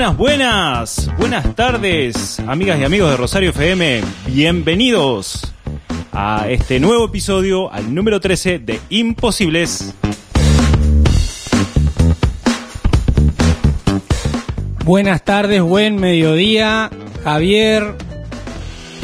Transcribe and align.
Buenas, 0.00 0.16
buenas, 0.16 1.10
buenas 1.18 1.54
tardes, 1.54 2.40
amigas 2.46 2.80
y 2.80 2.84
amigos 2.84 3.10
de 3.10 3.18
Rosario 3.18 3.50
FM. 3.50 4.00
Bienvenidos 4.28 5.52
a 6.10 6.48
este 6.48 6.80
nuevo 6.80 7.04
episodio, 7.04 7.70
al 7.70 7.94
número 7.94 8.18
13 8.18 8.60
de 8.60 8.80
Imposibles. 8.88 9.92
Buenas 14.86 15.22
tardes, 15.22 15.60
buen 15.60 15.96
mediodía, 15.96 16.88
Javier. 17.22 17.94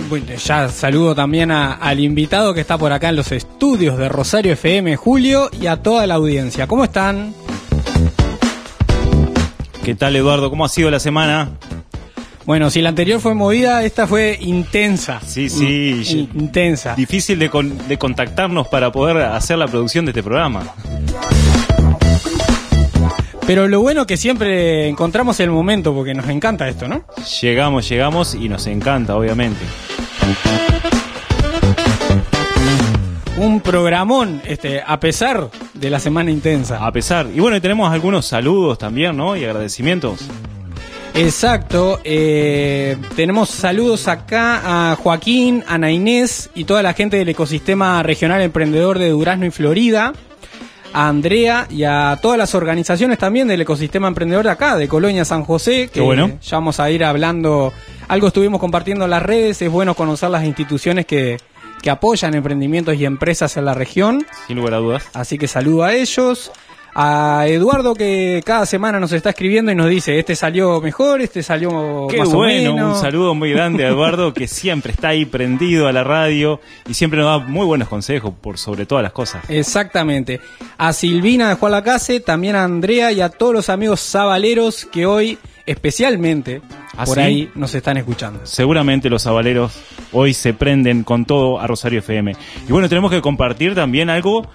Bueno, 0.09 0.35
ya 0.35 0.71
saludo 0.71 1.15
también 1.15 1.51
al 1.51 2.01
invitado 2.01 2.55
que 2.55 2.63
está 2.63 2.79
por 2.79 2.95
acá 2.95 3.11
en 3.11 3.17
los 3.17 3.33
estudios 3.33 3.99
de 3.99 4.09
Rosario 4.09 4.55
FM, 4.55 4.97
Julio, 4.97 5.51
y 5.61 5.67
a 5.67 5.83
toda 5.83 6.07
la 6.07 6.15
audiencia. 6.15 6.67
¿Cómo 6.67 6.85
están? 6.85 7.35
¿Qué 9.87 9.95
tal, 9.95 10.17
Eduardo? 10.17 10.51
¿Cómo 10.51 10.65
ha 10.65 10.69
sido 10.69 10.91
la 10.91 10.99
semana? 10.99 11.51
Bueno, 12.45 12.71
si 12.71 12.83
la 12.83 12.89
anterior 12.89 13.21
fue 13.21 13.35
movida, 13.35 13.85
esta 13.85 14.09
fue 14.09 14.37
intensa. 14.41 15.21
Sí, 15.25 15.49
sí, 15.49 16.03
In- 16.35 16.41
intensa. 16.43 16.97
Difícil 16.97 17.39
de, 17.39 17.49
con- 17.51 17.87
de 17.87 17.97
contactarnos 17.97 18.67
para 18.67 18.91
poder 18.91 19.19
hacer 19.19 19.59
la 19.59 19.69
producción 19.69 20.05
de 20.05 20.11
este 20.11 20.25
programa. 20.25 20.65
Pero 23.47 23.69
lo 23.69 23.81
bueno 23.81 24.09
que 24.09 24.17
siempre 24.17 24.89
encontramos 24.89 25.39
el 25.39 25.53
momento, 25.53 25.95
porque 25.95 26.15
nos 26.15 26.29
encanta 26.29 26.69
esto, 26.69 26.89
¿no? 26.89 27.05
Llegamos, 27.41 27.89
llegamos 27.89 28.35
y 28.35 28.49
nos 28.49 28.67
encanta, 28.67 29.15
obviamente. 29.15 29.61
Programón, 33.67 34.41
este, 34.47 34.81
a 34.87 35.01
pesar 35.01 35.51
de 35.75 35.91
la 35.91 35.99
semana 35.99 36.31
intensa. 36.31 36.87
A 36.87 36.93
pesar. 36.93 37.27
Y 37.35 37.41
bueno, 37.41 37.57
y 37.57 37.61
tenemos 37.61 37.93
algunos 37.93 38.25
saludos 38.25 38.79
también, 38.79 39.17
¿no? 39.17 39.37
Y 39.37 39.45
agradecimientos. 39.45 40.21
Exacto. 41.15 41.99
eh, 42.05 42.97
tenemos 43.17 43.49
saludos 43.51 44.07
acá 44.07 44.93
a 44.93 44.95
Joaquín, 44.95 45.65
Ana 45.67 45.91
Inés 45.91 46.49
y 46.55 46.63
toda 46.63 46.81
la 46.85 46.93
gente 46.93 47.17
del 47.17 47.29
ecosistema 47.29 48.05
regional 48.05 48.41
emprendedor 48.41 49.01
de 49.01 49.11
Durazno 49.11 49.47
y 49.47 49.51
Florida. 49.51 50.13
A 50.93 51.09
Andrea 51.09 51.67
y 51.69 51.83
a 51.83 52.17
todas 52.23 52.39
las 52.39 52.55
organizaciones 52.55 53.19
también 53.19 53.49
del 53.49 53.61
ecosistema 53.61 54.07
emprendedor 54.07 54.45
de 54.45 54.53
acá, 54.53 54.77
de 54.77 54.87
Colonia 54.87 55.25
San 55.25 55.43
José, 55.43 55.91
que 55.93 56.01
bueno. 56.01 56.39
ya 56.41 56.57
vamos 56.57 56.79
a 56.79 56.89
ir 56.91 57.05
hablando. 57.05 57.73
Algo 58.07 58.29
estuvimos 58.29 58.61
compartiendo 58.61 59.05
en 59.05 59.11
las 59.11 59.23
redes, 59.23 59.61
es 59.61 59.71
bueno 59.71 59.95
conocer 59.95 60.31
las 60.31 60.45
instituciones 60.45 61.05
que, 61.05 61.39
que 61.87 61.91
apoyan 61.91 62.35
emprendimientos 62.35 62.97
y 62.97 63.05
empresas 63.05 63.57
en 63.57 63.65
la 63.65 63.73
región. 63.73 64.27
Sin 64.49 64.57
lugar 64.57 64.75
a 64.75 64.79
dudas. 64.79 65.05
Así 65.15 65.39
que 65.39 65.47
saludo 65.47 65.85
a 65.85 65.95
ellos. 65.95 66.51
A 66.97 67.45
Eduardo 67.47 67.95
que 67.95 68.43
cada 68.45 68.67
semana 68.67 68.99
nos 68.99 69.13
está 69.13 69.31
escribiendo 69.31 69.71
y 69.71 69.77
nos 69.77 69.89
dice, 69.89 70.19
este 70.19 70.35
salió 70.35 70.81
mejor, 70.81 71.21
este 71.21 71.45
salió 71.45 72.09
Qué 72.11 72.19
más 72.19 72.33
bueno, 72.33 72.73
o 72.73 72.75
menos. 72.75 72.97
un 72.97 73.01
saludo 73.01 73.37
muy 73.37 73.53
grande 73.53 73.85
a 73.85 73.91
Eduardo 73.91 74.35
que 74.35 74.49
siempre 74.49 74.91
está 74.91 75.11
ahí 75.11 75.27
prendido 75.27 75.87
a 75.87 75.93
la 75.93 76.03
radio 76.03 76.61
y 76.89 76.95
siempre 76.95 77.21
nos 77.21 77.41
da 77.41 77.47
muy 77.47 77.67
buenos 77.67 77.87
consejos 77.87 78.35
por 78.41 78.59
sobre 78.59 78.85
todas 78.85 79.05
las 79.05 79.13
cosas. 79.13 79.45
Exactamente. 79.49 80.41
A 80.79 80.93
Silvina 80.93 81.51
de 81.51 81.55
Juan 81.55 81.71
Lacase, 81.71 82.19
también 82.19 82.57
a 82.57 82.65
Andrea 82.65 83.13
y 83.13 83.21
a 83.21 83.29
todos 83.29 83.55
los 83.55 83.69
amigos 83.69 84.01
sabaleros 84.01 84.87
que 84.87 85.07
hoy 85.07 85.39
especialmente 85.67 86.63
¿Ah, 86.97 87.05
por 87.05 87.17
sí? 87.17 87.21
ahí 87.21 87.51
nos 87.55 87.75
están 87.75 87.97
escuchando. 87.97 88.41
Seguramente 88.45 89.11
los 89.11 89.27
avaleros 89.27 89.79
hoy 90.13 90.33
se 90.33 90.55
prenden 90.55 91.03
con 91.03 91.25
todo 91.25 91.61
a 91.61 91.67
Rosario 91.67 91.99
FM. 91.99 92.35
Y 92.69 92.73
bueno, 92.73 92.89
tenemos 92.89 93.11
que 93.11 93.21
compartir 93.21 93.75
también 93.75 94.09
algo 94.09 94.49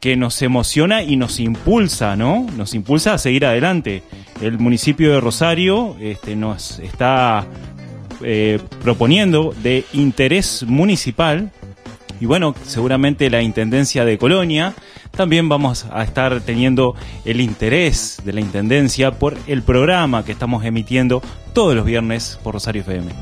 que 0.00 0.16
nos 0.16 0.40
emociona 0.42 1.02
y 1.02 1.16
nos 1.16 1.40
impulsa, 1.40 2.16
¿no? 2.16 2.46
Nos 2.56 2.74
impulsa 2.74 3.14
a 3.14 3.18
seguir 3.18 3.46
adelante. 3.46 4.02
El 4.42 4.58
municipio 4.58 5.12
de 5.12 5.20
Rosario 5.20 5.96
este, 6.00 6.36
nos 6.36 6.78
está 6.80 7.46
eh, 8.22 8.58
proponiendo 8.82 9.54
de 9.62 9.84
interés 9.92 10.64
municipal 10.66 11.50
y 12.20 12.26
bueno, 12.26 12.54
seguramente 12.64 13.30
la 13.30 13.42
Intendencia 13.42 14.04
de 14.04 14.18
Colonia 14.18 14.74
también 15.10 15.48
vamos 15.48 15.86
a 15.90 16.02
estar 16.02 16.40
teniendo 16.40 16.94
el 17.24 17.40
interés 17.40 18.18
de 18.24 18.32
la 18.32 18.40
Intendencia 18.40 19.12
por 19.12 19.36
el 19.46 19.62
programa 19.62 20.24
que 20.24 20.32
estamos 20.32 20.64
emitiendo 20.64 21.22
todos 21.52 21.74
los 21.74 21.84
viernes 21.84 22.38
por 22.42 22.54
Rosario 22.54 22.82
FM. 22.82 23.12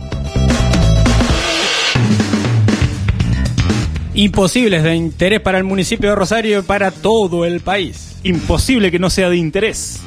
Imposibles 4.14 4.84
de 4.84 4.94
interés 4.94 5.40
para 5.40 5.58
el 5.58 5.64
municipio 5.64 6.10
de 6.10 6.16
Rosario 6.16 6.60
y 6.60 6.62
para 6.62 6.92
todo 6.92 7.44
el 7.44 7.60
país. 7.60 8.16
Imposible 8.22 8.90
que 8.90 9.00
no 9.00 9.10
sea 9.10 9.28
de 9.28 9.36
interés. 9.36 10.00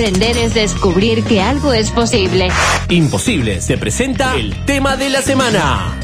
Aprender 0.00 0.38
es 0.38 0.54
descubrir 0.54 1.22
que 1.24 1.42
algo 1.42 1.74
es 1.74 1.90
posible. 1.90 2.48
Imposibles. 2.88 3.66
Se 3.66 3.76
presenta 3.76 4.34
el 4.34 4.64
tema 4.64 4.96
de 4.96 5.10
la 5.10 5.20
semana. 5.20 5.94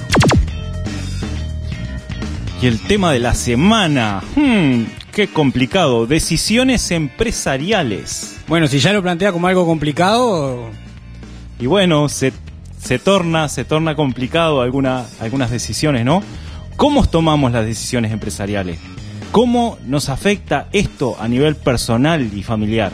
Y 2.61 2.67
el 2.67 2.79
tema 2.79 3.11
de 3.12 3.21
la 3.21 3.34
semana, 3.34 4.23
hmm, 4.34 4.83
qué 5.12 5.29
complicado, 5.29 6.07
decisiones 6.07 6.91
empresariales. 6.91 8.37
Bueno, 8.49 8.67
si 8.67 8.81
ya 8.81 8.93
lo 8.93 9.01
plantea 9.01 9.33
como 9.33 9.47
algo 9.47 9.65
complicado, 9.65 10.69
Y 11.59 11.65
bueno, 11.65 12.11
se, 12.11 12.34
se 12.78 12.99
torna, 12.99 13.49
se 13.49 13.65
torna 13.65 13.97
complicado 13.97 14.61
alguna, 14.61 15.07
algunas 15.21 15.51
decisiones, 15.51 16.05
¿no? 16.05 16.23
¿Cómo 16.77 17.07
tomamos 17.09 17.51
las 17.51 17.65
decisiones 17.65 18.13
empresariales? 18.13 18.78
¿Cómo 19.33 19.78
nos 19.87 20.11
afecta 20.11 20.69
esto 20.73 21.17
a 21.19 21.28
nivel 21.28 21.57
personal 21.57 22.31
y 22.37 22.43
familiar? 22.43 22.93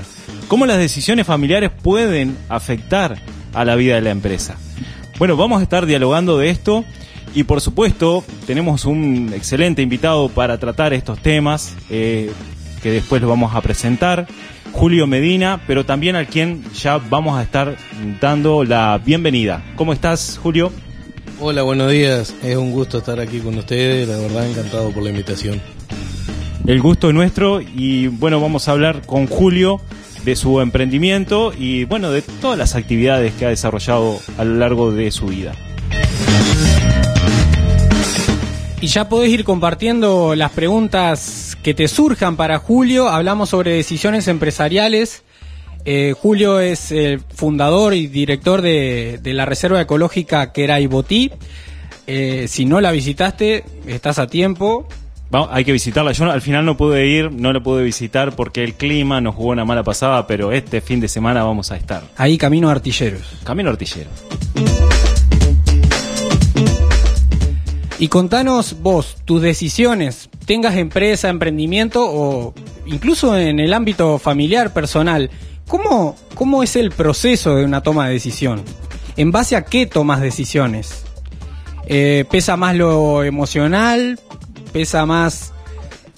¿Cómo 0.52 0.66
las 0.66 0.76
decisiones 0.76 1.26
familiares 1.26 1.70
pueden 1.70 2.36
afectar 2.50 3.16
a 3.54 3.64
la 3.64 3.74
vida 3.74 3.94
de 3.94 4.02
la 4.02 4.10
empresa? 4.10 4.58
Bueno, 5.18 5.34
vamos 5.34 5.60
a 5.60 5.62
estar 5.62 5.86
dialogando 5.86 6.36
de 6.36 6.50
esto 6.50 6.84
y 7.34 7.44
por 7.44 7.62
supuesto 7.62 8.22
tenemos 8.46 8.84
un 8.84 9.32
excelente 9.34 9.80
invitado 9.80 10.28
para 10.28 10.58
tratar 10.58 10.92
estos 10.92 11.18
temas 11.20 11.74
eh, 11.88 12.30
que 12.82 12.90
después 12.90 13.22
lo 13.22 13.28
vamos 13.28 13.54
a 13.54 13.62
presentar. 13.62 14.26
Julio 14.72 15.06
Medina, 15.06 15.62
pero 15.66 15.86
también 15.86 16.16
al 16.16 16.26
quien 16.26 16.62
ya 16.74 16.98
vamos 16.98 17.38
a 17.38 17.42
estar 17.44 17.78
dando 18.20 18.62
la 18.62 19.00
bienvenida. 19.02 19.64
¿Cómo 19.76 19.94
estás, 19.94 20.38
Julio? 20.42 20.70
Hola, 21.40 21.62
buenos 21.62 21.90
días. 21.90 22.34
Es 22.42 22.58
un 22.58 22.72
gusto 22.72 22.98
estar 22.98 23.18
aquí 23.20 23.38
con 23.38 23.56
ustedes. 23.56 24.06
La 24.06 24.18
verdad, 24.18 24.46
encantado 24.46 24.90
por 24.90 25.02
la 25.02 25.08
invitación. 25.08 25.62
El 26.66 26.82
gusto 26.82 27.08
es 27.08 27.14
nuestro 27.14 27.62
y 27.62 28.08
bueno, 28.08 28.38
vamos 28.38 28.68
a 28.68 28.72
hablar 28.72 29.00
con 29.06 29.26
Julio 29.26 29.80
de 30.24 30.36
su 30.36 30.60
emprendimiento 30.60 31.52
y 31.56 31.84
bueno, 31.84 32.10
de 32.10 32.22
todas 32.22 32.58
las 32.58 32.74
actividades 32.74 33.32
que 33.34 33.46
ha 33.46 33.48
desarrollado 33.48 34.18
a 34.38 34.44
lo 34.44 34.54
largo 34.56 34.92
de 34.92 35.10
su 35.10 35.26
vida. 35.26 35.54
Y 38.80 38.88
ya 38.88 39.08
podés 39.08 39.30
ir 39.30 39.44
compartiendo 39.44 40.34
las 40.34 40.50
preguntas 40.50 41.56
que 41.62 41.72
te 41.72 41.86
surjan 41.86 42.36
para 42.36 42.58
Julio. 42.58 43.08
Hablamos 43.08 43.50
sobre 43.50 43.74
decisiones 43.74 44.26
empresariales. 44.26 45.22
Eh, 45.84 46.14
Julio 46.20 46.58
es 46.58 46.90
el 46.90 47.20
fundador 47.20 47.94
y 47.94 48.08
director 48.08 48.60
de, 48.60 49.20
la 49.22 49.46
Reserva 49.46 49.80
Ecológica 49.80 50.52
Queraibotí. 50.52 51.30
Eh, 52.08 52.46
si 52.48 52.64
no 52.64 52.80
la 52.80 52.90
visitaste, 52.90 53.64
estás 53.86 54.18
a 54.18 54.26
tiempo. 54.26 54.88
Hay 55.50 55.64
que 55.64 55.72
visitarla. 55.72 56.12
Yo 56.12 56.30
al 56.30 56.42
final 56.42 56.64
no 56.64 56.76
pude 56.76 57.06
ir, 57.06 57.32
no 57.32 57.52
la 57.52 57.60
pude 57.60 57.82
visitar 57.82 58.36
porque 58.36 58.62
el 58.62 58.74
clima 58.74 59.20
nos 59.20 59.34
jugó 59.34 59.50
una 59.50 59.64
mala 59.64 59.82
pasada, 59.82 60.26
pero 60.26 60.52
este 60.52 60.80
fin 60.80 61.00
de 61.00 61.08
semana 61.08 61.42
vamos 61.42 61.72
a 61.72 61.76
estar. 61.76 62.02
Ahí 62.16 62.36
camino 62.36 62.68
Artilleros. 62.68 63.22
Camino 63.44 63.70
Artillero. 63.70 64.10
Y 67.98 68.08
contanos 68.08 68.76
vos, 68.82 69.16
tus 69.24 69.40
decisiones, 69.40 70.28
tengas 70.44 70.74
empresa, 70.76 71.28
emprendimiento 71.28 72.04
o 72.04 72.52
incluso 72.84 73.38
en 73.38 73.60
el 73.60 73.72
ámbito 73.72 74.18
familiar, 74.18 74.72
personal, 74.72 75.30
¿cómo, 75.68 76.16
¿cómo 76.34 76.62
es 76.64 76.74
el 76.76 76.90
proceso 76.90 77.54
de 77.54 77.64
una 77.64 77.80
toma 77.80 78.08
de 78.08 78.14
decisión? 78.14 78.62
¿En 79.16 79.30
base 79.30 79.54
a 79.56 79.64
qué 79.64 79.86
tomas 79.86 80.20
decisiones? 80.20 81.04
Eh, 81.86 82.24
¿Pesa 82.30 82.56
más 82.56 82.74
lo 82.74 83.22
emocional? 83.22 84.18
¿Pesa 84.72 85.04
más 85.06 85.52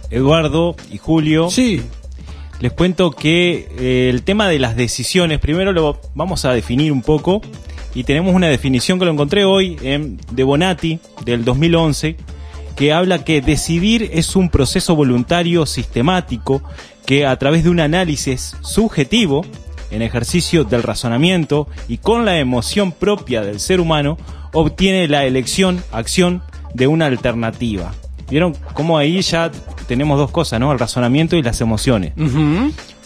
Eduardo 0.10 0.76
y 0.92 0.98
Julio, 0.98 1.50
Sí. 1.50 1.82
les 2.60 2.72
cuento 2.74 3.12
que 3.12 3.68
eh, 3.80 4.10
el 4.10 4.24
tema 4.24 4.48
de 4.48 4.60
las 4.60 4.76
decisiones, 4.76 5.40
primero 5.40 5.72
lo 5.72 6.00
vamos 6.16 6.46
a 6.46 6.54
definir 6.54 6.92
un 6.92 7.02
poco 7.02 7.42
y 7.96 8.04
tenemos 8.04 8.34
una 8.36 8.48
definición 8.48 9.00
que 9.00 9.06
lo 9.06 9.12
encontré 9.12 9.46
hoy 9.46 9.78
en, 9.82 10.20
de 10.32 10.44
Bonatti 10.44 11.00
del 11.26 11.44
2011 11.46 12.16
que 12.76 12.94
habla 12.94 13.24
que 13.26 13.42
decidir 13.42 14.10
es 14.14 14.36
un 14.36 14.50
proceso 14.50 14.96
voluntario 14.96 15.66
sistemático 15.66 16.62
que 17.06 17.26
a 17.26 17.36
través 17.38 17.64
de 17.64 17.70
un 17.70 17.80
análisis 17.80 18.56
subjetivo 18.62 19.46
en 19.92 20.02
ejercicio 20.02 20.64
del 20.64 20.84
razonamiento 20.84 21.68
y 21.88 21.98
con 21.98 22.24
la 22.24 22.38
emoción 22.40 22.92
propia 22.92 23.42
del 23.42 23.60
ser 23.60 23.80
humano 23.82 24.18
obtiene 24.54 25.08
la 25.08 25.26
elección, 25.26 25.84
acción 25.92 26.42
de 26.74 26.88
una 26.88 27.08
alternativa. 27.08 27.92
¿Vieron 28.30 28.56
cómo 28.74 28.98
ahí 28.98 29.22
ya 29.24 29.52
tenemos 29.90 30.18
dos 30.18 30.32
cosas, 30.32 30.60
¿no? 30.62 30.72
El 30.72 30.80
razonamiento 30.80 31.36
y 31.36 31.42
las 31.42 31.60
emociones 31.60 32.14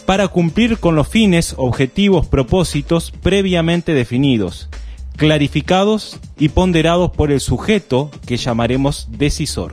para 0.06 0.28
cumplir 0.28 0.78
con 0.78 0.94
los 0.94 1.08
fines, 1.08 1.54
objetivos, 1.56 2.26
propósitos 2.26 3.10
previamente 3.10 3.94
definidos, 3.94 4.68
clarificados 5.16 6.20
y 6.38 6.50
ponderados 6.50 7.10
por 7.10 7.32
el 7.32 7.40
sujeto 7.40 8.10
que 8.26 8.36
llamaremos 8.36 9.08
decisor. 9.10 9.72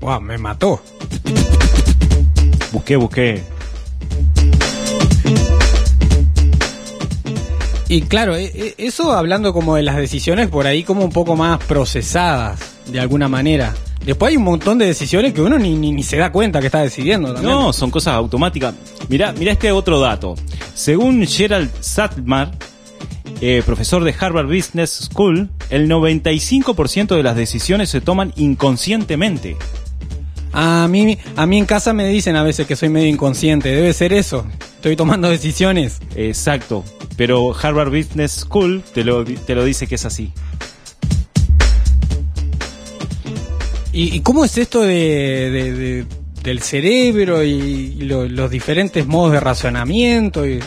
Buah, 0.00 0.20
me 0.20 0.36
mató. 0.36 0.82
Busqué, 2.70 2.96
busqué. 2.96 3.42
Y 7.88 8.02
claro, 8.02 8.36
e- 8.36 8.44
e- 8.54 8.74
eso 8.78 9.12
hablando 9.12 9.52
como 9.52 9.76
de 9.76 9.82
las 9.82 9.96
decisiones 9.96 10.48
por 10.48 10.66
ahí 10.66 10.82
como 10.82 11.02
un 11.04 11.12
poco 11.12 11.34
más 11.36 11.58
procesadas, 11.64 12.60
de 12.86 13.00
alguna 13.00 13.28
manera. 13.28 13.74
Después 14.04 14.30
hay 14.30 14.36
un 14.36 14.44
montón 14.44 14.78
de 14.78 14.86
decisiones 14.86 15.32
que 15.32 15.40
uno 15.40 15.58
ni, 15.58 15.74
ni, 15.74 15.92
ni 15.92 16.02
se 16.02 16.16
da 16.16 16.32
cuenta 16.32 16.60
que 16.60 16.66
está 16.66 16.80
decidiendo 16.80 17.32
también. 17.32 17.52
No, 17.52 17.72
son 17.72 17.90
cosas 17.90 18.14
automáticas. 18.14 18.74
Mirá, 19.08 19.32
mirá 19.32 19.52
este 19.52 19.70
otro 19.70 20.00
dato. 20.00 20.34
Según 20.74 21.24
Gerald 21.26 21.70
Satmar, 21.80 22.50
eh, 23.40 23.62
profesor 23.64 24.04
de 24.04 24.14
Harvard 24.18 24.46
Business 24.46 25.08
School, 25.10 25.50
el 25.70 25.88
95% 25.88 27.16
de 27.16 27.22
las 27.22 27.36
decisiones 27.36 27.90
se 27.90 28.00
toman 28.00 28.32
inconscientemente. 28.36 29.56
A 30.52 30.86
mí, 30.88 31.18
a 31.34 31.46
mí 31.46 31.58
en 31.58 31.64
casa 31.64 31.92
me 31.92 32.06
dicen 32.06 32.36
a 32.36 32.42
veces 32.42 32.66
que 32.66 32.76
soy 32.76 32.88
medio 32.88 33.08
inconsciente, 33.08 33.70
debe 33.70 33.92
ser 33.94 34.12
eso. 34.12 34.46
Estoy 34.76 34.96
tomando 34.96 35.28
decisiones. 35.30 36.00
Exacto. 36.14 36.84
Pero 37.16 37.54
Harvard 37.56 37.90
Business 37.90 38.32
School 38.32 38.82
te 38.92 39.04
lo, 39.04 39.24
te 39.24 39.54
lo 39.54 39.64
dice 39.64 39.86
que 39.86 39.94
es 39.94 40.04
así. 40.04 40.32
¿Y, 43.92 44.20
cómo 44.20 44.44
es 44.44 44.56
esto 44.56 44.80
de, 44.82 45.50
de- 45.50 45.72
de- 45.72 46.06
del 46.42 46.60
cerebro 46.62 47.44
y, 47.44 47.50
y 47.50 48.02
lo- 48.02 48.26
los 48.26 48.50
diferentes 48.50 49.06
modos 49.06 49.32
de 49.32 49.40
razonamiento? 49.40 50.46
Y... 50.46 50.60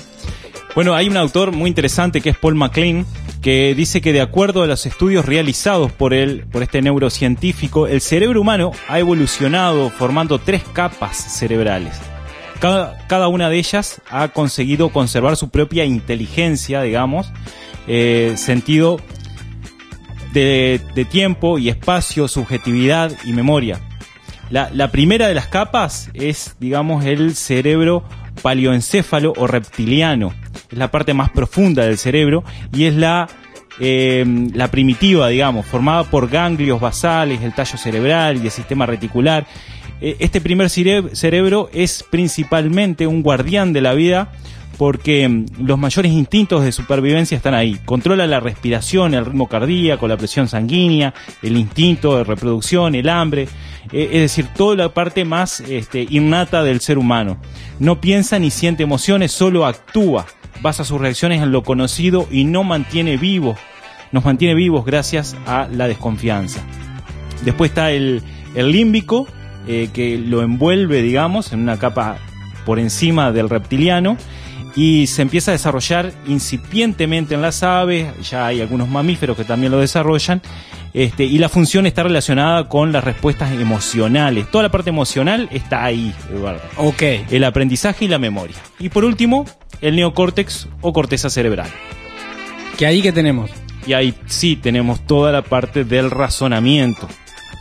Bueno, 0.75 0.93
hay 0.93 1.07
un 1.07 1.17
autor 1.17 1.51
muy 1.51 1.69
interesante 1.69 2.21
que 2.21 2.29
es 2.29 2.37
Paul 2.37 2.55
MacLean, 2.55 3.05
que 3.41 3.73
dice 3.75 4.01
que 4.01 4.13
de 4.13 4.21
acuerdo 4.21 4.61
a 4.63 4.67
los 4.67 4.85
estudios 4.85 5.25
realizados 5.25 5.91
por 5.91 6.13
él, 6.13 6.45
por 6.51 6.63
este 6.63 6.81
neurocientífico, 6.81 7.87
el 7.87 8.01
cerebro 8.01 8.41
humano 8.41 8.71
ha 8.87 8.99
evolucionado 8.99 9.89
formando 9.89 10.37
tres 10.39 10.63
capas 10.73 11.15
cerebrales. 11.17 11.95
Cada, 12.59 12.97
cada 13.07 13.27
una 13.27 13.49
de 13.49 13.57
ellas 13.57 14.01
ha 14.09 14.27
conseguido 14.29 14.89
conservar 14.89 15.35
su 15.35 15.49
propia 15.49 15.85
inteligencia, 15.85 16.81
digamos, 16.81 17.27
eh, 17.87 18.33
sentido 18.37 18.99
de, 20.39 21.05
tiempo 21.05 21.57
y 21.59 21.69
espacio, 21.69 22.27
subjetividad 22.27 23.11
y 23.25 23.33
memoria. 23.33 23.79
La, 24.49 24.91
primera 24.91 25.27
de 25.27 25.33
las 25.33 25.47
capas 25.47 26.09
es, 26.13 26.55
digamos, 26.59 27.03
el 27.05 27.35
cerebro 27.35 28.03
paleoencéfalo 28.41 29.33
o 29.37 29.47
reptiliano. 29.47 30.33
Es 30.71 30.77
la 30.77 30.91
parte 30.91 31.13
más 31.13 31.29
profunda 31.31 31.83
del 31.85 31.97
cerebro 31.97 32.43
y 32.71 32.85
es 32.85 32.93
la, 32.95 33.27
eh, 33.79 34.23
la 34.53 34.69
primitiva, 34.69 35.29
digamos, 35.29 35.65
formada 35.65 36.03
por 36.03 36.29
ganglios 36.29 36.79
basales, 36.79 37.41
el 37.41 37.53
tallo 37.53 37.77
cerebral 37.77 38.37
y 38.37 38.45
el 38.45 38.51
sistema 38.51 38.85
reticular. 38.85 39.47
Eh, 39.99 40.15
Este 40.19 40.41
primer 40.41 40.67
cere- 40.67 41.13
cerebro 41.15 41.69
es 41.73 42.03
principalmente 42.09 43.07
un 43.07 43.23
guardián 43.23 43.73
de 43.73 43.81
la 43.81 43.93
vida 43.93 44.31
porque 44.77 45.27
mm, 45.27 45.45
los 45.65 45.77
mayores 45.77 46.11
instintos 46.11 46.63
de 46.63 46.71
supervivencia 46.71 47.35
están 47.35 47.53
ahí. 47.53 47.79
Controla 47.85 48.27
la 48.27 48.39
respiración, 48.39 49.13
el 49.13 49.25
ritmo 49.25 49.47
cardíaco, 49.47 50.07
la 50.07 50.17
presión 50.17 50.47
sanguínea, 50.47 51.13
el 51.41 51.57
instinto 51.57 52.17
de 52.17 52.23
reproducción, 52.23 52.95
el 52.95 53.09
hambre, 53.09 53.47
eh, 53.91 54.09
es 54.13 54.21
decir, 54.21 54.47
toda 54.55 54.75
la 54.75 54.93
parte 54.93 55.25
más 55.25 55.59
este, 55.61 56.05
innata 56.09 56.63
del 56.63 56.81
ser 56.81 56.97
humano. 56.97 57.37
No 57.79 58.01
piensa 58.01 58.39
ni 58.39 58.51
siente 58.51 58.83
emociones, 58.83 59.31
solo 59.31 59.65
actúa, 59.65 60.25
basa 60.61 60.83
sus 60.83 60.99
reacciones 60.99 61.41
en 61.41 61.51
lo 61.51 61.63
conocido 61.63 62.27
y 62.31 62.45
no 62.45 62.63
mantiene 62.63 63.17
vivos, 63.17 63.57
nos 64.11 64.25
mantiene 64.25 64.55
vivos 64.55 64.85
gracias 64.85 65.35
a 65.45 65.67
la 65.71 65.87
desconfianza. 65.87 66.61
Después 67.43 67.71
está 67.71 67.91
el, 67.91 68.23
límbico, 68.55 69.27
eh, 69.67 69.89
que 69.93 70.17
lo 70.17 70.41
envuelve, 70.41 71.01
digamos, 71.01 71.51
en 71.51 71.59
una 71.59 71.77
capa 71.77 72.17
por 72.65 72.79
encima 72.79 73.31
del 73.31 73.49
reptiliano 73.49 74.17
y 74.75 75.07
se 75.07 75.21
empieza 75.21 75.51
a 75.51 75.53
desarrollar 75.53 76.11
incipientemente 76.27 77.33
en 77.33 77.41
las 77.41 77.63
aves, 77.63 78.07
ya 78.29 78.47
hay 78.47 78.61
algunos 78.61 78.89
mamíferos 78.89 79.37
que 79.37 79.45
también 79.45 79.71
lo 79.71 79.79
desarrollan, 79.79 80.41
este, 80.93 81.25
y 81.25 81.37
la 81.37 81.49
función 81.49 81.85
está 81.85 82.03
relacionada 82.03 82.69
con 82.69 82.91
las 82.91 83.03
respuestas 83.03 83.51
emocionales. 83.51 84.49
Toda 84.49 84.63
la 84.63 84.71
parte 84.71 84.89
emocional 84.89 85.49
está 85.51 85.83
ahí, 85.83 86.13
Eduardo. 86.31 86.61
Ok. 86.77 87.03
El 87.31 87.43
aprendizaje 87.43 88.05
y 88.05 88.07
la 88.07 88.17
memoria. 88.17 88.55
Y 88.79 88.87
por 88.87 89.03
último, 89.03 89.45
el 89.81 89.97
neocórtex 89.97 90.69
o 90.79 90.93
corteza 90.93 91.29
cerebral. 91.29 91.69
¿Que 92.77 92.85
ahí 92.85 93.01
que 93.01 93.11
tenemos? 93.11 93.51
Y 93.85 93.91
ahí 93.91 94.15
sí 94.25 94.55
tenemos 94.55 95.05
toda 95.05 95.33
la 95.33 95.41
parte 95.41 95.83
del 95.83 96.11
razonamiento, 96.11 97.09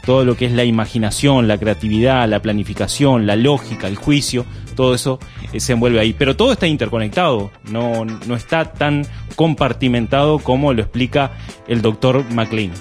todo 0.04 0.24
lo 0.24 0.36
que 0.36 0.46
es 0.46 0.52
la 0.52 0.64
imaginación, 0.64 1.48
la 1.48 1.58
creatividad, 1.58 2.28
la 2.28 2.40
planificación, 2.42 3.26
la 3.26 3.36
lógica, 3.36 3.86
el 3.88 3.96
juicio, 3.96 4.44
todo 4.76 4.94
eso 4.94 5.18
eh, 5.52 5.60
se 5.60 5.72
envuelve 5.72 6.00
ahí. 6.00 6.12
Pero 6.16 6.36
todo 6.36 6.52
está 6.52 6.66
interconectado, 6.66 7.50
no, 7.70 8.04
no 8.04 8.34
está 8.36 8.72
tan 8.72 9.06
compartimentado 9.36 10.38
como 10.38 10.72
lo 10.72 10.82
explica 10.82 11.32
el 11.68 11.82
doctor 11.82 12.24
McLean. 12.32 12.72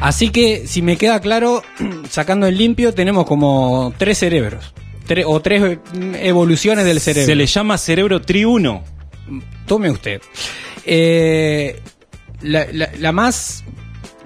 Así 0.00 0.28
que, 0.30 0.66
si 0.66 0.82
me 0.82 0.96
queda 0.98 1.20
claro, 1.20 1.62
sacando 2.10 2.46
el 2.46 2.58
limpio, 2.58 2.92
tenemos 2.92 3.24
como 3.26 3.92
tres 3.96 4.18
cerebros. 4.18 4.74
Tre- 5.08 5.24
o 5.26 5.40
tres 5.40 5.62
eh, 5.62 5.78
evoluciones 6.22 6.84
del 6.84 7.00
cerebro. 7.00 7.26
Se 7.26 7.34
le 7.34 7.46
llama 7.46 7.78
cerebro 7.78 8.20
triuno. 8.20 8.84
Tome 9.66 9.90
usted. 9.90 10.20
Eh, 10.84 11.80
la, 12.42 12.66
la- 12.72 12.90
la 12.98 13.12
más, 13.12 13.64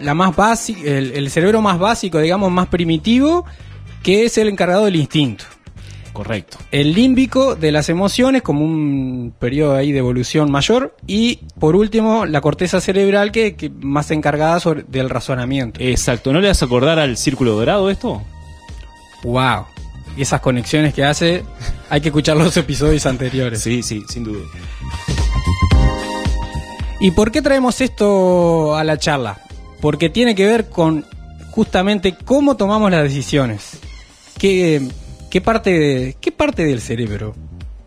la 0.01 0.15
más 0.15 0.35
básica, 0.35 0.81
el, 0.83 1.13
el 1.13 1.31
cerebro 1.31 1.61
más 1.61 1.79
básico, 1.79 2.19
digamos, 2.19 2.51
más 2.51 2.69
primitivo, 2.69 3.45
que 4.03 4.25
es 4.25 4.39
el 4.39 4.49
encargado 4.49 4.85
del 4.85 4.97
instinto. 4.97 5.45
Correcto. 6.13 6.59
El 6.73 6.95
límbico 6.95 7.55
de 7.55 7.71
las 7.71 7.89
emociones, 7.89 8.43
como 8.43 8.65
un 8.65 9.33
periodo 9.39 9.77
ahí 9.77 9.93
de 9.93 9.99
evolución 9.99 10.51
mayor. 10.51 10.97
Y 11.07 11.41
por 11.61 11.77
último, 11.77 12.27
la 12.27 12.41
corteza 12.41 12.81
cerebral, 12.81 13.31
que, 13.31 13.55
que 13.55 13.71
más 13.71 14.11
encargada 14.11 14.59
sobre, 14.59 14.83
del 14.89 15.11
razonamiento. 15.11 15.79
Exacto. 15.81 16.33
¿No 16.33 16.41
le 16.41 16.49
vas 16.49 16.61
a 16.61 16.65
acordar 16.65 16.99
al 16.99 17.17
círculo 17.17 17.53
dorado 17.53 17.89
esto? 17.89 18.21
Wow. 19.23 19.67
Y 20.17 20.23
esas 20.23 20.41
conexiones 20.41 20.93
que 20.93 21.05
hace, 21.05 21.45
hay 21.89 22.01
que 22.01 22.09
escuchar 22.09 22.37
los 22.37 22.57
episodios 22.57 23.07
anteriores. 23.07 23.61
Sí, 23.61 23.85
sí, 23.85 24.03
sin 24.09 24.25
duda. 24.25 24.45
¿Y 26.99 27.13
por 27.13 27.31
qué 27.31 27.43
traemos 27.43 27.81
esto 27.81 28.75
a 28.75 28.83
la 28.83 28.99
charla? 28.99 29.39
Porque 29.81 30.09
tiene 30.09 30.35
que 30.35 30.47
ver 30.47 30.69
con 30.69 31.05
justamente 31.51 32.17
cómo 32.25 32.57
tomamos 32.57 32.91
las 32.91 33.03
decisiones. 33.03 33.79
¿Qué, 34.39 34.87
qué 35.31 35.41
parte, 35.41 35.71
de- 35.79 36.17
qué 36.21 36.31
parte 36.33 36.65
del 36.65 36.81
cerebro 36.81 37.35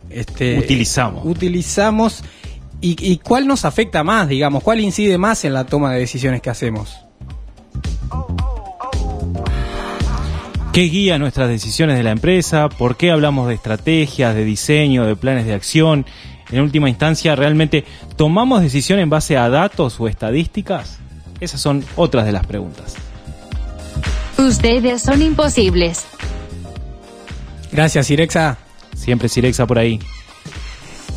este, 0.09 0.57
Utilizamos. 0.59 1.25
utilizamos 1.25 2.23
¿Y, 2.81 2.95
y 2.99 3.17
cuál 3.19 3.47
nos 3.47 3.63
afecta 3.63 4.03
más, 4.03 4.27
digamos? 4.27 4.63
¿Cuál 4.63 4.79
incide 4.79 5.17
más 5.17 5.45
en 5.45 5.53
la 5.53 5.65
toma 5.65 5.93
de 5.93 5.99
decisiones 5.99 6.41
que 6.41 6.49
hacemos? 6.49 6.97
¿Qué 10.73 10.81
guía 10.83 11.19
nuestras 11.19 11.49
decisiones 11.49 11.97
de 11.97 12.03
la 12.03 12.11
empresa? 12.11 12.69
¿Por 12.69 12.95
qué 12.95 13.11
hablamos 13.11 13.47
de 13.49 13.55
estrategias, 13.55 14.33
de 14.33 14.45
diseño, 14.45 15.05
de 15.05 15.15
planes 15.17 15.45
de 15.45 15.53
acción? 15.53 16.05
En 16.49 16.61
última 16.61 16.89
instancia, 16.89 17.35
¿realmente 17.35 17.83
tomamos 18.15 18.61
decisión 18.61 18.99
en 18.99 19.09
base 19.09 19.37
a 19.37 19.49
datos 19.49 19.99
o 19.99 20.07
estadísticas? 20.07 20.97
Esas 21.41 21.59
son 21.59 21.83
otras 21.95 22.25
de 22.25 22.31
las 22.31 22.45
preguntas. 22.45 22.93
Ustedes 24.37 25.01
son 25.01 25.23
imposibles. 25.23 26.05
Gracias, 27.71 28.11
Irexa. 28.11 28.59
Siempre 28.95 29.27
Sirexa 29.27 29.65
por 29.65 29.79
ahí. 29.79 29.99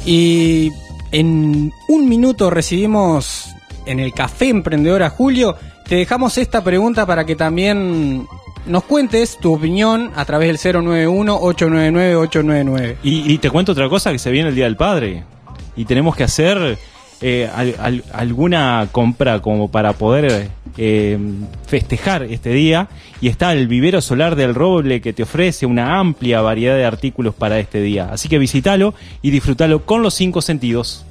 Y 0.06 0.70
en 1.12 1.70
un 1.88 2.08
minuto 2.08 2.48
recibimos 2.48 3.50
en 3.84 4.00
el 4.00 4.14
Café 4.14 4.48
Emprendedor 4.48 5.02
a 5.02 5.10
Julio. 5.10 5.56
Te 5.86 5.96
dejamos 5.96 6.38
esta 6.38 6.64
pregunta 6.64 7.04
para 7.04 7.26
que 7.26 7.36
también 7.36 8.26
nos 8.64 8.84
cuentes 8.84 9.36
tu 9.36 9.52
opinión 9.54 10.10
a 10.16 10.24
través 10.24 10.62
del 10.62 10.76
091-899-899. 10.76 12.96
Y, 13.02 13.30
y 13.30 13.36
te 13.38 13.50
cuento 13.50 13.72
otra 13.72 13.90
cosa, 13.90 14.10
que 14.10 14.18
se 14.18 14.30
viene 14.30 14.48
el 14.48 14.54
Día 14.54 14.64
del 14.64 14.78
Padre. 14.78 15.24
Y 15.76 15.84
tenemos 15.84 16.16
que 16.16 16.24
hacer 16.24 16.78
eh, 17.26 17.48
al- 17.54 17.74
al- 17.80 18.04
alguna 18.12 18.86
compra 18.92 19.40
como 19.40 19.70
para 19.70 19.94
poder 19.94 20.50
eh, 20.76 21.18
festejar 21.66 22.24
este 22.24 22.50
día. 22.50 22.88
Y 23.22 23.28
está 23.28 23.52
el 23.54 23.66
vivero 23.66 24.02
solar 24.02 24.36
del 24.36 24.54
roble 24.54 25.00
que 25.00 25.14
te 25.14 25.22
ofrece 25.22 25.64
una 25.64 25.98
amplia 25.98 26.42
variedad 26.42 26.76
de 26.76 26.84
artículos 26.84 27.34
para 27.34 27.58
este 27.58 27.80
día. 27.80 28.10
Así 28.12 28.28
que 28.28 28.38
visítalo 28.38 28.92
y 29.22 29.30
disfrútalo 29.30 29.86
con 29.86 30.02
los 30.02 30.12
cinco 30.12 30.42
sentidos. 30.42 31.06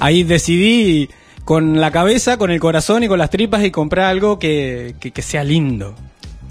Ahí 0.00 0.24
decidí 0.24 1.08
con 1.44 1.80
la 1.80 1.90
cabeza, 1.92 2.36
con 2.36 2.50
el 2.50 2.58
corazón 2.58 3.04
y 3.04 3.08
con 3.08 3.18
las 3.18 3.30
tripas 3.30 3.62
y 3.64 3.70
comprar 3.70 4.06
algo 4.06 4.38
que- 4.38 4.94
que 4.98 5.22
sea 5.22 5.44
lindo. 5.44 5.94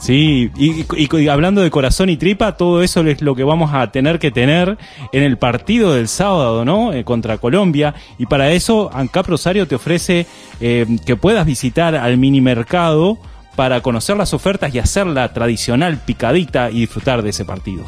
Sí, 0.03 0.51
y, 0.57 0.86
y- 0.98 1.27
hablando 1.29 1.62
de 1.62 1.72
corazón 1.72 2.10
y 2.10 2.17
tripa, 2.17 2.57
todo 2.57 2.83
eso 2.83 3.00
es 3.07 3.22
lo 3.22 3.36
que 3.36 3.45
vamos 3.45 3.74
a 3.74 3.89
tener 3.89 4.19
que 4.19 4.31
tener 4.31 4.77
en 5.13 5.24
el 5.24 5.38
partido 5.38 5.93
del 5.93 6.10
sábado, 6.10 6.65
¿no? 6.65 6.91
Eh, 6.91 7.05
contra 7.05 7.38
Colombia. 7.38 7.95
Y 8.17 8.25
para 8.25 8.51
eso, 8.51 8.89
ANCAP 8.93 9.27
Rosario 9.29 9.65
te 9.65 9.75
ofrece 9.75 10.27
eh, 10.60 10.86
que 11.05 11.15
puedas 11.15 11.45
visitar 11.45 11.95
al 11.95 12.17
mini 12.17 12.41
mercado 12.41 13.17
para 13.55 13.79
conocer 13.79 14.17
las 14.17 14.33
ofertas 14.33 14.75
y 14.75 14.79
hacer 14.79 15.07
la 15.07 15.31
tradicional 15.31 15.98
picadita 16.05 16.69
y 16.69 16.81
disfrutar 16.81 17.22
de 17.22 17.29
ese 17.29 17.45
partido. 17.45 17.86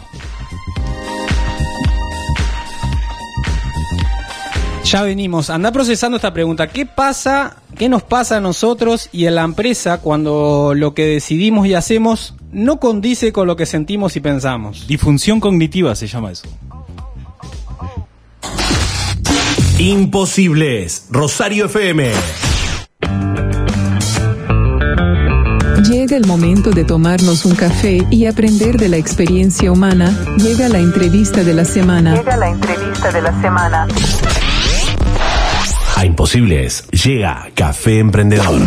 Ya 4.86 5.02
venimos. 5.02 5.50
Anda 5.50 5.72
procesando 5.72 6.18
esta 6.18 6.32
pregunta. 6.32 6.68
¿Qué 6.68 6.86
pasa, 6.86 7.58
qué 7.76 7.90
nos 7.90 8.04
pasa 8.04 8.38
a 8.38 8.40
nosotros 8.40 9.10
y 9.12 9.26
a 9.26 9.32
la 9.32 9.44
empresa 9.44 10.00
cuando 10.00 10.74
lo 10.76 10.94
que 10.94 11.06
decidimos 11.08 11.66
y 11.66 11.74
hacemos 11.74 12.36
no 12.52 12.80
condice 12.80 13.34
con 13.34 13.48
lo 13.48 13.56
que 13.56 13.66
sentimos 13.66 14.16
y 14.16 14.20
pensamos? 14.20 14.88
Disfunción 14.88 15.40
cognitiva 15.40 15.96
se 15.96 16.06
llama 16.06 16.32
eso. 16.32 16.48
Imposibles. 19.80 21.08
Rosario 21.10 21.66
FM. 21.66 22.12
Llega 25.90 26.16
el 26.16 26.28
momento 26.28 26.70
de 26.70 26.84
tomarnos 26.84 27.44
un 27.46 27.56
café 27.56 28.06
y 28.12 28.28
aprender 28.28 28.78
de 28.78 28.90
la 28.90 28.98
experiencia 28.98 29.72
humana. 29.72 30.16
Llega 30.38 30.70
la 30.70 30.80
entrevista 30.80 31.44
de 31.44 31.54
la 31.56 31.66
semana. 31.66 32.16
Llega 32.16 32.38
la 32.38 32.50
entrevista 32.50 33.12
de 33.12 33.22
la 33.22 33.42
semana. 33.42 33.88
Imposibles 36.06 36.88
llega 36.92 37.50
Café 37.56 37.98
Emprendedor. 37.98 38.62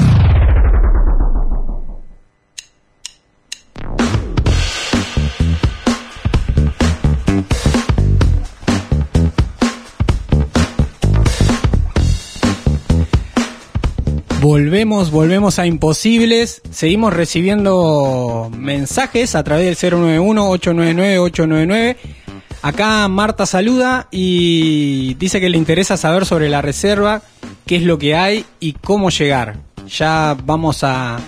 Volvemos, 14.40 15.12
volvemos 15.12 15.61
a 15.61 15.66
Imposibles. 15.66 16.61
Seguimos 16.71 17.12
recibiendo 17.12 18.50
mensajes 18.57 19.37
a 19.37 19.45
través 19.45 19.80
del 19.80 19.92
091-899-899. 19.92 22.18
Acá 22.61 23.07
Marta 23.09 23.47
saluda 23.47 24.09
y 24.11 25.15
dice 25.15 25.41
que 25.41 25.49
le 25.49 25.59
interesa 25.59 25.97
saber 25.97 26.27
sobre 26.27 26.49
la 26.49 26.61
reserva, 26.61 27.23
qué 27.67 27.77
es 27.77 27.83
lo 27.83 27.99
que 27.99 28.17
hay 28.17 28.45
y 28.59 28.73
cómo 28.73 29.11
llegar. 29.11 29.57
Ya 29.88 30.37
vamos 30.45 30.83
a, 30.83 31.19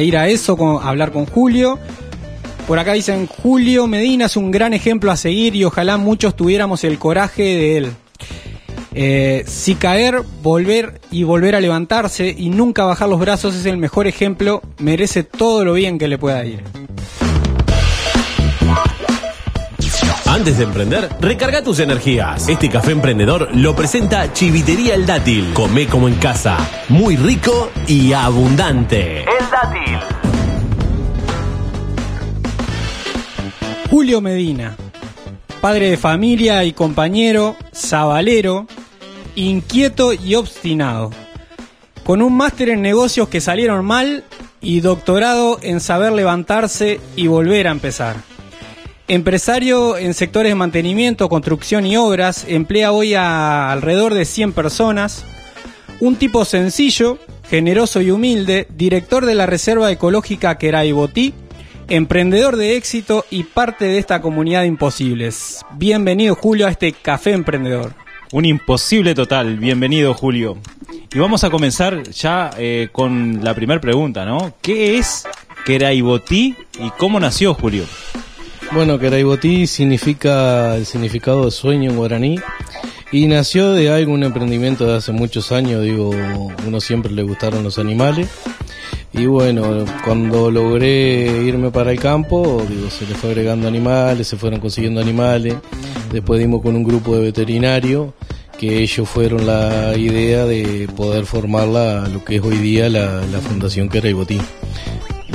ir 0.00 0.16
a 0.16 0.28
eso, 0.28 0.80
a 0.80 0.88
hablar 0.88 1.12
con 1.12 1.26
Julio. 1.26 1.78
Por 2.66 2.78
acá 2.78 2.94
dicen, 2.94 3.26
Julio 3.26 3.86
Medina 3.86 4.26
es 4.26 4.36
un 4.36 4.50
gran 4.50 4.72
ejemplo 4.72 5.10
a 5.10 5.16
seguir 5.16 5.54
y 5.54 5.64
ojalá 5.64 5.96
muchos 5.96 6.34
tuviéramos 6.34 6.82
el 6.84 6.98
coraje 6.98 7.42
de 7.42 7.76
él. 7.76 7.92
Eh, 8.92 9.44
si 9.46 9.74
caer, 9.74 10.22
volver 10.42 11.00
y 11.10 11.22
volver 11.24 11.54
a 11.54 11.60
levantarse 11.60 12.34
y 12.36 12.48
nunca 12.48 12.84
bajar 12.84 13.08
los 13.08 13.20
brazos 13.20 13.54
es 13.54 13.66
el 13.66 13.76
mejor 13.76 14.06
ejemplo, 14.06 14.62
merece 14.78 15.22
todo 15.24 15.64
lo 15.64 15.74
bien 15.74 15.98
que 15.98 16.08
le 16.08 16.18
pueda 16.18 16.44
ir. 16.44 16.64
Antes 20.30 20.58
de 20.58 20.62
emprender, 20.62 21.08
recarga 21.20 21.64
tus 21.64 21.80
energías. 21.80 22.48
Este 22.48 22.68
café 22.68 22.92
emprendedor 22.92 23.48
lo 23.52 23.74
presenta 23.74 24.32
Chivitería 24.32 24.94
El 24.94 25.04
Dátil. 25.04 25.52
Come 25.54 25.88
como 25.88 26.06
en 26.06 26.14
casa. 26.14 26.56
Muy 26.88 27.16
rico 27.16 27.68
y 27.88 28.12
abundante. 28.12 29.22
El 29.22 29.50
dátil. 29.50 29.98
Julio 33.90 34.20
Medina, 34.20 34.76
padre 35.60 35.90
de 35.90 35.96
familia 35.96 36.62
y 36.62 36.74
compañero, 36.74 37.56
sabalero, 37.72 38.68
inquieto 39.34 40.12
y 40.12 40.36
obstinado, 40.36 41.10
con 42.04 42.22
un 42.22 42.36
máster 42.36 42.68
en 42.68 42.82
negocios 42.82 43.28
que 43.28 43.40
salieron 43.40 43.84
mal 43.84 44.22
y 44.60 44.78
doctorado 44.78 45.58
en 45.60 45.80
saber 45.80 46.12
levantarse 46.12 47.00
y 47.16 47.26
volver 47.26 47.66
a 47.66 47.72
empezar. 47.72 48.29
Empresario 49.10 49.98
en 49.98 50.14
sectores 50.14 50.52
de 50.52 50.54
mantenimiento, 50.54 51.28
construcción 51.28 51.84
y 51.84 51.96
obras, 51.96 52.44
emplea 52.46 52.92
hoy 52.92 53.14
a 53.14 53.72
alrededor 53.72 54.14
de 54.14 54.24
100 54.24 54.52
personas. 54.52 55.24
Un 55.98 56.14
tipo 56.14 56.44
sencillo, 56.44 57.18
generoso 57.48 58.00
y 58.00 58.12
humilde, 58.12 58.68
director 58.70 59.26
de 59.26 59.34
la 59.34 59.46
Reserva 59.46 59.90
Ecológica 59.90 60.58
Queraibotí, 60.58 61.34
emprendedor 61.88 62.54
de 62.54 62.76
éxito 62.76 63.24
y 63.30 63.42
parte 63.42 63.86
de 63.86 63.98
esta 63.98 64.22
comunidad 64.22 64.60
de 64.60 64.68
imposibles. 64.68 65.66
Bienvenido 65.72 66.36
Julio 66.36 66.68
a 66.68 66.70
este 66.70 66.92
café 66.92 67.32
emprendedor. 67.32 67.94
Un 68.30 68.44
imposible 68.44 69.16
total. 69.16 69.56
Bienvenido, 69.56 70.14
Julio. 70.14 70.56
Y 71.12 71.18
vamos 71.18 71.42
a 71.42 71.50
comenzar 71.50 72.08
ya 72.10 72.52
eh, 72.56 72.90
con 72.92 73.42
la 73.42 73.56
primera 73.56 73.80
pregunta, 73.80 74.24
¿no? 74.24 74.54
¿Qué 74.62 74.98
es 74.98 75.24
Queraibotí 75.66 76.54
y 76.78 76.90
cómo 76.96 77.18
nació, 77.18 77.54
Julio? 77.54 77.86
Bueno, 78.72 79.00
Queraibotí 79.00 79.66
significa 79.66 80.76
el 80.76 80.86
significado 80.86 81.44
de 81.44 81.50
sueño 81.50 81.90
en 81.90 81.96
guaraní. 81.96 82.38
Y 83.10 83.26
nació 83.26 83.72
de 83.72 83.90
algún 83.90 84.22
emprendimiento 84.22 84.86
de 84.86 84.96
hace 84.96 85.10
muchos 85.10 85.50
años, 85.50 85.82
digo, 85.82 86.12
uno 86.64 86.80
siempre 86.80 87.10
le 87.10 87.24
gustaron 87.24 87.64
los 87.64 87.80
animales. 87.80 88.28
Y 89.12 89.26
bueno, 89.26 89.84
cuando 90.04 90.52
logré 90.52 91.42
irme 91.42 91.72
para 91.72 91.90
el 91.90 91.98
campo, 91.98 92.64
digo, 92.68 92.88
se 92.90 93.06
le 93.06 93.16
fue 93.16 93.30
agregando 93.30 93.66
animales, 93.66 94.28
se 94.28 94.36
fueron 94.36 94.60
consiguiendo 94.60 95.00
animales, 95.00 95.56
después 96.12 96.38
dimos 96.38 96.62
con 96.62 96.76
un 96.76 96.84
grupo 96.84 97.16
de 97.16 97.22
veterinarios 97.22 98.10
que 98.56 98.78
ellos 98.82 99.08
fueron 99.08 99.46
la 99.46 99.96
idea 99.96 100.44
de 100.44 100.88
poder 100.94 101.26
formar 101.26 101.66
la, 101.66 102.06
lo 102.06 102.24
que 102.24 102.36
es 102.36 102.42
hoy 102.42 102.58
día 102.58 102.88
la, 102.88 103.22
la 103.26 103.40
Fundación 103.40 103.88
Queraibotí 103.88 104.38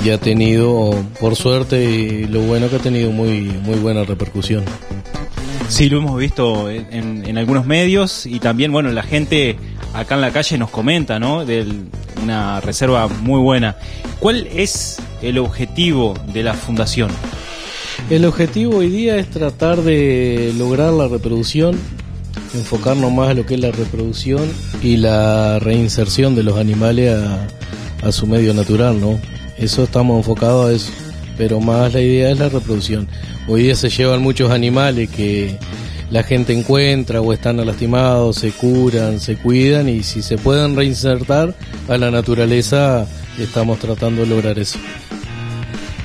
y 0.06 0.12
ha 0.12 0.20
tenido, 0.20 0.94
por 1.20 1.36
suerte, 1.36 1.84
y 1.84 2.26
lo 2.28 2.42
bueno 2.42 2.70
que 2.70 2.76
ha 2.76 2.80
tenido 2.80 3.12
muy, 3.12 3.42
muy 3.42 3.76
buena 3.80 4.04
repercusión. 4.04 4.64
Sí, 5.68 5.90
lo 5.90 5.98
hemos 5.98 6.20
visto 6.20 6.70
en, 6.70 7.26
en- 7.26 7.38
algunos 7.40 7.66
medios 7.66 8.28
y 8.28 8.40
también, 8.40 8.72
bueno, 8.72 8.92
la 8.92 9.02
gente 9.02 9.56
acá 9.96 10.14
en 10.16 10.22
la 10.22 10.32
calle 10.32 10.60
nos 10.60 10.70
comenta, 10.70 11.18
¿no? 11.20 11.44
De 11.44 11.66
una 12.22 12.62
reserva 12.62 13.08
muy 13.08 13.40
buena. 13.42 13.76
¿Cuál 14.20 14.48
es 14.54 14.98
el 15.24 15.40
objetivo 15.40 16.14
de 16.32 16.44
la 16.44 16.54
fundación? 16.54 17.10
El 18.12 18.26
objetivo 18.26 18.78
hoy 18.78 18.90
día 18.90 19.18
es 19.18 19.28
tratar 19.32 19.82
de 19.82 20.54
lograr 20.58 20.94
la 20.94 21.08
reproducción, 21.08 21.76
enfocarnos 22.54 23.12
más 23.12 23.30
a 23.30 23.34
lo 23.34 23.46
que 23.46 23.56
es 23.56 23.60
la 23.60 23.72
reproducción 23.72 24.44
y 24.84 24.98
la 24.98 25.58
reinserción 25.60 26.36
de 26.36 26.44
los 26.44 26.58
animales 26.60 27.16
a, 27.16 27.48
a 28.08 28.12
su 28.12 28.28
medio 28.28 28.54
natural, 28.54 29.02
¿no? 29.02 29.20
Eso 29.58 29.84
estamos 29.84 30.18
enfocados 30.18 30.70
a 30.70 30.74
eso, 30.74 30.92
pero 31.38 31.60
más 31.60 31.94
la 31.94 32.02
idea 32.02 32.32
es 32.32 32.40
la 32.40 32.50
reproducción. 32.50 33.08
Hoy 33.48 33.64
día 33.64 33.76
se 33.76 33.90
llevan 33.90 34.22
muchos 34.22 34.52
animales 34.52 35.10
que 35.10 35.58
la 36.12 36.24
gente 36.24 36.54
encuentra 36.54 37.22
o 37.22 37.34
están 37.34 37.66
lastimados, 37.66 38.38
se 38.38 38.52
curan, 38.52 39.20
se 39.20 39.38
cuidan 39.38 39.90
y 39.90 40.04
si 40.04 40.22
se 40.22 40.38
pueden 40.38 40.76
reinsertar 40.76 41.56
a 41.88 41.98
la 41.98 42.12
naturaleza, 42.12 43.08
estamos 43.40 43.80
tratando 43.80 44.22
de 44.22 44.28
lograr 44.28 44.60
eso. 44.60 44.78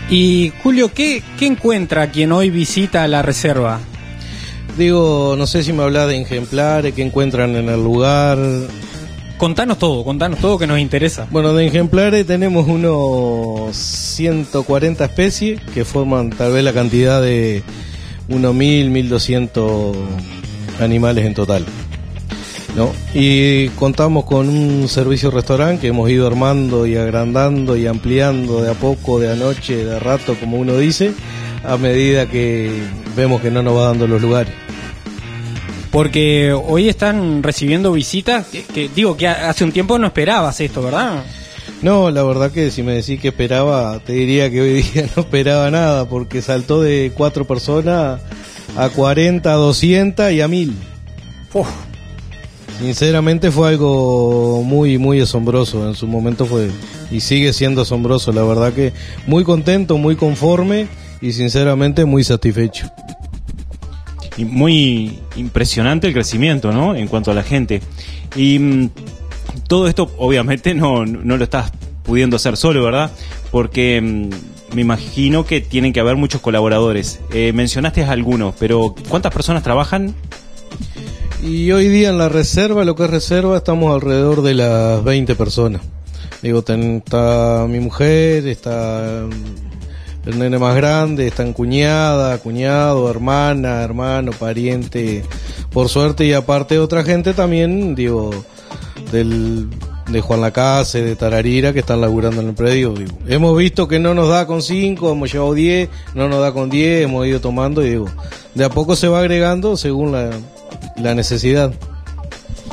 Y 0.09 0.53
Julio, 0.63 0.93
¿qué, 0.93 1.23
qué 1.39 1.47
encuentra 1.47 2.11
quien 2.11 2.33
hoy 2.33 2.51
visita 2.51 3.07
la 3.09 3.23
reserva? 3.23 3.81
Digo, 4.77 5.35
no 5.37 5.47
sé 5.47 5.63
si 5.63 5.73
me 5.73 5.83
habla 5.83 6.07
de 6.07 6.21
ejemplares 6.21 6.95
que 6.95 7.03
encuentran 7.03 7.55
en 7.57 7.69
el 7.69 7.83
lugar. 7.83 8.39
Contanos 9.41 9.79
todo, 9.79 10.05
contanos 10.05 10.39
todo 10.39 10.59
que 10.59 10.67
nos 10.67 10.79
interesa. 10.79 11.27
Bueno, 11.31 11.55
de 11.55 11.67
ejemplares 11.67 12.27
tenemos 12.27 12.69
unos 12.69 13.75
140 13.75 15.03
especies 15.03 15.63
que 15.73 15.87
forman 15.87 16.29
tal 16.29 16.53
vez 16.53 16.63
la 16.63 16.75
cantidad 16.75 17.23
de 17.23 17.63
unos 18.29 18.55
1000, 18.55 18.91
1200 18.91 19.97
animales 20.79 21.25
en 21.25 21.33
total. 21.33 21.65
¿no? 22.77 22.93
Y 23.15 23.71
contamos 23.71 24.27
con 24.27 24.47
un 24.47 24.87
servicio 24.89 25.31
restaurante 25.31 25.81
que 25.81 25.89
hemos 25.89 26.11
ido 26.11 26.27
armando 26.27 26.87
y 26.87 26.97
agrandando 26.97 27.79
y 27.79 27.87
ampliando 27.87 28.61
de 28.61 28.73
a 28.73 28.75
poco, 28.75 29.21
de 29.21 29.33
anoche, 29.33 29.87
de 29.87 29.99
rato, 29.99 30.37
como 30.39 30.59
uno 30.59 30.77
dice, 30.77 31.15
a 31.65 31.79
medida 31.79 32.27
que 32.27 32.83
vemos 33.17 33.41
que 33.41 33.51
no 33.51 33.63
nos 33.63 33.75
va 33.75 33.87
dando 33.87 34.07
los 34.07 34.21
lugares. 34.21 34.53
Porque 35.91 36.53
hoy 36.53 36.89
están 36.89 37.43
recibiendo 37.43 37.93
visitas 37.93 38.47
que, 38.47 38.63
que 38.63 38.89
digo 38.89 39.17
que 39.17 39.27
hace 39.27 39.65
un 39.65 39.73
tiempo 39.73 39.99
no 39.99 40.07
esperabas 40.07 40.61
esto, 40.61 40.83
¿verdad? 40.83 41.25
No, 41.83 42.11
la 42.11 42.23
verdad 42.23 42.53
que 42.53 42.71
si 42.71 42.83
me 42.83 42.93
decís 42.93 43.21
que 43.21 43.29
esperaba, 43.29 44.01
te 44.01 44.13
diría 44.13 44.51
que 44.51 44.61
hoy 44.61 44.83
día 44.95 45.09
no 45.17 45.23
esperaba 45.23 45.71
nada, 45.71 46.09
porque 46.09 46.43
saltó 46.43 46.83
de 46.83 47.13
cuatro 47.17 47.47
personas 47.47 48.21
a 48.77 48.89
40, 48.89 49.51
a 49.51 49.57
200 49.57 50.33
y 50.33 50.41
a 50.41 50.49
1000. 50.49 50.75
Sinceramente 52.81 53.51
fue 53.51 53.69
algo 53.69 54.63
muy, 54.63 54.99
muy 54.99 55.21
asombroso. 55.21 55.87
En 55.89 55.95
su 55.95 56.07
momento 56.07 56.47
fue 56.47 56.71
y 57.11 57.21
sigue 57.21 57.53
siendo 57.53 57.83
asombroso. 57.83 58.33
La 58.33 58.43
verdad 58.43 58.73
que 58.73 58.93
muy 59.27 59.45
contento, 59.45 59.99
muy 59.99 60.17
conforme 60.17 60.87
y 61.21 61.33
sinceramente 61.33 62.05
muy 62.05 62.25
satisfecho. 62.25 62.91
Muy 64.45 65.19
impresionante 65.37 66.07
el 66.07 66.13
crecimiento, 66.13 66.73
¿no? 66.73 66.95
En 66.95 67.09
cuanto 67.09 67.31
a 67.31 67.35
la 67.35 67.43
gente. 67.43 67.81
Y 68.37 68.59
mm, 68.59 68.91
todo 69.67 69.89
esto, 69.89 70.11
obviamente, 70.19 70.75
no, 70.75 71.05
no 71.07 71.37
lo 71.37 71.45
estás 71.45 71.73
pudiendo 72.03 72.37
hacer 72.37 72.57
solo, 72.57 72.83
¿verdad? 72.83 73.11
Porque 73.51 74.01
mm, 74.01 74.75
me 74.75 74.83
imagino 74.83 75.45
que 75.45 75.61
tienen 75.61 75.93
que 75.93 76.01
haber 76.01 76.17
muchos 76.17 76.41
colaboradores. 76.41 77.21
Eh, 77.33 77.53
mencionaste 77.53 78.05
algunos, 78.05 78.55
pero 78.59 78.95
¿cuántas 79.09 79.33
personas 79.33 79.63
trabajan? 79.63 80.15
Y 81.43 81.73
hoy 81.73 81.89
día 81.89 82.11
en 82.11 82.19
la 82.19 82.29
reserva, 82.29 82.85
lo 82.85 82.95
que 82.95 83.05
es 83.05 83.11
reserva, 83.11 83.57
estamos 83.57 83.95
alrededor 83.95 84.43
de 84.43 84.55
las 84.55 85.03
20 85.03 85.35
personas. 85.35 85.83
Digo, 86.43 86.61
está 86.61 87.67
mi 87.69 87.81
mujer, 87.81 88.47
está 88.47 89.27
el 90.31 90.39
nene 90.39 90.59
más 90.59 90.77
grande, 90.77 91.27
están 91.27 91.53
cuñada, 91.53 92.39
cuñado, 92.39 93.11
hermana, 93.11 93.83
hermano, 93.83 94.33
pariente, 94.33 95.25
por 95.71 95.89
suerte, 95.89 96.25
y 96.25 96.33
aparte 96.33 96.79
otra 96.79 97.05
gente 97.05 97.35
también, 97.35 97.95
digo, 97.95 98.31
del, 99.11 99.69
de 100.09 100.21
Juan 100.21 100.41
Lacase, 100.41 101.03
de 101.03 101.17
Tararira, 101.17 101.73
que 101.73 101.81
están 101.81 102.01
laburando 102.01 102.41
en 102.41 102.49
el 102.49 102.55
predio. 102.55 102.93
digo. 102.93 103.13
Hemos 103.27 103.57
visto 103.57 103.89
que 103.89 103.99
no 103.99 104.15
nos 104.15 104.29
da 104.29 104.47
con 104.47 104.63
5, 104.63 105.13
hemos 105.13 105.33
llevado 105.33 105.55
10, 105.55 105.89
no 106.15 106.29
nos 106.29 106.41
da 106.41 106.53
con 106.53 106.71
10, 106.71 107.05
hemos 107.05 107.27
ido 107.27 107.41
tomando 107.41 107.85
y 107.85 107.91
digo, 107.91 108.07
de 108.55 108.65
a 108.65 108.71
poco 108.71 108.97
se 108.97 109.09
va 109.09 109.21
agregando 109.21 109.77
según 109.77 110.13
la, 110.13 110.31
la 110.97 111.15
necesidad. 111.15 111.73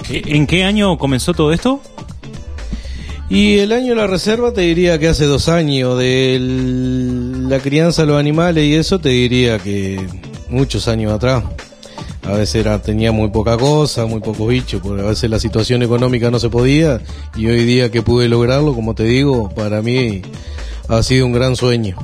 ¿En 0.09 0.47
qué 0.47 0.63
año 0.63 0.97
comenzó 0.97 1.33
todo 1.33 1.51
esto? 1.51 1.81
Y 3.29 3.59
el 3.59 3.73
año 3.73 3.89
de 3.89 3.95
la 3.95 4.07
reserva 4.07 4.53
te 4.53 4.61
diría 4.61 4.97
que 4.99 5.09
hace 5.09 5.25
dos 5.25 5.49
años, 5.49 5.97
de 5.97 6.39
la 7.49 7.59
crianza 7.59 8.03
de 8.03 8.07
los 8.07 8.19
animales 8.19 8.63
y 8.63 8.75
eso 8.75 8.99
te 8.99 9.09
diría 9.09 9.59
que 9.59 10.07
muchos 10.49 10.87
años 10.87 11.11
atrás. 11.11 11.43
A 12.23 12.31
veces 12.31 12.55
era, 12.55 12.81
tenía 12.81 13.11
muy 13.11 13.29
poca 13.29 13.57
cosa, 13.57 14.05
muy 14.05 14.21
pocos 14.21 14.47
bichos, 14.47 14.81
porque 14.81 15.01
a 15.01 15.05
veces 15.05 15.29
la 15.29 15.39
situación 15.39 15.81
económica 15.81 16.31
no 16.31 16.39
se 16.39 16.49
podía 16.49 17.01
y 17.35 17.47
hoy 17.47 17.65
día 17.65 17.91
que 17.91 18.01
pude 18.01 18.29
lograrlo, 18.29 18.73
como 18.73 18.95
te 18.95 19.03
digo, 19.03 19.49
para 19.49 19.81
mí 19.81 20.21
ha 20.87 21.03
sido 21.03 21.25
un 21.25 21.33
gran 21.33 21.55
sueño. 21.57 21.97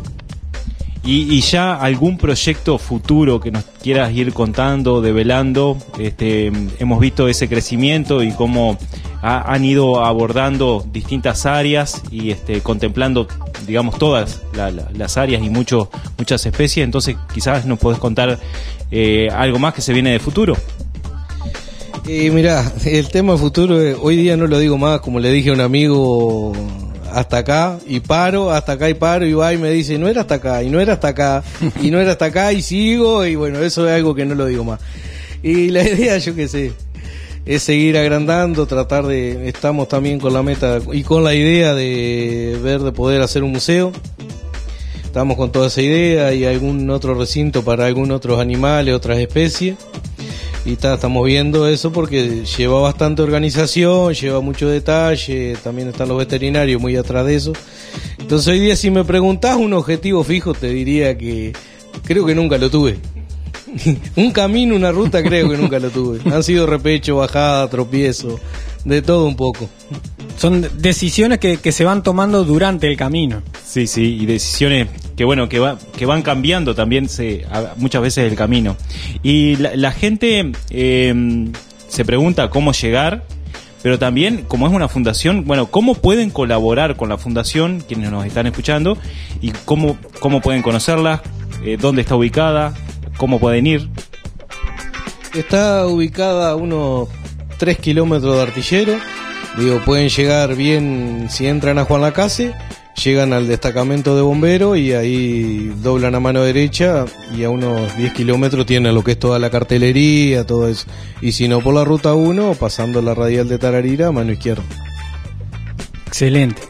¿Y, 1.06 1.34
y 1.34 1.42
ya 1.42 1.76
algún 1.76 2.18
proyecto 2.18 2.78
futuro 2.78 3.42
que 3.42 3.52
nos 3.52 3.66
quieras 3.82 4.14
ir 4.14 4.34
contando, 4.34 5.02
develando? 5.02 5.78
Este, 6.00 6.52
hemos 6.80 7.00
visto 7.02 7.28
ese 7.28 7.50
crecimiento 7.50 8.24
y 8.24 8.32
cómo 8.32 8.78
ha- 9.24 9.52
han 9.54 9.66
ido 9.66 10.06
abordando 10.06 10.86
distintas 10.92 11.46
áreas 11.48 12.02
y 12.12 12.30
este, 12.30 12.62
contemplando, 12.62 13.28
digamos, 13.66 13.98
todas 13.98 14.42
la- 14.54 14.70
la- 14.70 14.90
las 14.94 15.18
áreas 15.18 15.42
y 15.42 15.50
muchos 15.50 15.88
muchas 16.20 16.46
especies. 16.46 16.84
Entonces, 16.84 17.16
quizás 17.34 17.66
nos 17.66 17.80
podés 17.80 17.98
contar 18.00 18.38
eh, 18.92 19.30
algo 19.32 19.58
más 19.58 19.74
que 19.74 19.82
se 19.82 19.92
viene 19.94 20.12
de 20.12 20.20
futuro. 20.20 20.56
Y 22.06 22.30
mira, 22.32 22.70
el 22.86 23.08
tema 23.10 23.38
futuro, 23.38 23.82
eh, 23.82 23.96
hoy 24.00 24.18
día 24.18 24.36
no 24.36 24.46
lo 24.46 24.60
digo 24.60 24.78
más, 24.78 25.00
como 25.00 25.20
le 25.20 25.32
dije 25.32 25.50
a 25.52 25.54
un 25.54 25.62
amigo, 25.62 26.52
hasta 27.14 27.38
acá, 27.38 27.80
y 27.88 28.02
paro, 28.02 28.52
hasta 28.52 28.74
acá 28.74 28.90
y 28.90 28.94
paro, 28.94 29.26
y 29.26 29.34
va 29.34 29.54
y 29.54 29.58
me 29.58 29.70
dice, 29.72 29.98
no 29.98 30.08
era 30.10 30.22
hasta 30.22 30.36
acá, 30.36 30.64
y 30.64 30.70
no 30.70 30.82
era 30.82 30.94
hasta 30.94 31.08
acá, 31.10 31.44
y 31.82 31.92
no 31.92 32.00
era 32.02 32.12
hasta 32.12 32.26
acá, 32.26 32.52
y 32.52 32.62
sigo, 32.62 33.26
y 33.26 33.36
bueno, 33.36 33.60
eso 33.60 33.88
es 33.88 33.94
algo 33.96 34.14
que 34.16 34.26
no 34.26 34.36
lo 34.36 34.46
digo 34.48 34.64
más. 34.66 34.80
Y 35.42 35.70
la 35.70 35.84
idea, 35.88 36.18
yo 36.18 36.36
qué 36.36 36.48
sé, 36.50 36.74
es 37.46 37.64
seguir 37.64 37.98
agrandando, 37.98 38.66
tratar 38.66 39.06
de, 39.06 39.50
estamos 39.50 39.88
también 39.88 40.20
con 40.20 40.34
la 40.34 40.44
meta 40.44 40.80
y 40.92 41.04
con 41.04 41.24
la 41.24 41.34
idea 41.34 41.74
de 41.74 42.58
ver 42.64 42.82
de 42.82 42.92
poder 42.92 43.22
hacer 43.22 43.44
un 43.44 43.52
museo. 43.52 43.92
Estamos 45.04 45.38
con 45.38 45.52
toda 45.52 45.68
esa 45.68 45.82
idea 45.82 46.34
y 46.34 46.46
algún 46.46 46.90
otro 46.90 47.14
recinto 47.14 47.64
para 47.64 47.86
algún 47.86 48.12
otros 48.12 48.40
animales, 48.40 48.96
otras 48.96 49.20
especies. 49.20 49.76
Y 50.66 50.78
ta, 50.78 50.94
estamos 50.94 51.26
viendo 51.26 51.68
eso 51.68 51.92
porque 51.92 52.46
lleva 52.58 52.80
bastante 52.80 53.22
organización, 53.22 54.14
lleva 54.14 54.40
mucho 54.40 54.70
detalle, 54.70 55.58
también 55.62 55.90
están 55.90 56.08
los 56.08 56.18
veterinarios 56.18 56.82
muy 56.82 56.96
atrás 56.96 57.26
de 57.26 57.36
eso. 57.36 57.54
Entonces 58.18 58.48
hoy 58.48 58.60
día 58.60 58.76
si 58.78 58.90
me 58.90 59.04
preguntás 59.04 59.58
un 59.58 59.74
objetivo 59.74 60.24
fijo 60.24 60.54
te 60.54 60.70
diría 60.70 61.18
que 61.18 61.52
creo 62.06 62.26
que 62.26 62.34
nunca 62.34 62.58
lo 62.58 62.70
tuve. 62.70 62.98
un 64.16 64.32
camino, 64.32 64.76
una 64.76 64.92
ruta 64.92 65.24
creo 65.24 65.50
que 65.50 65.58
nunca 65.58 65.80
lo 65.80 65.90
tuve. 65.90 66.20
Han 66.32 66.44
sido 66.44 66.66
repecho, 66.66 67.18
bajada, 67.18 67.70
tropiezo, 67.70 68.40
de 68.86 69.02
todo 69.02 69.26
un 69.26 69.36
poco. 69.36 69.70
Son 70.38 70.68
decisiones 70.78 71.40
que, 71.40 71.58
que 71.58 71.72
se 71.72 71.86
van 71.86 72.04
tomando 72.04 72.44
durante 72.44 72.88
el 72.88 72.98
camino. 72.98 73.42
Sí, 73.66 73.88
sí, 73.88 74.18
y 74.22 74.26
decisiones 74.26 74.88
que 75.16 75.26
bueno, 75.26 75.48
que, 75.48 75.60
va, 75.60 75.78
que 75.96 76.06
van 76.06 76.22
cambiando 76.22 76.74
también 76.74 77.08
se, 77.08 77.46
muchas 77.78 78.02
veces 78.02 78.32
el 78.32 78.38
camino. 78.38 78.76
Y 79.22 79.56
la, 79.58 79.76
la 79.76 79.92
gente 79.92 80.52
eh, 80.70 81.52
se 81.88 82.06
pregunta 82.06 82.50
cómo 82.50 82.72
llegar, 82.72 83.24
pero 83.84 84.00
también, 84.00 84.46
como 84.48 84.66
es 84.68 84.74
una 84.74 84.88
fundación, 84.88 85.46
bueno, 85.46 85.68
cómo 85.68 85.94
pueden 85.94 86.30
colaborar 86.30 86.96
con 86.96 87.10
la 87.10 87.18
fundación, 87.18 87.84
quienes 87.88 88.10
nos 88.10 88.26
están 88.26 88.48
escuchando, 88.48 88.98
y 89.42 89.52
cómo, 89.66 89.98
cómo 90.20 90.42
pueden 90.42 90.62
conocerla, 90.62 91.22
eh, 91.64 91.78
dónde 91.80 92.02
está 92.02 92.16
ubicada, 92.16 92.74
cómo 93.18 93.40
pueden 93.40 93.68
ir. 93.68 93.90
Está 95.34 95.88
ubicada 95.88 96.52
a 96.52 96.56
unos 96.56 97.10
3 97.58 97.78
kilómetros 97.80 98.36
de 98.36 98.42
artillero. 98.42 98.94
Digo, 99.58 99.82
pueden 99.86 100.10
llegar 100.10 100.56
bien 100.56 101.28
si 101.30 101.48
entran 101.48 101.78
a 101.78 101.86
Juan 101.86 102.02
Lacase, 102.02 102.54
llegan 103.04 103.34
al 103.34 103.48
destacamento 103.48 104.16
de 104.16 104.22
bomberos 104.22 104.78
y 104.78 104.94
ahí 104.94 105.72
doblan 105.82 106.16
a 106.16 106.20
mano 106.20 106.42
derecha 106.42 107.06
y 107.36 107.44
a 107.44 107.50
unos 107.50 107.96
10 107.98 108.14
kilómetros 108.14 108.66
tienen 108.66 108.96
lo 108.96 109.04
que 109.04 109.12
es 109.12 109.20
toda 109.20 109.40
la 109.40 109.50
cartelería, 109.50 110.46
todo 110.46 110.68
eso. 110.68 110.88
Y 111.22 111.34
si 111.34 111.48
no 111.48 111.62
por 111.62 111.76
la 111.76 111.84
ruta 111.84 112.14
1, 112.14 112.56
pasando 112.56 113.02
la 113.02 113.14
radial 113.14 113.48
de 113.48 113.60
Tararira, 113.60 114.08
a 114.08 114.12
mano 114.12 114.32
izquierda. 114.32 114.64
Excelente. 116.08 116.62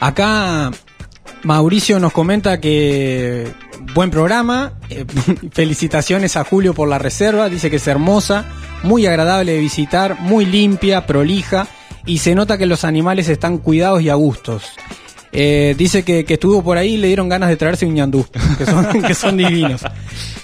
Acá 0.00 0.70
Mauricio 1.42 1.98
nos 1.98 2.12
comenta 2.12 2.60
que 2.60 3.48
buen 3.94 4.10
programa. 4.10 4.72
eh, 4.90 5.04
felicitaciones 5.52 6.36
a 6.36 6.44
Julio 6.44 6.74
por 6.74 6.88
la 6.88 6.98
reserva. 6.98 7.48
Dice 7.48 7.70
que 7.70 7.76
es 7.76 7.86
hermosa, 7.86 8.44
muy 8.82 9.06
agradable 9.06 9.52
de 9.52 9.60
visitar, 9.60 10.20
muy 10.20 10.44
limpia, 10.46 11.06
prolija 11.06 11.66
y 12.06 12.18
se 12.18 12.34
nota 12.34 12.58
que 12.58 12.66
los 12.66 12.84
animales 12.84 13.28
están 13.28 13.58
cuidados 13.58 14.02
y 14.02 14.08
a 14.08 14.14
gustos. 14.14 14.64
Eh, 15.30 15.74
dice 15.76 16.04
que, 16.04 16.24
estuvo 16.26 16.62
por 16.62 16.78
ahí 16.78 16.94
y 16.94 16.96
le 16.96 17.08
dieron 17.08 17.28
ganas 17.28 17.50
de 17.50 17.56
traerse 17.56 17.84
un 17.84 17.94
ñandú, 17.94 18.26
que 18.58 18.64
son, 18.64 19.02
que 19.02 19.14
son 19.14 19.36
divinos. 19.36 19.82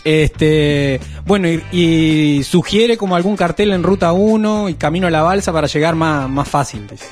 Este, 0.05 1.01
bueno, 1.25 1.49
y, 1.49 1.63
y 1.73 2.45
sugiere 2.45 2.99
como 2.99 3.17
algún 3.17 3.37
cartel 3.37 3.73
en 3.73 3.83
ruta 3.83 4.13
1 4.13 4.69
y 4.69 4.75
camino 4.75 5.07
a 5.07 5.11
la 5.11 5.23
balsa 5.23 5.53
para 5.53 5.67
llegar 5.67 5.95
más, 5.95 6.29
más 6.29 6.49
fácil. 6.49 6.87
dice. 6.87 7.07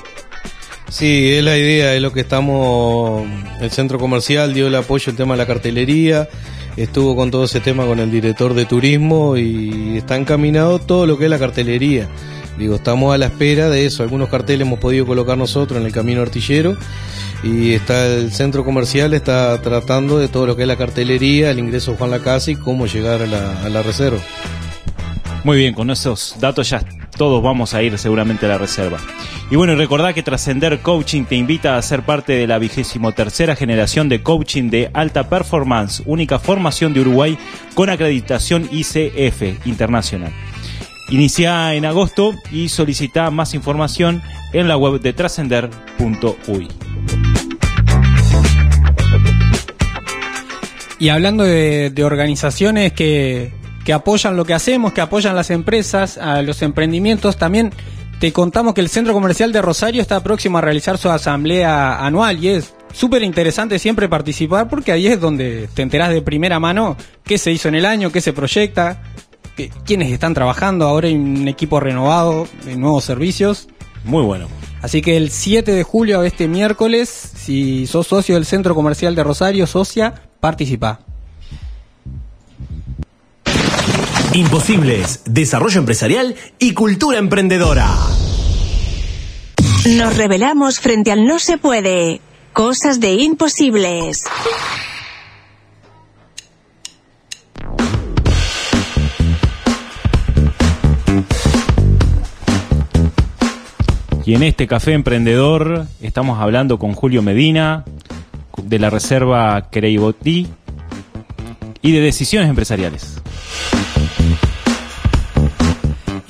Sí, 0.93 1.33
es 1.33 1.43
la 1.43 1.57
idea, 1.57 1.95
es 1.95 2.01
lo 2.03 2.13
que 2.13 2.19
estamos. 2.19 3.23
El 3.59 3.71
centro 3.71 3.97
comercial 3.97 4.53
dio 4.53 4.67
el 4.67 4.75
apoyo 4.75 5.09
al 5.09 5.15
tema 5.15 5.33
de 5.33 5.39
la 5.39 5.47
cartelería. 5.47 6.29
estuvo 6.77 7.15
con 7.15 7.31
todo 7.31 7.45
ese 7.45 7.59
tema 7.61 7.87
con 7.87 7.97
el 7.97 8.11
director 8.11 8.53
de 8.53 8.65
turismo 8.65 9.35
y 9.35 9.97
está 9.97 10.17
encaminado 10.17 10.77
todo 10.77 11.07
lo 11.07 11.17
que 11.17 11.23
es 11.23 11.31
la 11.31 11.39
cartelería. 11.39 12.07
Digo, 12.59 12.75
estamos 12.75 13.11
a 13.11 13.17
la 13.17 13.25
espera 13.25 13.69
de 13.69 13.87
eso. 13.87 14.03
Algunos 14.03 14.29
carteles 14.29 14.67
hemos 14.67 14.77
podido 14.77 15.07
colocar 15.07 15.35
nosotros 15.35 15.79
en 15.79 15.87
el 15.87 15.91
camino 15.91 16.21
artillero 16.21 16.77
y 17.41 17.73
está 17.73 18.05
el 18.05 18.31
centro 18.31 18.63
comercial 18.63 19.15
está 19.15 19.59
tratando 19.63 20.19
de 20.19 20.27
todo 20.27 20.45
lo 20.45 20.55
que 20.55 20.61
es 20.61 20.67
la 20.67 20.77
cartelería, 20.77 21.49
el 21.49 21.57
ingreso 21.57 21.95
Juan 21.95 22.11
Lacasa 22.11 22.51
y 22.51 22.55
cómo 22.55 22.85
llegar 22.85 23.23
a 23.23 23.25
la, 23.25 23.63
a 23.63 23.69
la 23.69 23.81
reserva. 23.81 24.19
Muy 25.43 25.57
bien, 25.57 25.73
con 25.73 25.89
esos 25.89 26.35
datos 26.39 26.69
ya 26.69 26.81
todos 27.15 27.41
vamos 27.41 27.73
a 27.73 27.81
ir 27.81 27.97
seguramente 27.97 28.45
a 28.45 28.49
la 28.49 28.57
reserva. 28.57 28.97
Y 29.51 29.55
bueno, 29.55 29.75
recordá 29.75 30.13
que 30.13 30.23
Trascender 30.23 30.79
Coaching 30.79 31.25
te 31.25 31.35
invita 31.35 31.77
a 31.77 31.81
ser 31.81 32.03
parte 32.03 32.33
de 32.33 32.47
la 32.47 32.59
vigésimo 32.59 33.11
tercera 33.11 33.55
generación 33.55 34.09
de 34.09 34.23
coaching 34.23 34.69
de 34.69 34.89
alta 34.93 35.29
performance, 35.29 36.01
única 36.05 36.39
formación 36.39 36.93
de 36.93 37.01
Uruguay 37.01 37.37
con 37.75 37.89
acreditación 37.89 38.67
ICF 38.71 39.65
internacional. 39.65 40.31
Inicia 41.09 41.73
en 41.75 41.85
agosto 41.85 42.33
y 42.51 42.69
solicita 42.69 43.29
más 43.29 43.53
información 43.53 44.21
en 44.53 44.67
la 44.67 44.77
web 44.77 45.01
de 45.01 45.13
trascender.uy. 45.13 46.67
Y 50.99 51.09
hablando 51.09 51.43
de, 51.43 51.89
de 51.89 52.03
organizaciones 52.05 52.93
que, 52.93 53.51
que 53.85 53.93
apoyan 53.93 54.37
lo 54.37 54.45
que 54.45 54.53
hacemos, 54.53 54.93
que 54.93 55.01
apoyan 55.01 55.35
las 55.35 55.49
empresas, 55.49 56.17
a 56.17 56.41
los 56.41 56.61
emprendimientos, 56.61 57.37
también 57.37 57.71
te 58.19 58.31
contamos 58.31 58.73
que 58.73 58.81
el 58.81 58.89
Centro 58.89 59.13
Comercial 59.13 59.51
de 59.51 59.61
Rosario 59.61 60.01
está 60.01 60.23
próximo 60.23 60.57
a 60.57 60.61
realizar 60.61 60.97
su 60.97 61.09
asamblea 61.09 62.05
anual 62.05 62.41
y 62.43 62.49
es 62.49 62.73
súper 62.93 63.23
interesante 63.23 63.79
siempre 63.79 64.07
participar 64.07 64.69
porque 64.69 64.91
ahí 64.91 65.07
es 65.07 65.19
donde 65.19 65.67
te 65.73 65.81
enterás 65.81 66.09
de 66.09 66.21
primera 66.21 66.59
mano 66.59 66.95
qué 67.23 67.37
se 67.37 67.51
hizo 67.51 67.67
en 67.67 67.75
el 67.75 67.85
año, 67.85 68.11
qué 68.11 68.21
se 68.21 68.31
proyecta, 68.31 69.01
quiénes 69.85 70.11
están 70.11 70.33
trabajando, 70.33 70.87
ahora 70.87 71.07
hay 71.07 71.15
un 71.15 71.47
equipo 71.47 71.79
renovado, 71.79 72.47
de 72.65 72.77
nuevos 72.77 73.03
servicios. 73.03 73.67
Muy 74.05 74.23
bueno. 74.23 74.47
Así 74.81 75.01
que 75.01 75.15
el 75.15 75.29
7 75.29 75.71
de 75.71 75.83
julio, 75.83 76.23
este 76.23 76.47
miércoles, 76.47 77.09
si 77.09 77.87
sos 77.87 78.07
socio 78.07 78.35
del 78.35 78.45
Centro 78.45 78.75
Comercial 78.75 79.15
de 79.15 79.23
Rosario, 79.23 79.65
socia, 79.65 80.13
participa. 80.39 80.99
Imposibles, 84.35 85.21
desarrollo 85.25 85.79
empresarial 85.79 86.35
y 86.57 86.73
cultura 86.73 87.19
emprendedora. 87.19 87.87
Nos 89.95 90.17
revelamos 90.17 90.79
frente 90.79 91.11
al 91.11 91.25
no 91.25 91.37
se 91.37 91.59
puede. 91.59 92.19
Cosas 92.51 92.99
de 92.99 93.13
imposibles. 93.13 94.23
Y 104.25 104.33
en 104.33 104.41
este 104.41 104.65
café 104.65 104.93
emprendedor 104.93 105.85
estamos 106.01 106.39
hablando 106.39 106.79
con 106.79 106.93
Julio 106.93 107.21
Medina 107.21 107.85
de 108.63 108.79
la 108.79 108.89
Reserva 108.89 109.69
Creibotí 109.69 110.47
y 111.83 111.91
de 111.91 111.99
decisiones 111.99 112.49
empresariales. 112.49 113.12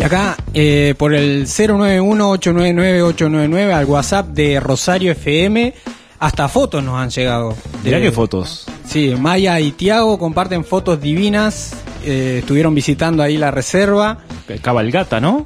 Y 0.04 0.06
acá, 0.06 0.36
eh, 0.54 0.96
por 0.98 1.14
el 1.14 1.46
091-899-899 1.48 3.72
al 3.74 3.86
WhatsApp 3.86 4.28
de 4.32 4.60
Rosario 4.60 5.14
FM, 5.14 5.74
hasta 6.20 6.50
fotos 6.50 6.84
nos 6.84 7.00
han 7.00 7.10
llegado. 7.10 7.56
Mirá 7.86 8.00
De- 8.00 8.04
qué 8.04 8.12
fotos. 8.12 8.66
Sí, 8.86 9.14
Maya 9.18 9.58
y 9.62 9.72
Tiago 9.72 10.20
comparten 10.20 10.66
fotos 10.66 11.00
divinas. 11.00 11.74
eh, 12.06 12.40
estuvieron 12.40 12.76
visitando 12.76 13.24
ahí 13.24 13.38
la 13.38 13.50
reserva. 13.50 14.18
Cabalgata, 14.62 15.22
¿no? 15.22 15.46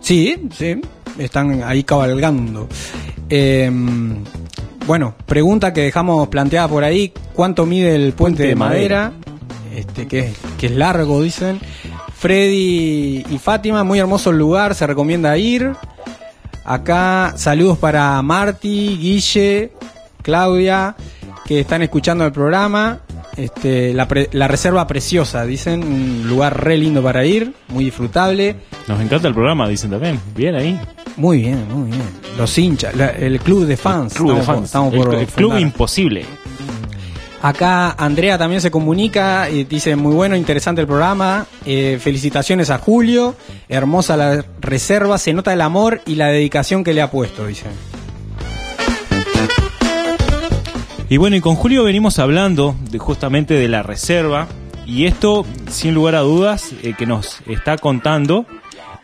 Sí, 0.00 0.46
sí, 0.56 0.80
están 1.18 1.64
ahí 1.64 1.82
cabalgando. 1.82 2.68
Eh, 3.28 3.68
bueno, 4.86 5.16
pregunta 5.26 5.72
que 5.72 5.80
dejamos 5.80 6.28
planteada 6.28 6.68
por 6.68 6.84
ahí, 6.84 7.12
¿cuánto 7.34 7.66
mide 7.66 7.96
el 7.96 8.12
puente, 8.12 8.44
de 8.46 8.54
madera? 8.54 9.10
Este, 9.74 10.06
que, 10.06 10.32
que 10.56 10.66
es 10.66 10.72
largo, 10.72 11.20
dicen. 11.20 11.58
Freddy 12.18 13.24
y 13.30 13.38
Fátima, 13.38 13.84
muy 13.84 13.98
hermoso 13.98 14.30
el 14.30 14.38
lugar, 14.38 14.74
se 14.74 14.86
recomienda 14.86 15.36
ir. 15.38 15.72
Acá 16.64 17.32
saludos 17.36 17.78
para 17.78 18.20
Marty, 18.22 18.98
Guille, 19.00 19.72
Claudia, 20.22 20.96
que 21.46 21.60
están 21.60 21.82
escuchando 21.82 22.24
el 22.26 22.32
programa. 22.32 23.00
Este, 23.36 23.94
la, 23.94 24.08
pre- 24.08 24.28
la 24.32 24.48
reserva 24.48 24.84
preciosa, 24.88 25.44
dicen, 25.46 25.84
un 25.84 26.24
lugar 26.28 26.60
re 26.64 26.76
lindo 26.76 27.00
para 27.04 27.24
ir, 27.24 27.54
muy 27.68 27.84
disfrutable. 27.84 28.56
Nos 28.88 29.00
encanta 29.00 29.28
el 29.28 29.34
programa, 29.34 29.68
dicen 29.68 29.90
también. 29.92 30.20
Bien 30.34 30.56
ahí. 30.56 30.78
Muy 31.16 31.38
bien, 31.42 31.64
muy 31.72 31.88
bien. 31.90 32.02
Los 32.36 32.58
hinchas, 32.58 32.96
la- 32.96 33.10
el 33.10 33.38
club 33.38 33.64
de 33.66 33.76
fans. 33.76 34.14
Club 34.14 34.34
de 34.34 34.40
estamos 34.40 34.46
por- 34.46 34.54
fans. 34.56 34.64
estamos 34.66 34.92
El- 34.92 35.00
por 35.00 35.14
el 35.14 35.26
Club. 35.28 35.58
Imposible. 35.58 36.26
Acá 37.40 37.92
Andrea 37.92 38.36
también 38.36 38.60
se 38.60 38.70
comunica 38.70 39.48
y 39.48 39.64
dice 39.64 39.94
muy 39.94 40.12
bueno, 40.12 40.34
interesante 40.34 40.80
el 40.80 40.86
programa. 40.86 41.46
Eh, 41.64 41.98
felicitaciones 42.00 42.70
a 42.70 42.78
Julio. 42.78 43.36
Hermosa 43.68 44.16
la 44.16 44.44
reserva. 44.60 45.18
Se 45.18 45.32
nota 45.32 45.52
el 45.52 45.60
amor 45.60 46.00
y 46.04 46.16
la 46.16 46.28
dedicación 46.28 46.82
que 46.82 46.94
le 46.94 47.02
ha 47.02 47.10
puesto, 47.10 47.46
dice. 47.46 47.66
Y 51.08 51.16
bueno, 51.16 51.36
y 51.36 51.40
con 51.40 51.54
Julio 51.54 51.84
venimos 51.84 52.18
hablando 52.18 52.74
justamente 52.98 53.54
de 53.54 53.68
la 53.68 53.82
reserva. 53.82 54.48
Y 54.84 55.06
esto, 55.06 55.46
sin 55.70 55.94
lugar 55.94 56.16
a 56.16 56.20
dudas, 56.20 56.72
eh, 56.82 56.94
que 56.98 57.06
nos 57.06 57.40
está 57.46 57.78
contando 57.78 58.46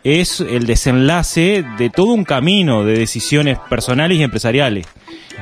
es 0.02 0.40
el 0.40 0.66
desenlace 0.66 1.64
de 1.78 1.88
todo 1.88 2.08
un 2.08 2.24
camino 2.24 2.84
de 2.84 2.98
decisiones 2.98 3.58
personales 3.70 4.18
y 4.18 4.22
empresariales. 4.22 4.86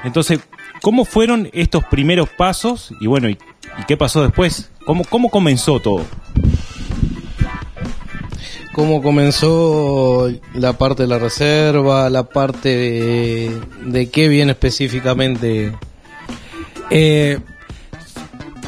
Entonces, 0.05 0.39
¿cómo 0.83 1.07
fueron 1.07 1.49
estos 1.53 1.85
primeros 1.85 2.29
pasos? 2.29 2.92
Y 3.01 3.07
bueno, 3.07 3.31
¿y, 3.31 3.38
y 3.79 3.85
qué 3.88 3.97
pasó 3.97 4.23
después? 4.23 4.71
¿Cómo, 4.85 5.05
¿Cómo 5.05 5.31
comenzó 5.31 5.81
todo? 5.81 6.05
cómo 8.73 9.03
comenzó 9.03 10.31
la 10.55 10.73
parte 10.73 11.03
de 11.03 11.09
la 11.09 11.18
reserva, 11.18 12.09
la 12.11 12.25
parte 12.25 12.68
de, 12.71 13.61
de 13.85 14.11
qué 14.11 14.29
viene 14.29 14.53
específicamente. 14.53 15.73
Eh, 16.90 17.38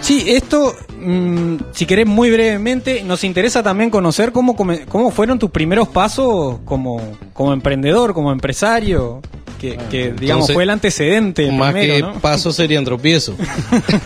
sí, 0.00 0.24
esto, 0.28 0.74
mm, 1.00 1.56
si 1.72 1.86
querés 1.86 2.06
muy 2.06 2.30
brevemente, 2.30 3.02
nos 3.02 3.24
interesa 3.24 3.62
también 3.62 3.90
conocer 3.90 4.32
cómo, 4.32 4.54
cómo 4.56 5.10
fueron 5.10 5.38
tus 5.38 5.50
primeros 5.50 5.88
pasos 5.88 6.58
como, 6.64 7.00
como 7.32 7.52
emprendedor, 7.52 8.12
como 8.12 8.30
empresario, 8.30 9.22
que, 9.60 9.76
que, 9.90 10.12
digamos 10.12 10.20
Entonces, 10.22 10.54
fue 10.54 10.62
el 10.64 10.70
antecedente. 10.70 11.50
Más 11.50 11.72
primero, 11.72 12.08
que 12.08 12.14
¿no? 12.14 12.20
pasos 12.20 12.54
serían 12.56 12.84
tropiezos. 12.84 13.36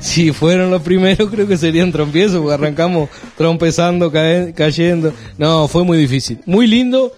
si 0.00 0.32
fueron 0.32 0.70
los 0.70 0.82
primeros, 0.82 1.30
creo 1.30 1.46
que 1.46 1.56
serían 1.56 1.92
tropiezos, 1.92 2.38
porque 2.40 2.54
arrancamos 2.54 3.08
trompezando, 3.36 4.10
cae- 4.10 4.52
cayendo. 4.54 5.12
No, 5.38 5.68
fue 5.68 5.84
muy 5.84 5.98
difícil. 5.98 6.38
Muy 6.46 6.66
lindo. 6.66 7.12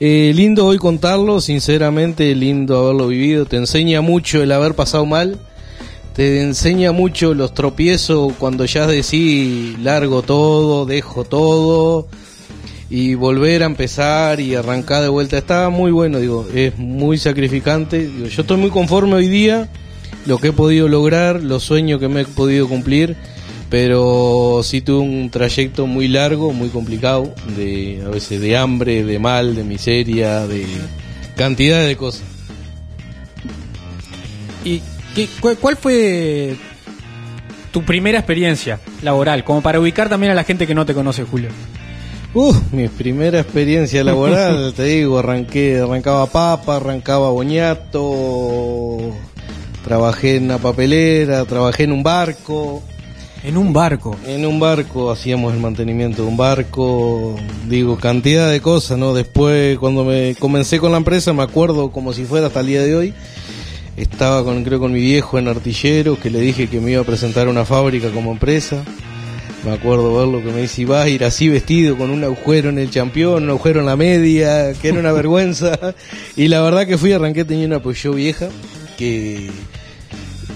eh, 0.00 0.32
lindo 0.34 0.66
hoy 0.66 0.78
contarlo, 0.78 1.40
sinceramente, 1.40 2.34
lindo 2.34 2.78
haberlo 2.78 3.08
vivido. 3.08 3.46
Te 3.46 3.56
enseña 3.56 4.00
mucho 4.00 4.42
el 4.42 4.52
haber 4.52 4.74
pasado 4.74 5.06
mal. 5.06 5.38
Te 6.14 6.40
enseña 6.42 6.92
mucho 6.92 7.34
los 7.34 7.52
tropiezos 7.52 8.32
cuando 8.38 8.64
ya 8.64 8.86
decís 8.86 9.78
largo 9.78 10.22
todo, 10.22 10.86
dejo 10.86 11.24
todo 11.24 12.08
y 12.88 13.14
volver 13.14 13.62
a 13.62 13.66
empezar 13.66 14.38
y 14.40 14.54
arrancar 14.54 15.02
de 15.02 15.08
vuelta. 15.08 15.38
Está 15.38 15.68
muy 15.70 15.90
bueno, 15.90 16.18
digo, 16.20 16.46
es 16.54 16.76
muy 16.78 17.18
sacrificante. 17.18 18.06
Digo, 18.08 18.26
yo 18.28 18.42
estoy 18.42 18.56
muy 18.56 18.70
conforme 18.70 19.14
hoy 19.14 19.28
día, 19.28 19.68
lo 20.26 20.38
que 20.38 20.48
he 20.48 20.52
podido 20.52 20.88
lograr, 20.88 21.42
los 21.42 21.62
sueños 21.64 21.98
que 22.00 22.08
me 22.08 22.20
he 22.22 22.24
podido 22.24 22.68
cumplir, 22.68 23.16
pero 23.70 24.60
sí 24.62 24.80
tuve 24.80 25.00
un 25.00 25.30
trayecto 25.30 25.86
muy 25.88 26.06
largo, 26.08 26.52
muy 26.52 26.68
complicado, 26.68 27.34
de 27.56 28.02
a 28.06 28.08
veces 28.10 28.40
de 28.40 28.56
hambre, 28.56 29.02
de 29.04 29.18
mal, 29.18 29.56
de 29.56 29.64
miseria, 29.64 30.46
de 30.46 30.64
cantidad 31.36 31.84
de 31.84 31.96
cosas. 31.96 32.22
¿Y 34.64 34.80
qué- 35.14 35.28
cu- 35.40 35.56
cuál 35.60 35.76
fue 35.76 36.56
tu 37.72 37.82
primera 37.84 38.18
experiencia 38.18 38.80
laboral? 39.02 39.44
Como 39.44 39.62
para 39.62 39.80
ubicar 39.80 40.08
también 40.08 40.32
a 40.32 40.34
la 40.34 40.44
gente 40.44 40.66
que 40.66 40.74
no 40.74 40.86
te 40.86 40.94
conoce, 40.94 41.24
Julio. 41.24 41.50
Uh, 42.38 42.52
mi 42.70 42.86
primera 42.88 43.40
experiencia 43.40 44.04
laboral, 44.04 44.74
te 44.76 44.84
digo, 44.84 45.18
arranqué, 45.18 45.78
arrancaba 45.78 46.26
papa, 46.26 46.76
arrancaba 46.76 47.30
boñato, 47.30 48.98
trabajé 49.82 50.36
en 50.36 50.44
una 50.44 50.58
papelera, 50.58 51.46
trabajé 51.46 51.84
en 51.84 51.92
un 51.92 52.02
barco. 52.02 52.82
En 53.42 53.56
un 53.56 53.72
barco. 53.72 54.14
En 54.26 54.44
un 54.44 54.60
barco 54.60 55.10
hacíamos 55.10 55.54
el 55.54 55.60
mantenimiento 55.60 56.24
de 56.24 56.28
un 56.28 56.36
barco, 56.36 57.36
digo, 57.70 57.96
cantidad 57.96 58.50
de 58.50 58.60
cosas, 58.60 58.98
¿no? 58.98 59.14
Después, 59.14 59.78
cuando 59.78 60.04
me 60.04 60.34
comencé 60.38 60.78
con 60.78 60.92
la 60.92 60.98
empresa, 60.98 61.32
me 61.32 61.42
acuerdo 61.42 61.90
como 61.90 62.12
si 62.12 62.26
fuera 62.26 62.48
hasta 62.48 62.60
el 62.60 62.66
día 62.66 62.82
de 62.82 62.96
hoy, 62.96 63.14
estaba 63.96 64.44
con, 64.44 64.62
creo, 64.62 64.78
con 64.78 64.92
mi 64.92 65.00
viejo 65.00 65.38
en 65.38 65.48
artillero, 65.48 66.20
que 66.20 66.28
le 66.28 66.40
dije 66.40 66.68
que 66.68 66.82
me 66.82 66.90
iba 66.90 67.00
a 67.00 67.04
presentar 67.04 67.48
una 67.48 67.64
fábrica 67.64 68.10
como 68.10 68.30
empresa. 68.30 68.84
Me 69.66 69.72
acuerdo 69.72 70.14
verlo 70.14 70.44
que 70.44 70.52
me 70.52 70.60
dice, 70.60 70.84
vas 70.84 71.06
a 71.06 71.08
ir 71.08 71.24
así 71.24 71.48
vestido 71.48 71.98
con 71.98 72.10
un 72.10 72.22
agujero 72.22 72.68
en 72.68 72.78
el 72.78 72.88
champión, 72.88 73.42
un 73.42 73.50
agujero 73.50 73.80
en 73.80 73.86
la 73.86 73.96
media, 73.96 74.72
que 74.74 74.90
era 74.90 75.00
una 75.00 75.10
vergüenza. 75.10 75.76
Y 76.36 76.46
la 76.46 76.62
verdad 76.62 76.86
que 76.86 76.96
fui, 76.96 77.12
arranqué, 77.12 77.44
tenía 77.44 77.66
una 77.66 77.82
Peugeot 77.82 78.14
vieja, 78.14 78.48
que 78.96 79.50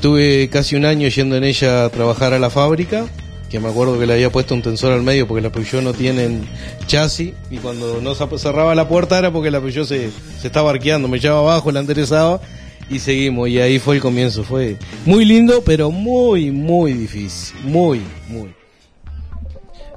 tuve 0.00 0.48
casi 0.48 0.76
un 0.76 0.84
año 0.84 1.08
yendo 1.08 1.34
en 1.34 1.42
ella 1.42 1.86
a 1.86 1.88
trabajar 1.88 2.34
a 2.34 2.38
la 2.38 2.50
fábrica, 2.50 3.06
que 3.50 3.58
me 3.58 3.68
acuerdo 3.68 3.98
que 3.98 4.06
le 4.06 4.12
había 4.12 4.30
puesto 4.30 4.54
un 4.54 4.62
tensor 4.62 4.92
al 4.92 5.02
medio 5.02 5.26
porque 5.26 5.42
la 5.42 5.50
Peugeot 5.50 5.82
no 5.82 5.92
tienen 5.92 6.42
chasis, 6.86 7.32
y 7.50 7.56
cuando 7.56 8.00
no 8.00 8.14
cerraba 8.14 8.76
la 8.76 8.86
puerta 8.86 9.18
era 9.18 9.32
porque 9.32 9.50
la 9.50 9.60
Peugeot 9.60 9.88
se, 9.88 10.10
se 10.40 10.46
estaba 10.46 10.70
arqueando, 10.70 11.08
me 11.08 11.16
echaba 11.16 11.40
abajo, 11.40 11.72
la 11.72 11.80
enderezaba, 11.80 12.40
y 12.88 13.00
seguimos, 13.00 13.48
y 13.48 13.58
ahí 13.58 13.80
fue 13.80 13.96
el 13.96 14.00
comienzo, 14.00 14.44
fue 14.44 14.76
muy 15.04 15.24
lindo, 15.24 15.64
pero 15.66 15.90
muy, 15.90 16.52
muy 16.52 16.92
difícil, 16.92 17.56
muy, 17.64 18.02
muy. 18.28 18.59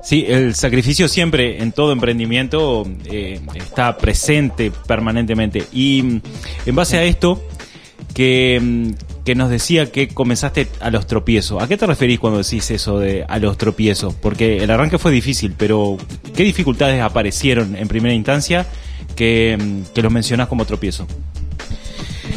Sí, 0.03 0.25
el 0.27 0.53
sacrificio 0.53 1.07
siempre 1.07 1.63
en 1.63 1.71
todo 1.71 1.93
emprendimiento 1.93 2.85
eh, 3.05 3.39
está 3.55 3.97
presente 3.97 4.71
permanentemente. 4.85 5.63
Y 5.71 6.03
mm, 6.03 6.21
en 6.65 6.75
base 6.75 6.97
a 6.97 7.03
esto, 7.03 7.41
que, 8.13 8.59
mm, 8.61 9.23
que 9.23 9.35
nos 9.35 9.49
decía 9.49 9.91
que 9.91 10.09
comenzaste 10.09 10.67
a 10.81 10.91
los 10.91 11.07
tropiezos. 11.07 11.63
¿A 11.63 11.67
qué 11.69 11.77
te 11.77 11.87
referís 11.87 12.19
cuando 12.19 12.39
decís 12.39 12.69
eso 12.71 12.99
de 12.99 13.23
a 13.27 13.39
los 13.39 13.57
tropiezos? 13.57 14.13
Porque 14.13 14.57
el 14.57 14.71
arranque 14.71 14.97
fue 14.97 15.11
difícil, 15.11 15.53
pero 15.57 15.97
¿qué 16.35 16.43
dificultades 16.43 17.01
aparecieron 17.01 17.77
en 17.77 17.87
primera 17.87 18.13
instancia 18.13 18.67
que, 19.15 19.57
mm, 19.57 19.93
que 19.93 20.01
los 20.01 20.11
mencionás 20.11 20.49
como 20.49 20.65
tropiezo? 20.65 21.07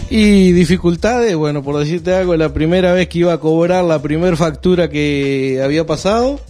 Y 0.09 0.53
dificultades, 0.53 1.35
bueno, 1.35 1.65
por 1.65 1.77
decirte 1.79 2.15
algo, 2.15 2.37
la 2.37 2.55
primera 2.55 2.93
vez 2.93 3.09
que 3.09 3.19
iba 3.19 3.33
a 3.33 3.41
cobrar 3.41 3.83
la 3.85 4.01
primera 4.01 4.37
factura 4.37 4.89
que 4.89 5.61
había 5.65 5.85
pasado, 5.85 6.41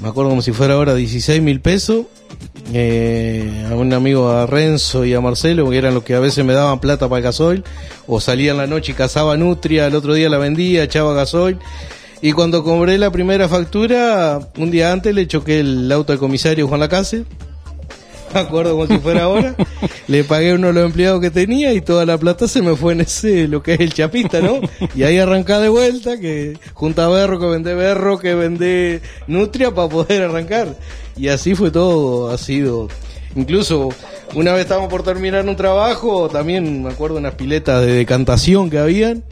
me 0.00 0.08
acuerdo 0.08 0.30
como 0.30 0.42
si 0.42 0.52
fuera 0.52 0.74
ahora 0.74 0.94
16 0.94 1.40
mil 1.42 1.60
pesos, 1.60 2.06
eh, 2.72 3.66
a 3.70 3.74
un 3.74 3.92
amigo, 3.92 4.28
a 4.28 4.46
Renzo 4.46 5.04
y 5.04 5.14
a 5.14 5.20
Marcelo, 5.20 5.68
que 5.70 5.78
eran 5.78 5.94
los 5.94 6.02
que 6.02 6.14
a 6.14 6.20
veces 6.20 6.44
me 6.44 6.52
daban 6.52 6.80
plata 6.80 7.08
para 7.08 7.18
el 7.18 7.24
gasoil, 7.24 7.64
o 8.06 8.20
salía 8.20 8.52
en 8.52 8.58
la 8.58 8.66
noche 8.66 8.92
y 8.92 8.94
cazaba 8.94 9.36
nutria, 9.36 9.86
el 9.86 9.94
otro 9.94 10.14
día 10.14 10.28
la 10.28 10.38
vendía, 10.38 10.82
echaba 10.82 11.14
gasoil. 11.14 11.58
Y 12.22 12.32
cuando 12.32 12.64
cobré 12.64 12.96
la 12.96 13.10
primera 13.10 13.48
factura, 13.48 14.40
un 14.56 14.70
día 14.70 14.92
antes 14.92 15.14
le 15.14 15.26
choqué 15.26 15.60
el 15.60 15.92
auto 15.92 16.12
al 16.12 16.18
comisario 16.18 16.66
Juan 16.66 16.80
Lacase, 16.80 17.24
me 18.34 18.40
acuerdo 18.40 18.72
como 18.72 18.86
si 18.86 18.98
fuera 18.98 19.22
ahora, 19.22 19.54
le 20.08 20.24
pagué 20.24 20.54
uno 20.54 20.68
de 20.68 20.72
los 20.72 20.84
empleados 20.86 21.20
que 21.20 21.30
tenía 21.30 21.72
y 21.72 21.80
toda 21.80 22.04
la 22.04 22.18
plata 22.18 22.48
se 22.48 22.62
me 22.62 22.74
fue 22.76 22.92
en 22.92 23.02
ese, 23.02 23.48
lo 23.48 23.62
que 23.62 23.74
es 23.74 23.80
el 23.80 23.94
chapista, 23.94 24.40
¿no? 24.40 24.60
Y 24.94 25.04
ahí 25.04 25.18
arrancá 25.18 25.60
de 25.60 25.68
vuelta, 25.68 26.18
que 26.18 26.58
junta 26.74 27.08
berro, 27.08 27.38
que 27.38 27.46
vende 27.46 27.74
berro, 27.74 28.18
que 28.18 28.34
vende 28.34 29.00
nutria 29.26 29.74
para 29.74 29.88
poder 29.88 30.22
arrancar. 30.22 30.76
Y 31.16 31.28
así 31.28 31.54
fue 31.54 31.70
todo, 31.70 32.30
ha 32.30 32.38
sido, 32.38 32.88
incluso 33.36 33.90
una 34.34 34.52
vez 34.52 34.62
estábamos 34.62 34.90
por 34.90 35.04
terminar 35.04 35.48
un 35.48 35.56
trabajo, 35.56 36.28
también 36.28 36.82
me 36.82 36.90
acuerdo 36.90 37.18
unas 37.18 37.34
piletas 37.34 37.80
de 37.82 37.92
decantación 37.92 38.68
que 38.68 38.78
habían, 38.78 39.22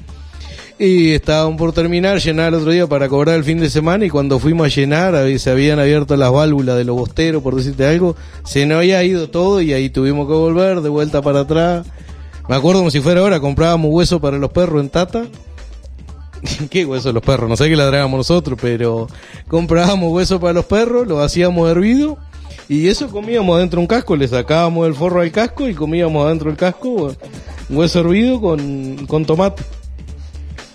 y 0.84 1.12
estaban 1.12 1.56
por 1.56 1.72
terminar, 1.72 2.18
llenar 2.18 2.48
el 2.48 2.54
otro 2.56 2.72
día 2.72 2.88
para 2.88 3.08
cobrar 3.08 3.36
el 3.36 3.44
fin 3.44 3.60
de 3.60 3.70
semana 3.70 4.04
y 4.04 4.10
cuando 4.10 4.40
fuimos 4.40 4.66
a 4.66 4.68
llenar 4.68 5.14
se 5.38 5.48
habían 5.48 5.78
abierto 5.78 6.16
las 6.16 6.32
válvulas 6.32 6.76
de 6.76 6.82
los 6.82 6.96
bosteros, 6.96 7.40
por 7.40 7.54
decirte 7.54 7.86
algo, 7.86 8.16
se 8.44 8.66
nos 8.66 8.78
había 8.78 9.04
ido 9.04 9.30
todo 9.30 9.60
y 9.60 9.72
ahí 9.72 9.90
tuvimos 9.90 10.26
que 10.26 10.32
volver 10.32 10.80
de 10.80 10.88
vuelta 10.88 11.22
para 11.22 11.40
atrás. 11.40 11.86
Me 12.48 12.56
acuerdo 12.56 12.80
como 12.80 12.90
si 12.90 12.98
fuera 12.98 13.20
ahora, 13.20 13.38
comprábamos 13.38 13.92
hueso 13.92 14.20
para 14.20 14.38
los 14.38 14.50
perros 14.50 14.82
en 14.82 14.88
Tata. 14.88 15.26
¿Qué 16.70 16.84
hueso 16.84 17.12
los 17.12 17.22
perros? 17.22 17.48
No 17.48 17.56
sé 17.56 17.68
qué 17.68 17.76
ladrábamos 17.76 18.18
nosotros, 18.18 18.58
pero 18.60 19.06
comprábamos 19.46 20.10
hueso 20.10 20.40
para 20.40 20.54
los 20.54 20.64
perros, 20.64 21.06
lo 21.06 21.22
hacíamos 21.22 21.70
hervido 21.70 22.18
y 22.68 22.88
eso 22.88 23.06
comíamos 23.06 23.56
adentro 23.56 23.76
de 23.76 23.82
un 23.82 23.86
casco, 23.86 24.16
le 24.16 24.26
sacábamos 24.26 24.88
el 24.88 24.96
forro 24.96 25.20
al 25.20 25.30
casco 25.30 25.68
y 25.68 25.74
comíamos 25.74 26.26
adentro 26.26 26.50
del 26.50 26.58
casco 26.58 27.14
hueso 27.70 28.00
hervido 28.00 28.40
con, 28.40 29.06
con 29.06 29.24
tomate. 29.24 29.62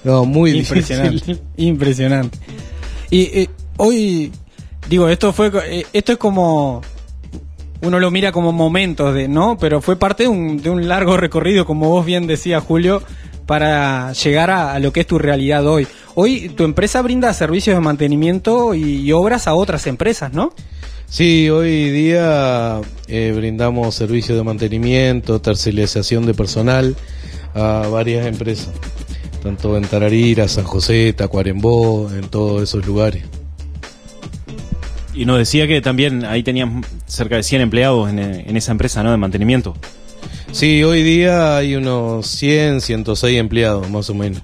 No, 0.08 0.24
muy 0.24 0.52
Impresionante. 0.52 1.12
difícil. 1.12 1.42
Impresionante. 1.58 2.38
Y 3.10 3.22
eh, 3.24 3.50
hoy, 3.76 4.32
digo, 4.90 5.10
esto 5.10 5.34
fue, 5.34 5.52
eh, 5.66 5.86
esto 5.92 6.14
es 6.14 6.18
como, 6.18 6.82
uno 7.82 8.00
lo 8.00 8.10
mira 8.10 8.32
como 8.32 8.54
momentos 8.54 9.14
de, 9.14 9.28
¿no? 9.28 9.58
Pero 9.58 9.82
fue 9.82 9.98
parte 10.00 10.24
de 10.24 10.30
un, 10.30 10.62
de 10.62 10.70
un 10.70 10.88
largo 10.88 11.18
recorrido, 11.18 11.66
como 11.66 11.90
vos 11.90 12.06
bien 12.06 12.26
decías, 12.26 12.64
Julio, 12.64 13.04
para 13.46 14.14
llegar 14.14 14.50
a, 14.50 14.74
a 14.74 14.80
lo 14.80 14.94
que 14.94 15.02
es 15.02 15.08
tu 15.08 15.20
realidad 15.20 15.68
hoy. 15.68 15.86
Hoy 16.16 16.48
tu 16.56 16.64
empresa 16.64 17.02
brinda 17.02 17.34
servicios 17.34 17.76
de 17.76 17.82
mantenimiento 17.82 18.76
y, 18.76 19.02
y 19.02 19.12
obras 19.12 19.46
a 19.48 19.56
otras 19.56 19.88
empresas, 19.88 20.32
¿no? 20.32 20.54
Sí, 21.10 21.50
hoy 21.50 21.90
día 21.90 22.80
eh, 23.10 23.34
brindamos 23.36 23.94
servicios 23.94 24.38
de 24.38 24.44
mantenimiento, 24.46 25.42
tercerización 25.42 26.26
de 26.26 26.34
personal 26.34 26.96
a 27.54 27.88
varias 27.92 28.26
empresas, 28.26 28.70
tanto 29.48 29.78
en 29.78 29.84
Tararira, 29.86 30.46
San 30.50 30.66
José, 30.66 31.14
Tacuarembó, 31.14 32.12
en 32.12 32.28
todos 32.28 32.64
esos 32.64 32.86
lugares. 32.86 33.24
Y 35.14 35.24
nos 35.24 35.38
decía 35.38 35.68
que 35.68 35.80
también 35.80 36.26
ahí 36.26 36.44
tenían 36.44 36.86
cerca 37.06 37.38
de 37.38 37.44
100 37.44 37.62
empleados 37.62 38.10
en, 38.10 38.20
en 38.20 38.58
esa 38.58 38.74
empresa, 38.74 39.04
¿no? 39.04 39.12
De 39.12 39.18
mantenimiento. 39.18 39.74
Sí, 40.52 40.84
hoy 40.84 41.02
día 41.02 41.56
hay 41.56 41.76
unos 41.76 42.28
100, 42.28 42.82
106 42.82 43.40
empleados, 43.40 43.90
más 43.90 44.10
o 44.10 44.14
menos. 44.14 44.42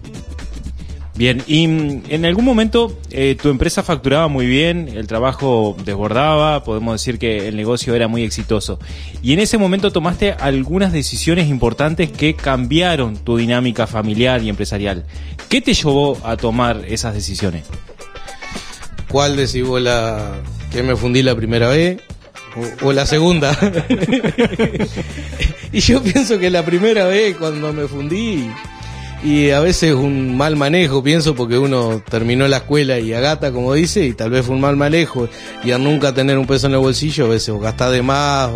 Bien, 1.16 1.44
y 1.46 1.68
mm, 1.68 2.04
en 2.10 2.26
algún 2.26 2.44
momento 2.44 2.98
eh, 3.12 3.38
tu 3.40 3.50
empresa 3.50 3.84
facturaba 3.84 4.28
muy 4.28 4.48
bien, 4.48 4.90
el 4.90 5.06
trabajo 5.06 5.78
desbordaba, 5.86 6.64
podemos 6.64 6.96
decir 6.96 7.20
que 7.20 7.48
el 7.48 7.56
negocio 7.56 7.94
era 7.94 8.08
muy 8.08 8.24
exitoso. 8.24 8.80
Y 9.22 9.34
en 9.34 9.40
ese 9.40 9.60
momento 9.60 9.92
tomaste 9.92 10.32
algunas 10.32 10.92
decisiones 10.92 11.50
importantes 11.50 12.12
que 12.12 12.34
cambiaron 12.34 13.18
tu 13.18 13.38
dinámica 13.38 13.86
familiar 13.86 14.42
y 14.42 14.50
empresarial. 14.50 15.06
¿Qué 15.50 15.62
te 15.62 15.76
llevó 15.76 16.18
a 16.24 16.36
tomar 16.36 16.84
esas 16.88 17.14
decisiones? 17.14 17.66
¿Cuál 19.08 19.36
decís 19.36 19.64
vos 19.64 19.80
la 19.80 20.42
que 20.72 20.82
me 20.82 20.96
fundí 20.96 21.22
la 21.22 21.36
primera 21.36 21.68
vez? 21.68 22.02
O, 22.82 22.88
o 22.88 22.94
la 22.94 23.06
segunda. 23.06 23.52
y 25.72 25.80
yo 25.80 26.02
pienso 26.02 26.40
que 26.40 26.50
la 26.50 26.66
primera 26.66 27.06
vez 27.06 27.38
cuando 27.38 27.72
me 27.72 27.88
fundí, 27.88 28.50
y 29.24 29.52
a 29.52 29.62
veces 29.62 29.94
un 29.94 30.36
mal 30.36 30.56
manejo, 30.58 31.02
pienso, 31.02 31.34
porque 31.34 31.58
uno 31.58 32.02
terminó 32.10 32.48
la 32.48 32.58
escuela 32.58 33.00
y 33.00 33.14
agata, 33.14 33.52
como 33.54 33.74
dice, 33.74 34.06
y 34.06 34.14
tal 34.14 34.32
vez 34.32 34.46
fue 34.46 34.56
un 34.56 34.62
mal 34.62 34.76
manejo, 34.76 35.30
y 35.64 35.72
a 35.72 35.78
nunca 35.78 36.14
tener 36.14 36.38
un 36.38 36.46
peso 36.46 36.68
en 36.68 36.74
el 36.74 36.80
bolsillo, 36.80 37.26
a 37.26 37.30
veces 37.30 37.50
o 37.50 37.60
gastar 37.60 37.92
de 37.92 38.02
más, 38.02 38.52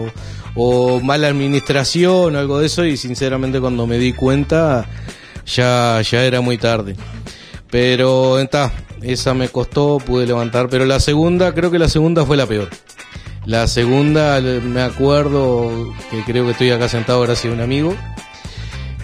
o, 0.55 0.99
mala 0.99 1.29
administración, 1.29 2.35
o 2.35 2.39
algo 2.39 2.59
de 2.59 2.65
eso, 2.65 2.83
y 2.83 2.97
sinceramente 2.97 3.61
cuando 3.61 3.87
me 3.87 3.97
di 3.97 4.11
cuenta, 4.11 4.85
ya, 5.45 6.01
ya 6.01 6.25
era 6.25 6.41
muy 6.41 6.57
tarde. 6.57 6.95
Pero 7.71 8.39
está, 8.39 8.73
esa 9.01 9.33
me 9.33 9.47
costó, 9.47 9.99
pude 9.99 10.25
levantar, 10.25 10.67
pero 10.69 10.85
la 10.85 10.99
segunda, 10.99 11.53
creo 11.53 11.71
que 11.71 11.79
la 11.79 11.89
segunda 11.89 12.25
fue 12.25 12.35
la 12.35 12.45
peor. 12.45 12.69
La 13.45 13.67
segunda, 13.67 14.41
me 14.41 14.81
acuerdo 14.81 15.93
que 16.11 16.23
creo 16.25 16.43
que 16.43 16.51
estoy 16.51 16.71
acá 16.71 16.89
sentado 16.89 17.21
gracias 17.21 17.51
a 17.51 17.55
un 17.55 17.61
amigo, 17.61 17.95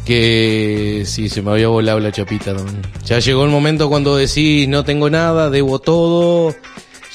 que 0.06 1.04
sí, 1.06 1.30
se 1.30 1.42
me 1.42 1.52
había 1.52 1.68
volado 1.68 2.00
la 2.00 2.12
chapita. 2.12 2.54
¿no? 2.54 2.66
Ya 3.06 3.20
llegó 3.20 3.44
el 3.44 3.52
momento 3.52 3.89
cuando 3.89 4.16
decís, 4.16 4.68
no 4.68 4.84
tengo 4.84 5.10
nada, 5.10 5.50
debo 5.50 5.80
todo, 5.80 6.56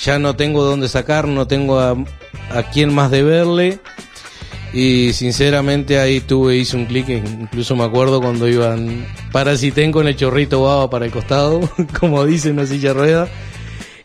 ya 0.02 0.18
no 0.18 0.36
tengo 0.36 0.64
dónde 0.64 0.88
sacar, 0.88 1.28
no 1.28 1.46
tengo 1.46 1.80
a, 1.80 1.96
a 2.50 2.62
quién 2.72 2.94
más 2.94 3.10
deberle. 3.10 3.80
Y 4.72 5.12
sinceramente 5.14 5.98
ahí 5.98 6.20
tuve, 6.20 6.56
hice 6.56 6.76
un 6.76 6.84
clic, 6.84 7.08
incluso 7.08 7.74
me 7.74 7.84
acuerdo 7.84 8.20
cuando 8.20 8.46
iban 8.46 9.06
parasiten 9.32 9.92
con 9.92 10.06
el 10.06 10.16
chorrito 10.16 10.62
baba 10.62 10.90
para 10.90 11.06
el 11.06 11.10
costado, 11.10 11.60
como 12.00 12.24
dicen 12.26 12.52
una 12.52 12.66
silla 12.66 12.92
rueda. 12.92 13.28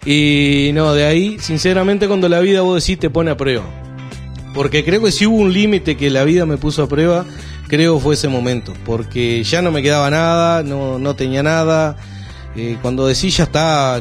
Y 0.06 0.72
no, 0.74 0.94
de 0.94 1.06
ahí, 1.06 1.38
sinceramente 1.40 2.08
cuando 2.08 2.30
la 2.30 2.40
vida 2.40 2.62
vos 2.62 2.84
decís 2.84 3.00
te 3.00 3.10
pone 3.10 3.32
a 3.32 3.38
prueba. 3.38 3.64
Porque 4.54 4.86
creo 4.86 5.02
que 5.02 5.12
si 5.12 5.26
hubo 5.26 5.38
un 5.38 5.52
límite 5.52 5.98
que 5.98 6.10
la 6.10 6.24
vida 6.24 6.46
me 6.46 6.58
puso 6.58 6.84
a 6.84 6.88
prueba, 6.88 7.26
creo 7.74 8.00
fue 8.00 8.14
ese 8.14 8.28
momento. 8.28 8.74
Porque 8.86 9.44
ya 9.44 9.64
no 9.64 9.72
me 9.72 9.82
quedaba 9.82 10.10
nada, 10.12 10.62
no, 10.62 11.00
no 11.00 11.16
tenía 11.16 11.42
nada. 11.42 11.98
Eh, 12.56 12.78
cuando 12.82 13.08
decís 13.08 13.38
ya 13.38 13.46
está. 13.46 14.00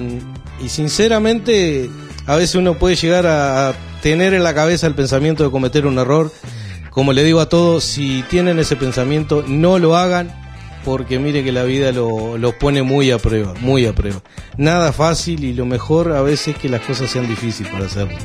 Y 0.63 0.69
sinceramente, 0.69 1.89
a 2.27 2.37
veces 2.37 2.57
uno 2.57 2.75
puede 2.75 2.97
llegar 2.97 3.27
a, 3.27 3.73
tener 4.03 4.35
en 4.35 4.43
la 4.43 4.53
cabeza 4.53 4.87
el 4.89 4.95
pensamiento 4.95 5.43
de 5.43 5.51
cometer 5.51 5.87
un 5.87 5.99
error. 5.99 6.31
Como 6.91 7.15
le 7.15 7.25
digo 7.25 7.41
a 7.41 7.49
todos, 7.49 7.85
si 7.85 8.23
tienen 8.29 8.59
ese 8.59 8.77
pensamiento, 8.77 9.43
no 9.47 9.79
lo 9.79 9.97
hagan. 9.97 10.31
Porque 10.85 11.19
mire 11.19 11.45
que 11.45 11.53
la 11.53 11.63
vida 11.63 11.93
lo, 11.93 12.37
lo 12.37 12.59
pone 12.59 12.83
muy 12.83 13.13
a 13.13 13.19
prueba, 13.19 13.55
muy 13.61 13.87
a 13.87 13.95
prueba. 13.95 14.21
Nada 14.59 14.93
fácil 14.93 15.45
y 15.45 15.55
lo 15.55 15.65
mejor 15.65 16.13
a 16.13 16.23
veces 16.23 16.49
es 16.49 16.57
que 16.57 16.69
las 16.69 16.83
cosas 16.83 17.09
sean 17.09 17.29
difíciles 17.29 17.73
para 17.73 17.87
hacerlo. 17.87 18.19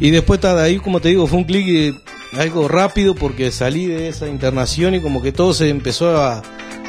Y 0.00 0.10
después 0.10 0.38
está 0.38 0.56
de 0.56 0.64
ahí, 0.64 0.78
como 0.78 1.00
te 1.00 1.10
digo, 1.10 1.28
fue 1.28 1.38
un 1.38 1.44
clic 1.44 1.66
eh, 1.68 1.94
algo 2.38 2.68
rápido 2.68 3.14
porque 3.14 3.50
salí 3.50 3.86
de 3.86 4.08
esa 4.08 4.28
internación 4.28 4.94
y 4.94 5.00
como 5.00 5.22
que 5.22 5.32
todo 5.32 5.54
se 5.54 5.68
empezó 5.68 6.16
a, 6.16 6.42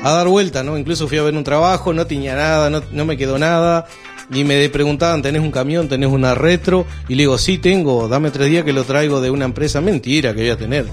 a 0.04 0.12
dar 0.12 0.28
vuelta, 0.28 0.64
¿no? 0.64 0.78
Incluso 0.78 1.08
fui 1.08 1.18
a 1.18 1.24
ver 1.24 1.36
un 1.36 1.44
trabajo, 1.44 1.94
no 1.94 2.06
tenía 2.08 2.36
nada, 2.36 2.70
no, 2.70 2.84
no 2.92 3.06
me 3.06 3.18
quedó 3.18 3.38
nada. 3.38 3.86
Y 4.34 4.46
me 4.46 4.70
preguntaban, 4.70 5.22
¿tenés 5.22 5.42
un 5.42 5.52
camión? 5.52 5.90
¿Tenés 5.90 6.10
una 6.10 6.34
retro? 6.36 6.86
Y 7.10 7.16
le 7.16 7.24
digo, 7.24 7.38
sí 7.38 7.58
tengo, 7.58 8.08
dame 8.08 8.32
tres 8.32 8.50
días 8.50 8.64
que 8.64 8.72
lo 8.72 8.86
traigo 8.86 9.20
de 9.20 9.30
una 9.30 9.46
empresa. 9.46 9.82
Mentira 9.82 10.34
que 10.34 10.42
voy 10.42 10.50
a 10.50 10.58
tener. 10.58 10.86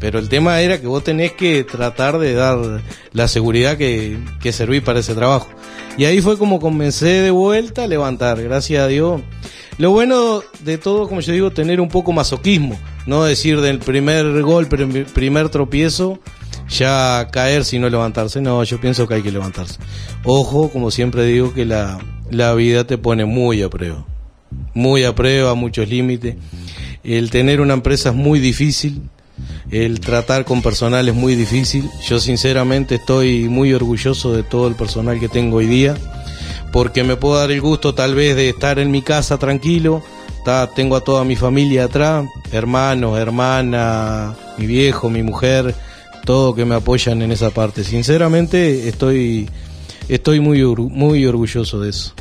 Pero 0.00 0.18
el 0.18 0.28
tema 0.28 0.60
era 0.60 0.80
que 0.80 0.86
vos 0.86 1.02
tenés 1.02 1.32
que 1.32 1.64
tratar 1.64 2.18
de 2.18 2.34
dar 2.34 2.82
la 3.12 3.28
seguridad 3.28 3.76
que, 3.76 4.18
que 4.40 4.52
serví 4.52 4.80
para 4.80 5.00
ese 5.00 5.14
trabajo. 5.14 5.48
Y 5.96 6.04
ahí 6.04 6.20
fue 6.20 6.36
como 6.36 6.60
comencé 6.60 7.22
de 7.22 7.30
vuelta 7.30 7.84
a 7.84 7.86
levantar, 7.86 8.42
gracias 8.42 8.82
a 8.82 8.88
Dios. 8.88 9.20
Lo 9.76 9.90
bueno 9.90 10.42
de 10.60 10.78
todo, 10.78 11.08
como 11.08 11.20
yo 11.20 11.32
digo, 11.32 11.50
tener 11.50 11.80
un 11.80 11.88
poco 11.88 12.12
masoquismo. 12.12 12.78
No 13.06 13.24
decir 13.24 13.60
del 13.60 13.80
primer 13.80 14.42
golpe, 14.42 15.04
primer 15.12 15.48
tropiezo, 15.48 16.20
ya 16.68 17.28
caer 17.32 17.64
si 17.64 17.78
no 17.78 17.88
levantarse. 17.88 18.40
No, 18.40 18.62
yo 18.62 18.80
pienso 18.80 19.08
que 19.08 19.14
hay 19.14 19.22
que 19.22 19.32
levantarse. 19.32 19.78
Ojo, 20.24 20.70
como 20.70 20.90
siempre 20.90 21.24
digo, 21.24 21.52
que 21.52 21.64
la, 21.64 21.98
la 22.30 22.54
vida 22.54 22.84
te 22.84 22.98
pone 22.98 23.24
muy 23.24 23.62
a 23.62 23.68
prueba. 23.68 24.06
Muy 24.74 25.04
a 25.04 25.14
prueba, 25.14 25.54
muchos 25.54 25.88
límites. 25.88 26.36
El 27.02 27.30
tener 27.30 27.60
una 27.60 27.74
empresa 27.74 28.10
es 28.10 28.14
muy 28.14 28.38
difícil. 28.38 29.02
El 29.70 30.00
tratar 30.00 30.44
con 30.44 30.62
personal 30.62 31.08
es 31.08 31.14
muy 31.14 31.34
difícil. 31.34 31.90
Yo 32.06 32.20
sinceramente 32.20 32.96
estoy 32.96 33.48
muy 33.48 33.72
orgulloso 33.72 34.32
de 34.32 34.42
todo 34.42 34.68
el 34.68 34.74
personal 34.74 35.18
que 35.18 35.28
tengo 35.28 35.58
hoy 35.58 35.66
día. 35.66 35.96
Porque 36.72 37.04
me 37.04 37.16
puedo 37.16 37.38
dar 37.38 37.50
el 37.50 37.60
gusto 37.60 37.94
tal 37.94 38.14
vez 38.14 38.36
de 38.36 38.50
estar 38.50 38.78
en 38.78 38.90
mi 38.90 39.02
casa 39.02 39.38
tranquilo. 39.38 40.02
Tengo 40.76 40.96
a 40.96 41.00
toda 41.00 41.24
mi 41.24 41.36
familia 41.36 41.84
atrás. 41.84 42.26
Hermanos, 42.52 43.18
hermana, 43.18 44.34
mi 44.58 44.66
viejo, 44.66 45.08
mi 45.08 45.22
mujer. 45.22 45.74
Todo 46.24 46.54
que 46.54 46.64
me 46.64 46.74
apoyan 46.74 47.22
en 47.22 47.32
esa 47.32 47.50
parte. 47.50 47.84
Sinceramente 47.84 48.88
estoy, 48.88 49.48
estoy 50.08 50.40
muy, 50.40 50.62
muy 50.64 51.24
orgulloso 51.26 51.80
de 51.80 51.90
eso. 51.90 52.12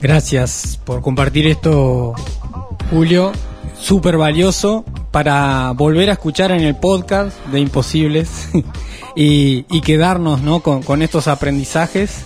Gracias 0.00 0.78
por 0.84 1.02
compartir 1.02 1.46
esto, 1.46 2.14
Julio. 2.90 3.32
Súper 3.78 4.18
valioso 4.18 4.84
para 5.10 5.72
volver 5.72 6.10
a 6.10 6.12
escuchar 6.12 6.52
en 6.52 6.60
el 6.60 6.76
podcast 6.76 7.36
de 7.46 7.60
Imposibles 7.60 8.48
y, 9.16 9.62
quedarnos 9.80 10.42
¿no? 10.42 10.60
con, 10.60 11.02
estos 11.02 11.28
aprendizajes. 11.28 12.24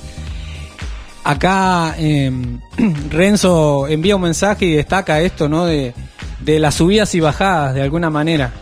Acá 1.24 1.94
eh, 1.98 2.30
Renzo 3.10 3.88
envía 3.88 4.16
un 4.16 4.22
mensaje 4.22 4.66
y 4.66 4.72
destaca 4.72 5.20
esto 5.20 5.48
¿no? 5.48 5.64
de, 5.64 5.94
de 6.40 6.58
las 6.58 6.74
subidas 6.74 7.14
y 7.14 7.20
bajadas 7.20 7.74
de 7.74 7.82
alguna 7.82 8.10
manera. 8.10 8.52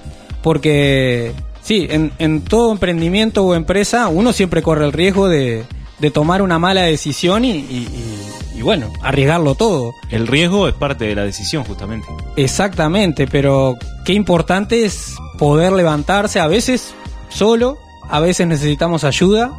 Porque 0.43 1.33
sí, 1.63 1.87
en, 1.91 2.13
en 2.19 2.43
todo 2.43 2.73
emprendimiento 2.73 3.45
o 3.45 3.55
empresa 3.55 4.09
uno 4.09 4.33
siempre 4.33 4.63
corre 4.63 4.85
el 4.85 4.93
riesgo 4.93 5.29
de, 5.29 5.65
de 5.99 6.11
tomar 6.11 6.43
una 6.43 6.59
mala 6.59 6.83
decisión 6.83 7.45
y- 7.45 7.87
y- 8.63 8.65
bueno, 8.65 8.93
arriesgarlo 9.03 9.55
todo. 9.55 9.95
El 10.11 10.27
riesgo 10.27 10.69
es 10.69 10.75
parte 10.75 11.05
de 11.07 11.15
la 11.15 11.25
decisión, 11.25 11.65
justamente. 11.65 12.07
Exactamente, 12.37 13.27
pero 13.27 13.77
qué 14.05 14.13
importante 14.15 14.85
es 14.85 15.15
poder 15.39 15.73
levantarse, 15.73 16.41
a 16.41 16.47
veces 16.47 16.95
solo, 17.29 17.77
a 18.09 18.21
veces 18.21 18.47
necesitamos 18.47 19.05
ayuda, 19.05 19.53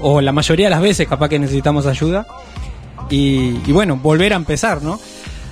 o 0.00 0.20
la 0.20 0.32
mayoría 0.32 0.66
de 0.66 0.70
las 0.70 0.80
veces 0.80 1.08
capaz 1.08 1.28
que 1.28 1.38
necesitamos 1.38 1.86
ayuda, 1.86 2.26
y, 3.10 3.58
y 3.66 3.72
bueno, 3.72 3.96
volver 3.96 4.32
a 4.32 4.36
empezar, 4.36 4.82
¿no? 4.82 5.00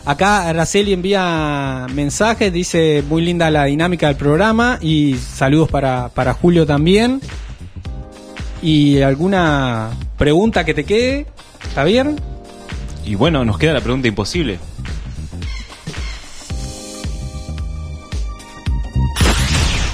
Acá 0.05 0.49
Araceli 0.49 0.93
envía 0.93 1.87
mensajes, 1.93 2.53
dice 2.53 3.03
muy 3.09 3.23
linda 3.23 3.51
la 3.51 3.65
dinámica 3.65 4.07
del 4.07 4.15
programa 4.17 4.79
y 4.81 5.17
saludos 5.17 5.69
para, 5.69 6.11
para 6.11 6.33
Julio 6.33 6.65
también. 6.65 7.21
¿Y 8.63 9.01
alguna 9.03 9.91
pregunta 10.17 10.65
que 10.65 10.75
te 10.75 10.85
quede? 10.85 11.27
¿Está 11.69 11.83
bien? 11.83 12.21
Y 13.07 13.15
bueno, 13.15 13.45
nos 13.45 13.57
queda 13.57 13.73
la 13.73 13.81
pregunta 13.81 14.09
imposible. 14.09 14.59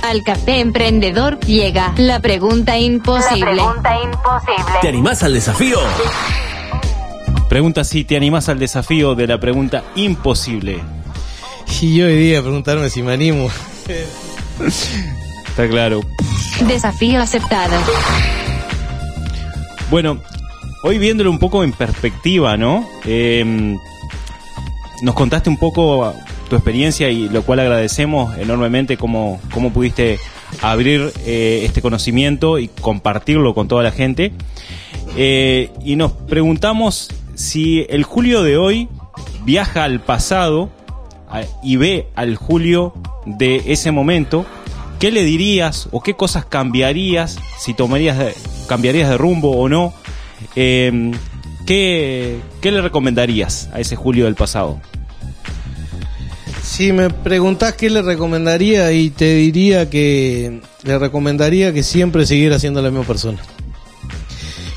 Al 0.02 0.24
café 0.24 0.60
emprendedor 0.60 1.38
llega 1.40 1.92
la 1.98 2.20
pregunta 2.20 2.78
imposible. 2.78 3.54
La 3.54 3.64
pregunta 3.64 3.96
imposible. 4.02 4.72
¿Te 4.80 4.88
animás 4.88 5.22
al 5.22 5.34
desafío? 5.34 5.78
Pregunta 7.50 7.84
si 7.84 8.04
te 8.04 8.16
animás 8.16 8.48
al 8.48 8.58
desafío 8.58 9.14
de 9.14 9.26
la 9.26 9.38
pregunta 9.38 9.84
imposible. 9.94 10.82
Y 11.82 11.96
yo 11.96 12.06
hoy 12.06 12.16
día 12.16 12.40
preguntarme 12.40 12.88
si 12.88 13.02
me 13.02 13.12
animo. 13.12 13.50
Está 15.48 15.68
claro. 15.68 16.00
Desafío 16.66 17.20
aceptado. 17.20 17.76
Bueno, 19.90 20.18
hoy 20.82 20.98
viéndolo 20.98 21.30
un 21.30 21.38
poco 21.38 21.64
en 21.64 21.72
perspectiva, 21.72 22.56
¿no? 22.56 22.86
Eh, 23.04 23.76
nos 25.02 25.14
contaste 25.14 25.48
un 25.48 25.56
poco 25.56 26.14
tu 26.48 26.56
experiencia 26.56 27.08
y 27.08 27.28
lo 27.28 27.42
cual 27.42 27.60
agradecemos 27.60 28.36
enormemente 28.38 28.96
cómo, 28.96 29.40
cómo 29.52 29.72
pudiste 29.72 30.18
abrir 30.60 31.12
eh, 31.24 31.62
este 31.64 31.80
conocimiento 31.80 32.58
y 32.58 32.68
compartirlo 32.68 33.54
con 33.54 33.68
toda 33.68 33.82
la 33.82 33.92
gente. 33.92 34.32
Eh, 35.16 35.70
y 35.84 35.96
nos 35.96 36.12
preguntamos 36.12 37.10
si 37.34 37.86
el 37.88 38.04
Julio 38.04 38.42
de 38.42 38.56
hoy 38.56 38.88
viaja 39.44 39.84
al 39.84 40.00
pasado 40.00 40.70
y 41.62 41.76
ve 41.76 42.08
al 42.14 42.36
Julio 42.36 42.92
de 43.24 43.62
ese 43.66 43.90
momento, 43.90 44.44
¿qué 45.00 45.10
le 45.10 45.24
dirías 45.24 45.88
o 45.90 46.02
qué 46.02 46.14
cosas 46.14 46.44
cambiarías 46.44 47.38
si 47.58 47.72
tomarías 47.72 48.34
cambiarías 48.68 49.08
de 49.08 49.16
rumbo 49.16 49.52
o 49.52 49.68
no? 49.68 49.94
Eh, 50.56 51.12
¿qué, 51.66 52.38
¿Qué 52.60 52.70
le 52.70 52.82
recomendarías 52.82 53.68
a 53.72 53.80
ese 53.80 53.96
Julio 53.96 54.26
del 54.26 54.34
pasado? 54.34 54.80
Si 56.62 56.92
me 56.92 57.10
preguntás 57.10 57.74
qué 57.74 57.90
le 57.90 58.02
recomendaría 58.02 58.92
y 58.92 59.10
te 59.10 59.34
diría 59.34 59.90
que 59.90 60.60
le 60.84 60.98
recomendaría 60.98 61.72
que 61.72 61.82
siempre 61.82 62.24
siguiera 62.24 62.58
siendo 62.58 62.80
la 62.82 62.90
misma 62.90 63.06
persona. 63.06 63.38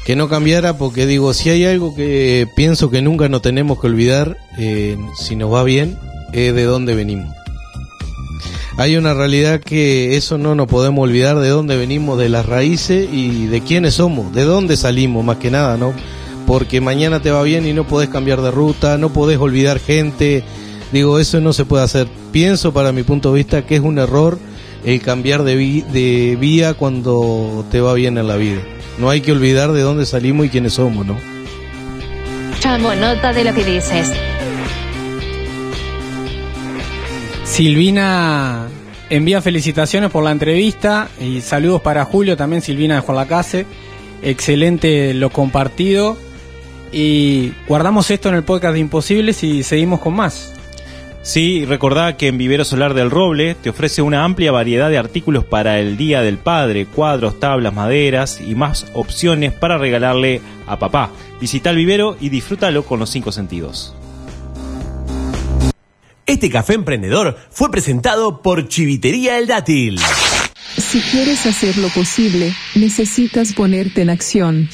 Que 0.06 0.16
no 0.16 0.28
cambiara 0.28 0.78
porque 0.78 1.06
digo, 1.06 1.34
si 1.34 1.50
hay 1.50 1.66
algo 1.66 1.96
que 1.96 2.48
pienso 2.56 2.90
que 2.90 3.02
nunca 3.02 3.30
nos 3.30 3.42
tenemos 3.42 3.80
que 3.80 3.88
olvidar, 3.88 4.38
eh, 4.58 4.98
si 5.18 5.36
nos 5.36 5.54
va 5.54 5.64
bien, 5.64 5.98
es 6.34 6.54
de 6.54 6.64
dónde 6.64 6.96
venimos. 6.96 7.34
Hay 8.78 8.98
una 8.98 9.14
realidad 9.14 9.62
que 9.62 10.18
eso 10.18 10.38
no 10.38 10.54
nos 10.54 10.68
podemos 10.68 11.04
olvidar 11.04 11.40
de 11.40 11.48
dónde 11.48 11.78
venimos, 11.78 12.20
de 12.20 12.28
las 12.28 12.46
raíces 12.46 13.08
y 13.12 13.46
de 13.46 13.62
quiénes 13.62 13.94
somos, 13.96 14.34
de 14.34 14.44
dónde 14.44 14.76
salimos 14.76 15.24
más 15.24 15.38
que 15.38 15.50
nada, 15.50 15.78
¿no? 15.78 15.94
Porque 16.46 16.82
mañana 16.82 17.22
te 17.22 17.32
va 17.32 17.42
bien 17.44 17.66
y 17.66 17.72
no 17.74 17.88
podés 17.88 18.10
cambiar 18.10 18.42
de 18.42 18.52
ruta, 18.52 18.98
no 18.98 19.14
podés 19.14 19.40
olvidar 19.40 19.80
gente, 19.80 20.44
digo, 20.92 21.20
eso 21.20 21.40
no 21.40 21.54
se 21.54 21.64
puede 21.64 21.86
hacer. 21.86 22.08
Pienso 22.34 22.74
para 22.74 22.92
mi 22.92 23.04
punto 23.04 23.32
de 23.32 23.38
vista 23.38 23.66
que 23.66 23.76
es 23.76 23.82
un 23.82 23.98
error 23.98 24.38
el 24.84 25.02
cambiar 25.02 25.44
de, 25.44 25.56
vi- 25.56 25.82
de 25.82 26.38
vía 26.40 26.74
cuando 26.74 27.66
te 27.72 27.80
va 27.80 27.94
bien 27.94 28.18
en 28.18 28.28
la 28.28 28.36
vida. 28.36 28.62
No 29.00 29.10
hay 29.10 29.22
que 29.22 29.32
olvidar 29.32 29.72
de 29.72 29.82
dónde 29.82 30.06
salimos 30.06 30.46
y 30.46 30.50
quiénes 30.50 30.74
somos, 30.74 31.06
¿no? 31.06 31.18
Tomo 32.62 32.94
nota 32.94 33.32
de 33.32 33.44
lo 33.46 33.54
que 33.54 33.64
dices. 33.64 34.12
Silvina 37.46 38.65
envía 39.10 39.42
felicitaciones 39.42 40.12
por 40.12 40.24
la 40.24 40.32
entrevista 40.32 41.10
y 41.20 41.42
saludos 41.42 41.82
para 41.82 42.06
Julio, 42.06 42.38
también 42.38 42.62
Silvina 42.62 42.96
de 42.96 43.02
Juan 43.02 43.18
Lacase. 43.18 43.66
Excelente 44.22 45.14
lo 45.14 45.30
compartido. 45.30 46.18
Y 46.92 47.52
guardamos 47.68 48.10
esto 48.10 48.30
en 48.30 48.36
el 48.36 48.44
podcast 48.44 48.74
de 48.74 48.80
Imposibles 48.80 49.44
y 49.44 49.64
seguimos 49.64 50.00
con 50.00 50.16
más. 50.16 50.54
Sí, 51.22 51.66
recordá 51.66 52.18
que 52.18 52.28
en 52.28 52.38
Vivero 52.38 52.64
Solar 52.64 52.94
del 52.94 53.10
Roble 53.10 53.56
te 53.56 53.72
ofrece 53.72 54.04
una 54.04 54.24
amplia 54.24 54.52
variedad 54.52 54.92
de 54.92 55.00
artículos 55.00 55.44
para 55.44 55.80
el 55.80 55.98
Día 55.98 56.22
del 56.22 56.38
Padre, 56.38 56.86
cuadros, 56.86 57.40
tablas, 57.40 57.74
maderas 57.74 58.40
y 58.40 58.54
más 58.54 58.86
opciones 58.94 59.52
para 59.52 59.80
regalarle 59.80 60.42
a 60.68 60.78
papá. 60.78 61.10
Visita 61.42 61.72
el 61.72 61.78
vivero 61.78 62.16
y 62.22 62.30
disfrútalo 62.30 62.86
con 62.86 63.00
los 63.00 63.10
cinco 63.10 63.32
sentidos. 63.32 63.96
Este 66.28 66.50
café 66.50 66.74
emprendedor 66.74 67.38
fue 67.52 67.70
presentado 67.70 68.42
por 68.42 68.68
Chivitería 68.68 69.38
El 69.38 69.46
Dátil. 69.46 70.00
Si 70.76 71.00
quieres 71.02 71.46
hacer 71.46 71.78
lo 71.78 71.88
posible, 71.90 72.52
necesitas 72.74 73.54
ponerte 73.54 74.02
en 74.02 74.10
acción. 74.10 74.68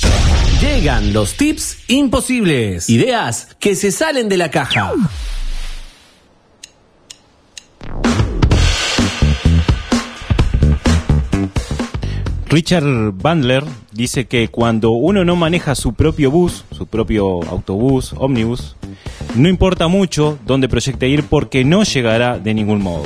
Llegan 0.61 1.11
los 1.11 1.35
tips 1.35 1.79
imposibles. 1.89 2.89
Ideas 2.89 3.49
que 3.59 3.75
se 3.75 3.91
salen 3.91 4.29
de 4.29 4.37
la 4.37 4.49
caja. 4.49 4.93
Richard 12.51 13.13
Bandler 13.13 13.63
dice 13.93 14.25
que 14.25 14.49
cuando 14.49 14.91
uno 14.91 15.23
no 15.23 15.37
maneja 15.37 15.73
su 15.73 15.93
propio 15.93 16.29
bus, 16.31 16.65
su 16.73 16.85
propio 16.85 17.41
autobús, 17.43 18.13
ómnibus, 18.17 18.75
no 19.35 19.47
importa 19.47 19.87
mucho 19.87 20.37
dónde 20.45 20.67
proyecte 20.67 21.07
ir 21.07 21.23
porque 21.23 21.63
no 21.63 21.83
llegará 21.83 22.39
de 22.39 22.53
ningún 22.53 22.81
modo. 22.81 23.05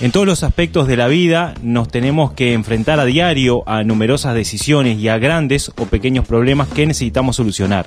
En 0.00 0.12
todos 0.12 0.26
los 0.26 0.42
aspectos 0.42 0.86
de 0.86 0.98
la 0.98 1.08
vida 1.08 1.54
nos 1.62 1.88
tenemos 1.88 2.32
que 2.32 2.52
enfrentar 2.52 3.00
a 3.00 3.06
diario 3.06 3.66
a 3.66 3.84
numerosas 3.84 4.34
decisiones 4.34 4.98
y 4.98 5.08
a 5.08 5.16
grandes 5.16 5.72
o 5.78 5.86
pequeños 5.86 6.26
problemas 6.26 6.68
que 6.68 6.86
necesitamos 6.86 7.36
solucionar. 7.36 7.86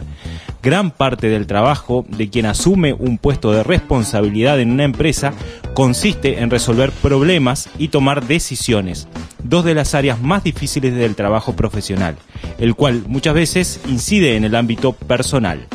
Gran 0.63 0.89
parte 0.89 1.29
del 1.29 1.45
trabajo 1.45 2.05
de 2.09 2.29
quien 2.29 2.47
asume 2.47 2.91
un 2.91 3.19
puesto 3.19 3.51
de 3.51 3.63
responsabilidad 3.63 4.59
en 4.59 4.71
una 4.71 4.83
empresa 4.83 5.33
consiste 5.75 6.41
en 6.41 6.49
resolver 6.49 6.91
problemas 6.91 7.69
y 7.77 7.87
tomar 7.89 8.27
decisiones, 8.27 9.07
dos 9.43 9.65
de 9.65 9.73
las 9.73 9.95
áreas 9.95 10.21
más 10.21 10.43
difíciles 10.43 10.95
del 10.95 11.15
trabajo 11.15 11.53
profesional, 11.55 12.15
el 12.57 12.75
cual 12.75 13.03
muchas 13.07 13.33
veces 13.33 13.81
incide 13.87 14.35
en 14.35 14.45
el 14.45 14.55
ámbito 14.55 14.93
personal. 14.93 15.67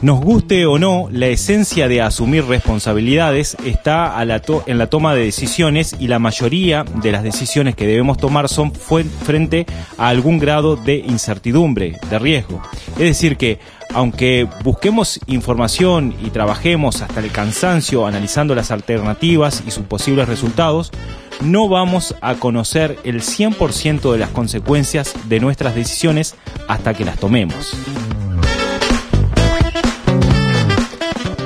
Nos 0.00 0.20
guste 0.20 0.64
o 0.64 0.78
no, 0.78 1.08
la 1.10 1.26
esencia 1.26 1.88
de 1.88 2.00
asumir 2.00 2.44
responsabilidades 2.44 3.56
está 3.64 4.14
en 4.22 4.78
la 4.78 4.86
toma 4.90 5.14
de 5.16 5.24
decisiones 5.24 5.96
y 5.98 6.06
la 6.06 6.20
mayoría 6.20 6.84
de 6.84 7.10
las 7.10 7.24
decisiones 7.24 7.74
que 7.74 7.88
debemos 7.88 8.16
tomar 8.16 8.48
son 8.48 8.70
frente 8.72 9.66
a 9.96 10.08
algún 10.08 10.38
grado 10.38 10.76
de 10.76 10.98
incertidumbre, 10.98 11.98
de 12.10 12.18
riesgo. 12.20 12.62
Es 12.92 13.06
decir 13.06 13.36
que, 13.36 13.58
aunque 13.92 14.46
busquemos 14.62 15.18
información 15.26 16.14
y 16.24 16.30
trabajemos 16.30 17.02
hasta 17.02 17.18
el 17.18 17.32
cansancio 17.32 18.06
analizando 18.06 18.54
las 18.54 18.70
alternativas 18.70 19.64
y 19.66 19.72
sus 19.72 19.84
posibles 19.86 20.28
resultados, 20.28 20.92
no 21.40 21.68
vamos 21.68 22.14
a 22.20 22.36
conocer 22.36 22.98
el 23.02 23.20
100% 23.20 24.12
de 24.12 24.18
las 24.18 24.30
consecuencias 24.30 25.14
de 25.28 25.40
nuestras 25.40 25.74
decisiones 25.74 26.36
hasta 26.68 26.94
que 26.94 27.04
las 27.04 27.18
tomemos. 27.18 27.74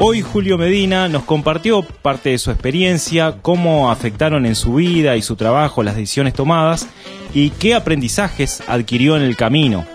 Hoy 0.05 0.21
Julio 0.21 0.59
Medina 0.59 1.07
nos 1.07 1.23
compartió 1.23 1.83
parte 1.83 2.31
de 2.31 2.39
su 2.39 2.51
experiencia, 2.51 3.37
cómo 3.41 3.89
afectaron 3.89 4.47
en 4.47 4.57
su 4.57 4.75
vida 4.75 5.17
y 5.17 5.23
su 5.23 5.37
trabajo 5.37 5.85
las 5.85 5.95
decisiones 5.95 6.35
tomadas 6.35 6.89
y 7.33 7.51
qué 7.51 7.77
aprendizajes 7.77 8.65
adquirió 8.67 9.17
en 9.17 9.23
el 9.23 9.37
camino. 9.37 9.87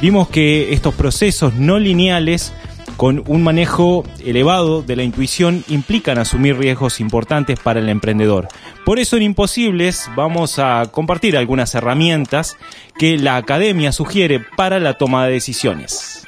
Vimos 0.00 0.30
que 0.30 0.72
estos 0.72 0.94
procesos 0.94 1.52
no 1.52 1.78
lineales 1.78 2.54
con 2.96 3.22
un 3.26 3.42
manejo 3.42 4.04
elevado 4.24 4.80
de 4.80 4.96
la 4.96 5.02
intuición 5.02 5.62
implican 5.68 6.16
asumir 6.16 6.56
riesgos 6.56 6.98
importantes 6.98 7.60
para 7.60 7.80
el 7.80 7.90
emprendedor. 7.90 8.48
Por 8.86 8.98
eso 8.98 9.18
en 9.18 9.22
Imposibles 9.22 10.08
vamos 10.16 10.58
a 10.58 10.84
compartir 10.90 11.36
algunas 11.36 11.74
herramientas 11.74 12.56
que 12.98 13.18
la 13.18 13.36
academia 13.36 13.92
sugiere 13.92 14.40
para 14.56 14.80
la 14.80 14.94
toma 14.94 15.26
de 15.26 15.34
decisiones. 15.34 16.21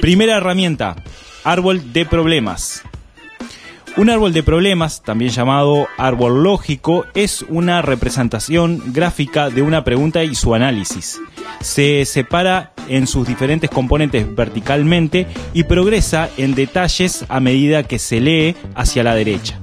Primera 0.00 0.36
herramienta, 0.36 0.96
árbol 1.42 1.92
de 1.92 2.04
problemas. 2.04 2.82
Un 3.96 4.10
árbol 4.10 4.34
de 4.34 4.42
problemas, 4.42 5.02
también 5.02 5.30
llamado 5.30 5.88
árbol 5.96 6.42
lógico, 6.42 7.06
es 7.14 7.42
una 7.48 7.80
representación 7.80 8.92
gráfica 8.92 9.48
de 9.48 9.62
una 9.62 9.84
pregunta 9.84 10.22
y 10.22 10.34
su 10.34 10.54
análisis. 10.54 11.18
Se 11.60 12.04
separa 12.04 12.72
en 12.88 13.06
sus 13.06 13.26
diferentes 13.26 13.70
componentes 13.70 14.34
verticalmente 14.34 15.26
y 15.54 15.64
progresa 15.64 16.28
en 16.36 16.54
detalles 16.54 17.24
a 17.28 17.40
medida 17.40 17.84
que 17.84 17.98
se 17.98 18.20
lee 18.20 18.54
hacia 18.74 19.02
la 19.02 19.14
derecha. 19.14 19.58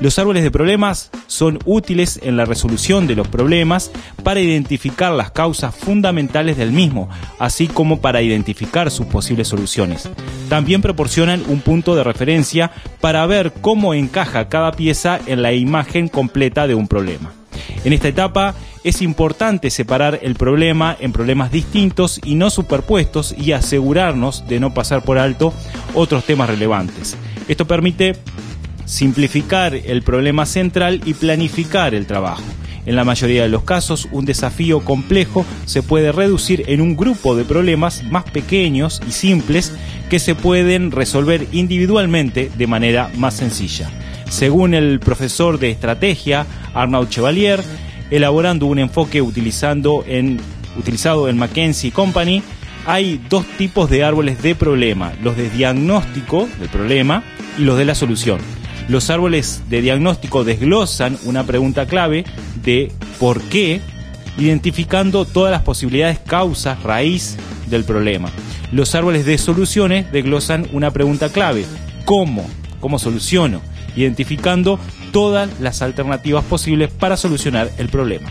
Los 0.00 0.16
árboles 0.20 0.44
de 0.44 0.52
problemas 0.52 1.10
son 1.26 1.58
útiles 1.64 2.20
en 2.22 2.36
la 2.36 2.44
resolución 2.44 3.08
de 3.08 3.16
los 3.16 3.26
problemas 3.26 3.90
para 4.22 4.38
identificar 4.38 5.12
las 5.12 5.32
causas 5.32 5.74
fundamentales 5.74 6.56
del 6.56 6.70
mismo, 6.70 7.08
así 7.40 7.66
como 7.66 8.00
para 8.00 8.22
identificar 8.22 8.92
sus 8.92 9.06
posibles 9.06 9.48
soluciones. 9.48 10.08
También 10.48 10.82
proporcionan 10.82 11.42
un 11.48 11.60
punto 11.60 11.96
de 11.96 12.04
referencia 12.04 12.70
para 13.00 13.26
ver 13.26 13.52
cómo 13.60 13.92
encaja 13.92 14.48
cada 14.48 14.70
pieza 14.70 15.18
en 15.26 15.42
la 15.42 15.52
imagen 15.52 16.06
completa 16.06 16.68
de 16.68 16.76
un 16.76 16.86
problema. 16.86 17.32
En 17.84 17.92
esta 17.92 18.06
etapa 18.06 18.54
es 18.84 19.02
importante 19.02 19.68
separar 19.70 20.20
el 20.22 20.36
problema 20.36 20.96
en 21.00 21.12
problemas 21.12 21.50
distintos 21.50 22.20
y 22.24 22.36
no 22.36 22.50
superpuestos 22.50 23.34
y 23.36 23.50
asegurarnos 23.50 24.46
de 24.46 24.60
no 24.60 24.72
pasar 24.72 25.02
por 25.02 25.18
alto 25.18 25.52
otros 25.94 26.24
temas 26.24 26.48
relevantes. 26.48 27.16
Esto 27.48 27.66
permite 27.66 28.14
simplificar 28.88 29.74
el 29.74 30.02
problema 30.02 30.46
central 30.46 31.02
y 31.04 31.14
planificar 31.14 31.94
el 31.94 32.06
trabajo. 32.06 32.42
En 32.86 32.96
la 32.96 33.04
mayoría 33.04 33.42
de 33.42 33.50
los 33.50 33.64
casos, 33.64 34.08
un 34.12 34.24
desafío 34.24 34.80
complejo 34.80 35.44
se 35.66 35.82
puede 35.82 36.10
reducir 36.10 36.64
en 36.68 36.80
un 36.80 36.96
grupo 36.96 37.36
de 37.36 37.44
problemas 37.44 38.02
más 38.04 38.24
pequeños 38.24 39.02
y 39.06 39.12
simples 39.12 39.74
que 40.08 40.18
se 40.18 40.34
pueden 40.34 40.90
resolver 40.90 41.46
individualmente 41.52 42.50
de 42.56 42.66
manera 42.66 43.10
más 43.18 43.34
sencilla. 43.34 43.90
Según 44.30 44.72
el 44.72 45.00
profesor 45.00 45.58
de 45.58 45.70
estrategia 45.70 46.46
Arnaud 46.72 47.08
Chevalier, 47.08 47.62
elaborando 48.10 48.64
un 48.64 48.78
enfoque 48.78 49.20
utilizando 49.20 50.02
en, 50.06 50.40
utilizado 50.78 51.28
en 51.28 51.36
McKinsey 51.36 51.90
Company, 51.90 52.42
hay 52.86 53.20
dos 53.28 53.44
tipos 53.58 53.90
de 53.90 54.02
árboles 54.02 54.40
de 54.40 54.54
problema, 54.54 55.12
los 55.22 55.36
de 55.36 55.50
diagnóstico 55.50 56.48
del 56.58 56.70
problema 56.70 57.22
y 57.58 57.64
los 57.64 57.76
de 57.76 57.84
la 57.84 57.94
solución. 57.94 58.57
Los 58.88 59.10
árboles 59.10 59.62
de 59.68 59.82
diagnóstico 59.82 60.44
desglosan 60.44 61.18
una 61.24 61.44
pregunta 61.44 61.84
clave 61.84 62.24
de 62.64 62.90
por 63.20 63.42
qué, 63.42 63.82
identificando 64.38 65.26
todas 65.26 65.50
las 65.50 65.62
posibilidades 65.62 66.18
causas, 66.18 66.82
raíz 66.82 67.36
del 67.66 67.84
problema. 67.84 68.30
Los 68.72 68.94
árboles 68.94 69.26
de 69.26 69.36
soluciones 69.36 70.10
desglosan 70.10 70.66
una 70.72 70.90
pregunta 70.90 71.28
clave, 71.28 71.66
¿cómo? 72.06 72.48
¿Cómo 72.80 72.98
soluciono? 72.98 73.60
Identificando 73.94 74.80
todas 75.12 75.50
las 75.60 75.82
alternativas 75.82 76.44
posibles 76.44 76.90
para 76.90 77.18
solucionar 77.18 77.70
el 77.76 77.88
problema. 77.90 78.30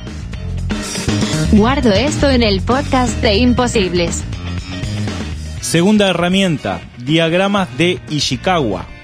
Guardo 1.52 1.92
esto 1.92 2.30
en 2.32 2.42
el 2.42 2.62
podcast 2.62 3.22
de 3.22 3.36
Imposibles. 3.36 4.24
Segunda 5.62 6.10
herramienta, 6.10 6.82
diagramas 6.98 7.78
de 7.78 8.00
Ishikawa. 8.10 8.97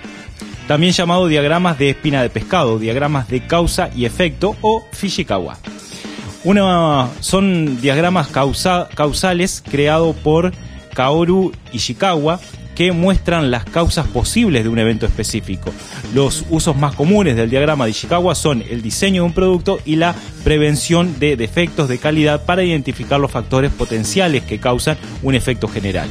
También 0.68 0.94
llamado 0.94 1.28
diagramas 1.28 1.78
de 1.78 1.90
espina 1.90 2.22
de 2.22 2.30
pescado, 2.30 2.80
diagramas 2.80 3.28
de 3.28 3.46
causa 3.46 3.90
y 3.96 4.06
efecto 4.06 4.56
o 4.62 4.86
Fishikawa. 4.92 5.58
Una, 6.46 7.10
son 7.20 7.80
diagramas 7.82 8.28
causa- 8.28 8.90
causales 8.96 9.64
creados 9.70 10.16
por 10.16 10.52
Kaoru 10.94 11.52
Ishikawa 11.72 12.40
que 12.76 12.92
muestran 12.92 13.52
las 13.52 13.66
causas 13.66 14.08
posibles 14.08 14.64
de 14.64 14.70
un 14.70 14.80
evento 14.80 15.06
específico. 15.06 15.72
Los 16.14 16.44
usos 16.50 16.76
más 16.76 16.96
comunes 16.96 17.36
del 17.36 17.50
diagrama 17.50 17.86
de 17.86 17.92
Ishikawa 17.92 18.34
son 18.34 18.64
el 18.68 18.82
diseño 18.82 19.22
de 19.22 19.28
un 19.28 19.34
producto 19.34 19.80
y 19.86 19.96
la 19.98 20.16
prevención 20.44 21.20
de 21.20 21.36
defectos 21.38 21.88
de 21.88 22.00
calidad 22.00 22.46
para 22.46 22.64
identificar 22.64 23.20
los 23.20 23.32
factores 23.32 23.72
potenciales 23.72 24.44
que 24.44 24.60
causan 24.60 24.98
un 25.22 25.36
efecto 25.36 25.68
general. 25.68 26.10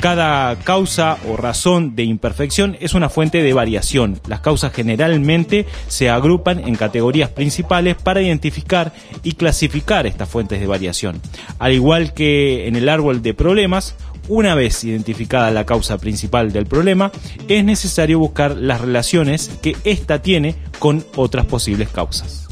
Cada 0.00 0.56
causa 0.56 1.18
o 1.28 1.36
razón 1.36 1.94
de 1.94 2.04
imperfección 2.04 2.74
es 2.80 2.94
una 2.94 3.10
fuente 3.10 3.42
de 3.42 3.52
variación. 3.52 4.18
Las 4.28 4.40
causas 4.40 4.72
generalmente 4.72 5.66
se 5.88 6.08
agrupan 6.08 6.66
en 6.66 6.74
categorías 6.74 7.28
principales 7.28 7.96
para 7.96 8.22
identificar 8.22 8.94
y 9.22 9.32
clasificar 9.32 10.06
estas 10.06 10.26
fuentes 10.26 10.58
de 10.58 10.66
variación. 10.66 11.20
Al 11.58 11.74
igual 11.74 12.14
que 12.14 12.66
en 12.66 12.76
el 12.76 12.88
árbol 12.88 13.20
de 13.20 13.34
problemas, 13.34 13.94
una 14.26 14.54
vez 14.54 14.84
identificada 14.84 15.50
la 15.50 15.66
causa 15.66 15.98
principal 15.98 16.50
del 16.50 16.64
problema, 16.64 17.12
es 17.46 17.62
necesario 17.62 18.18
buscar 18.18 18.56
las 18.56 18.80
relaciones 18.80 19.50
que 19.60 19.76
ésta 19.84 20.22
tiene 20.22 20.56
con 20.78 21.04
otras 21.14 21.44
posibles 21.44 21.90
causas. 21.90 22.49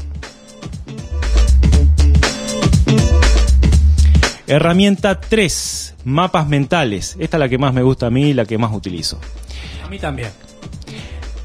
Herramienta 4.49 5.19
3, 5.19 5.97
mapas 6.05 6.47
mentales. 6.47 7.15
Esta 7.19 7.37
es 7.37 7.39
la 7.39 7.49
que 7.49 7.59
más 7.59 7.71
me 7.71 7.83
gusta 7.83 8.07
a 8.07 8.09
mí 8.09 8.29
y 8.29 8.33
la 8.33 8.45
que 8.45 8.57
más 8.57 8.73
utilizo. 8.73 9.19
A 9.85 9.89
mí 9.89 9.99
también. 9.99 10.29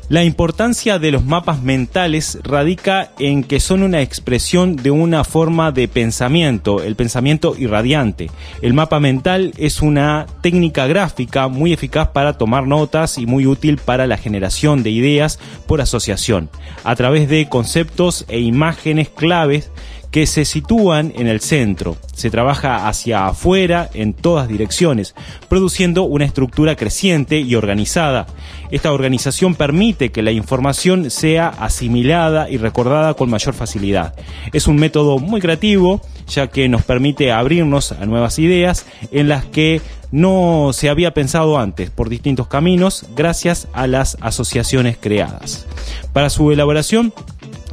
La 0.09 0.25
importancia 0.25 0.99
de 0.99 1.11
los 1.11 1.23
mapas 1.23 1.63
mentales 1.63 2.39
radica 2.43 3.11
en 3.19 3.45
que 3.45 3.61
son 3.61 3.83
una 3.83 4.01
expresión 4.01 4.77
de 4.77 4.91
una 4.91 5.23
forma 5.23 5.71
de 5.71 5.87
pensamiento, 5.87 6.83
el 6.83 6.97
pensamiento 6.97 7.55
irradiante. 7.59 8.31
El 8.63 8.73
mapa 8.73 9.01
mental 9.01 9.53
es 9.59 9.83
una 9.83 10.25
técnica 10.41 10.87
gráfica 10.87 11.49
muy 11.49 11.75
eficaz 11.75 12.09
para 12.09 12.39
tomar 12.39 12.67
notas 12.67 13.19
y 13.19 13.27
muy 13.27 13.47
útil 13.47 13.77
para 13.77 14.07
la 14.07 14.17
generación 14.17 14.83
de 14.83 14.91
ideas 14.91 15.39
por 15.67 15.83
asociación, 15.83 16.49
a 16.85 16.97
través 16.97 17.29
de 17.29 17.51
conceptos 17.51 18.25
e 18.29 18.41
imágenes 18.41 19.11
claves 19.11 19.71
que 20.15 20.29
se 20.29 20.45
sitúan 20.45 21.13
en 21.17 21.27
el 21.27 21.41
centro. 21.41 21.97
Se 22.15 22.31
trabaja 22.31 22.87
hacia 22.87 23.27
afuera 23.27 23.91
en 23.95 24.13
todas 24.13 24.47
direcciones, 24.47 25.13
produciendo 25.49 26.05
una 26.05 26.25
estructura 26.25 26.77
creciente 26.77 27.41
y 27.41 27.57
organizada. 27.57 28.27
Esta 28.71 28.93
organización 28.93 29.57
permite 29.57 30.13
que 30.13 30.23
la 30.23 30.31
información 30.31 31.11
sea 31.11 31.49
asimilada 31.49 32.49
y 32.49 32.59
recordada 32.59 33.15
con 33.15 33.29
mayor 33.29 33.55
facilidad. 33.55 34.15
Es 34.53 34.69
un 34.69 34.77
método 34.77 35.19
muy 35.19 35.41
creativo, 35.41 36.01
ya 36.29 36.47
que 36.47 36.69
nos 36.69 36.85
permite 36.85 37.33
abrirnos 37.33 37.91
a 37.91 38.07
nuevas 38.07 38.39
ideas 38.39 38.87
en 39.11 39.27
las 39.27 39.45
que 39.45 39.81
no 40.13 40.71
se 40.73 40.91
había 40.91 41.13
pensado 41.13 41.59
antes 41.59 41.91
por 41.91 42.09
distintos 42.09 42.47
caminos 42.47 43.05
gracias 43.17 43.67
a 43.73 43.89
las 43.89 44.17
asociaciones 44.21 44.97
creadas. 44.97 45.67
Para 46.13 46.31
su 46.31 46.53
elaboración 46.53 47.13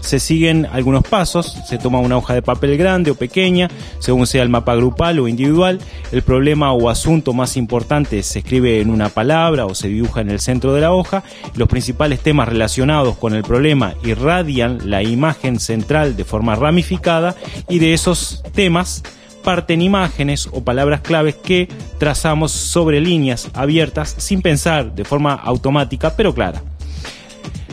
se 0.02 0.20
siguen 0.20 0.68
algunos 0.72 1.04
pasos, 1.04 1.58
se 1.68 1.78
toma 1.78 2.00
una 2.00 2.18
hoja 2.18 2.34
de 2.34 2.42
papel 2.42 2.78
grande 2.78 3.12
o 3.12 3.16
pequeña, 3.16 3.70
según 4.00 4.28
sea 4.28 4.44
el 4.44 4.50
mapa 4.50 4.76
grupal 4.76 5.20
o 5.20 5.28
individual, 5.28 5.80
el 6.12 6.22
problema 6.22 6.74
o 6.74 6.90
asunto 6.90 7.34
más 7.34 7.58
importante 7.58 8.22
se 8.24 8.40
escribe 8.40 8.82
en 8.82 8.90
una 8.90 9.10
palabra 9.10 9.66
o 9.66 9.76
se 9.76 9.88
dibuja 9.88 10.22
en 10.22 10.30
el 10.30 10.40
centro 10.40 10.74
de 10.74 10.82
la 10.82 10.92
hoja, 10.92 11.24
los 11.56 11.68
principales 11.68 12.20
temas 12.20 12.50
relacionados 12.50 13.18
con 13.18 13.34
el 13.34 13.44
problema 13.44 13.94
irradian 14.04 14.90
la 14.90 15.04
imagen 15.04 15.60
central 15.60 16.16
de 16.16 16.26
forma 16.26 16.56
ramificada 16.56 17.36
y 17.70 17.80
de 17.80 17.94
esos 17.94 18.44
temas 18.54 19.04
parten 19.44 19.82
imágenes 19.82 20.48
o 20.52 20.64
palabras 20.64 21.02
claves 21.02 21.36
que 21.36 21.68
trazamos 21.98 22.52
sobre 22.52 23.02
líneas 23.02 23.50
abiertas 23.54 24.16
sin 24.18 24.42
pensar 24.42 24.94
de 24.94 25.04
forma 25.04 25.34
automática 25.34 26.16
pero 26.16 26.34
clara. 26.34 26.62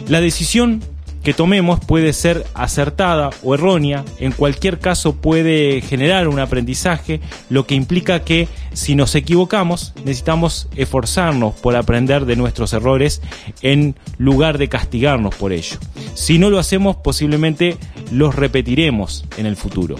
La 0.08 0.20
decisión 0.20 0.82
que 1.28 1.34
tomemos 1.34 1.78
puede 1.78 2.14
ser 2.14 2.46
acertada 2.54 3.28
o 3.42 3.52
errónea, 3.52 4.02
en 4.18 4.32
cualquier 4.32 4.78
caso 4.78 5.16
puede 5.16 5.82
generar 5.82 6.26
un 6.26 6.38
aprendizaje, 6.38 7.20
lo 7.50 7.66
que 7.66 7.74
implica 7.74 8.24
que 8.24 8.48
si 8.72 8.94
nos 8.94 9.14
equivocamos 9.14 9.92
necesitamos 10.06 10.68
esforzarnos 10.74 11.52
por 11.56 11.76
aprender 11.76 12.24
de 12.24 12.36
nuestros 12.36 12.72
errores 12.72 13.20
en 13.60 13.94
lugar 14.16 14.56
de 14.56 14.70
castigarnos 14.70 15.34
por 15.34 15.52
ello. 15.52 15.76
Si 16.14 16.38
no 16.38 16.48
lo 16.48 16.58
hacemos 16.58 16.96
posiblemente 16.96 17.76
los 18.10 18.34
repetiremos 18.34 19.26
en 19.36 19.44
el 19.44 19.56
futuro. 19.56 19.96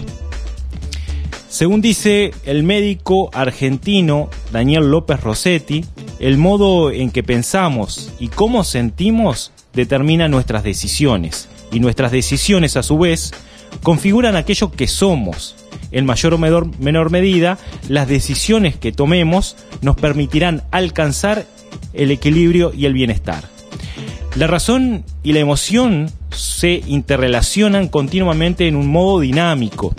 Según 1.47 1.79
dice 1.79 2.31
el 2.43 2.63
médico 2.63 3.29
argentino 3.33 4.31
Daniel 4.51 4.89
López 4.89 5.21
Rossetti, 5.21 5.85
el 6.19 6.39
modo 6.39 6.89
en 6.89 7.11
que 7.11 7.21
pensamos 7.21 8.11
y 8.19 8.29
cómo 8.29 8.63
sentimos 8.63 9.51
determina 9.73 10.27
nuestras 10.27 10.63
decisiones 10.63 11.47
y 11.71 11.79
nuestras 11.79 12.11
decisiones 12.11 12.77
a 12.77 12.83
su 12.83 12.97
vez 12.97 13.31
configuran 13.83 14.35
aquello 14.35 14.71
que 14.71 14.87
somos. 14.87 15.55
En 15.91 16.05
mayor 16.05 16.33
o 16.33 16.37
menor, 16.37 16.79
menor 16.79 17.11
medida, 17.11 17.57
las 17.87 18.07
decisiones 18.07 18.75
que 18.75 18.91
tomemos 18.91 19.55
nos 19.81 19.95
permitirán 19.95 20.63
alcanzar 20.71 21.45
el 21.93 22.11
equilibrio 22.11 22.71
y 22.73 22.85
el 22.85 22.93
bienestar. 22.93 23.45
La 24.35 24.47
razón 24.47 25.03
y 25.23 25.33
la 25.33 25.39
emoción 25.39 26.11
se 26.29 26.83
interrelacionan 26.87 27.87
continuamente 27.87 28.67
en 28.67 28.75
un 28.75 28.87
modo 28.87 29.19
dinámico 29.19 29.95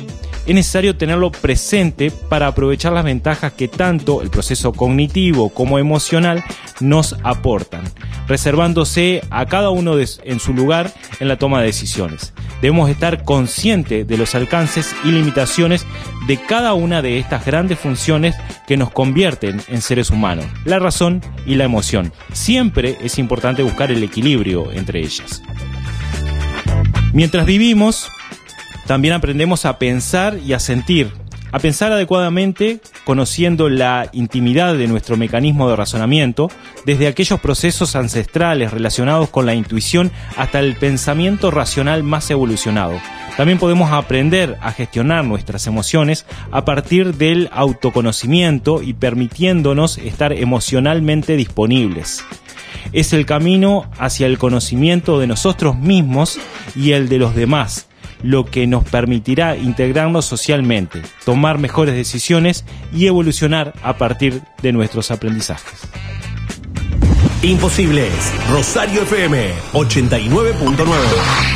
es 0.46 0.54
necesario 0.54 0.96
tenerlo 0.96 1.30
presente 1.30 2.10
para 2.10 2.46
aprovechar 2.46 2.92
las 2.92 3.04
ventajas 3.04 3.52
que 3.52 3.68
tanto 3.68 4.22
el 4.22 4.30
proceso 4.30 4.72
cognitivo 4.72 5.50
como 5.50 5.78
emocional 5.78 6.42
nos 6.80 7.16
aportan, 7.22 7.84
reservándose 8.26 9.22
a 9.30 9.46
cada 9.46 9.70
uno 9.70 9.94
en 9.98 10.40
su 10.40 10.54
lugar 10.54 10.92
en 11.20 11.28
la 11.28 11.36
toma 11.36 11.60
de 11.60 11.66
decisiones. 11.66 12.32
Debemos 12.62 12.90
estar 12.90 13.24
conscientes 13.24 14.06
de 14.06 14.18
los 14.18 14.34
alcances 14.34 14.94
y 15.04 15.12
limitaciones 15.12 15.86
de 16.26 16.36
cada 16.36 16.74
una 16.74 17.02
de 17.02 17.18
estas 17.18 17.44
grandes 17.44 17.78
funciones 17.78 18.34
que 18.66 18.76
nos 18.76 18.90
convierten 18.90 19.60
en 19.68 19.80
seres 19.80 20.10
humanos, 20.10 20.46
la 20.64 20.78
razón 20.78 21.22
y 21.46 21.54
la 21.54 21.64
emoción. 21.64 22.12
Siempre 22.32 22.98
es 23.02 23.18
importante 23.18 23.62
buscar 23.62 23.90
el 23.90 24.02
equilibrio 24.02 24.70
entre 24.72 25.00
ellas. 25.00 25.42
Mientras 27.12 27.46
vivimos, 27.46 28.08
también 28.90 29.14
aprendemos 29.14 29.66
a 29.66 29.78
pensar 29.78 30.40
y 30.44 30.52
a 30.52 30.58
sentir, 30.58 31.12
a 31.52 31.60
pensar 31.60 31.92
adecuadamente, 31.92 32.80
conociendo 33.04 33.68
la 33.68 34.08
intimidad 34.10 34.74
de 34.74 34.88
nuestro 34.88 35.16
mecanismo 35.16 35.70
de 35.70 35.76
razonamiento, 35.76 36.50
desde 36.86 37.06
aquellos 37.06 37.38
procesos 37.38 37.94
ancestrales 37.94 38.72
relacionados 38.72 39.30
con 39.30 39.46
la 39.46 39.54
intuición 39.54 40.10
hasta 40.36 40.58
el 40.58 40.74
pensamiento 40.74 41.52
racional 41.52 42.02
más 42.02 42.32
evolucionado. 42.32 43.00
También 43.36 43.60
podemos 43.60 43.92
aprender 43.92 44.58
a 44.60 44.72
gestionar 44.72 45.24
nuestras 45.24 45.68
emociones 45.68 46.26
a 46.50 46.64
partir 46.64 47.14
del 47.14 47.48
autoconocimiento 47.52 48.82
y 48.82 48.94
permitiéndonos 48.94 49.98
estar 49.98 50.32
emocionalmente 50.32 51.36
disponibles 51.36 52.24
es 52.92 53.12
el 53.12 53.24
camino 53.24 53.88
hacia 53.98 54.26
el 54.26 54.38
conocimiento 54.38 55.20
de 55.20 55.26
nosotros 55.26 55.78
mismos 55.78 56.40
y 56.74 56.92
el 56.92 57.08
de 57.08 57.18
los 57.18 57.34
demás, 57.34 57.86
lo 58.22 58.44
que 58.44 58.66
nos 58.66 58.84
permitirá 58.84 59.56
integrarnos 59.56 60.24
socialmente, 60.24 61.02
tomar 61.24 61.58
mejores 61.58 61.94
decisiones 61.94 62.64
y 62.92 63.06
evolucionar 63.06 63.72
a 63.82 63.96
partir 63.96 64.42
de 64.62 64.72
nuestros 64.72 65.10
aprendizajes. 65.10 65.88
Imposibles, 67.42 68.12
Rosario 68.50 69.02
FM 69.02 69.52
89.9. 69.72 71.50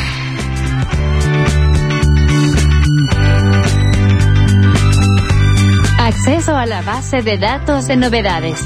Acceso 5.99 6.57
a 6.57 6.65
la 6.67 6.83
base 6.83 7.23
de 7.23 7.39
datos 7.39 7.87
de 7.87 7.97
novedades. 7.97 8.61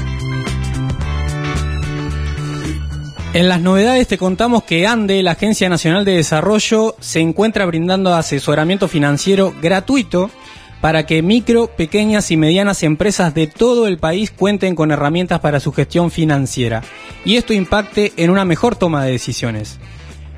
En 3.31 3.47
las 3.47 3.61
novedades 3.61 4.07
te 4.07 4.17
contamos 4.17 4.63
que 4.63 4.87
ANDE, 4.87 5.21
la 5.21 5.33
Agencia 5.33 5.69
Nacional 5.69 6.03
de 6.03 6.15
Desarrollo, 6.15 6.95
se 6.99 7.19
encuentra 7.19 7.67
brindando 7.67 8.15
asesoramiento 8.15 8.87
financiero 8.87 9.53
gratuito 9.61 10.31
para 10.81 11.05
que 11.05 11.21
micro, 11.21 11.67
pequeñas 11.67 12.31
y 12.31 12.37
medianas 12.37 12.81
empresas 12.81 13.35
de 13.35 13.45
todo 13.45 13.85
el 13.85 13.99
país 13.99 14.31
cuenten 14.31 14.73
con 14.73 14.89
herramientas 14.89 15.41
para 15.41 15.59
su 15.59 15.71
gestión 15.71 16.09
financiera 16.09 16.81
y 17.23 17.35
esto 17.35 17.53
impacte 17.53 18.13
en 18.17 18.31
una 18.31 18.45
mejor 18.45 18.75
toma 18.75 19.05
de 19.05 19.11
decisiones. 19.11 19.77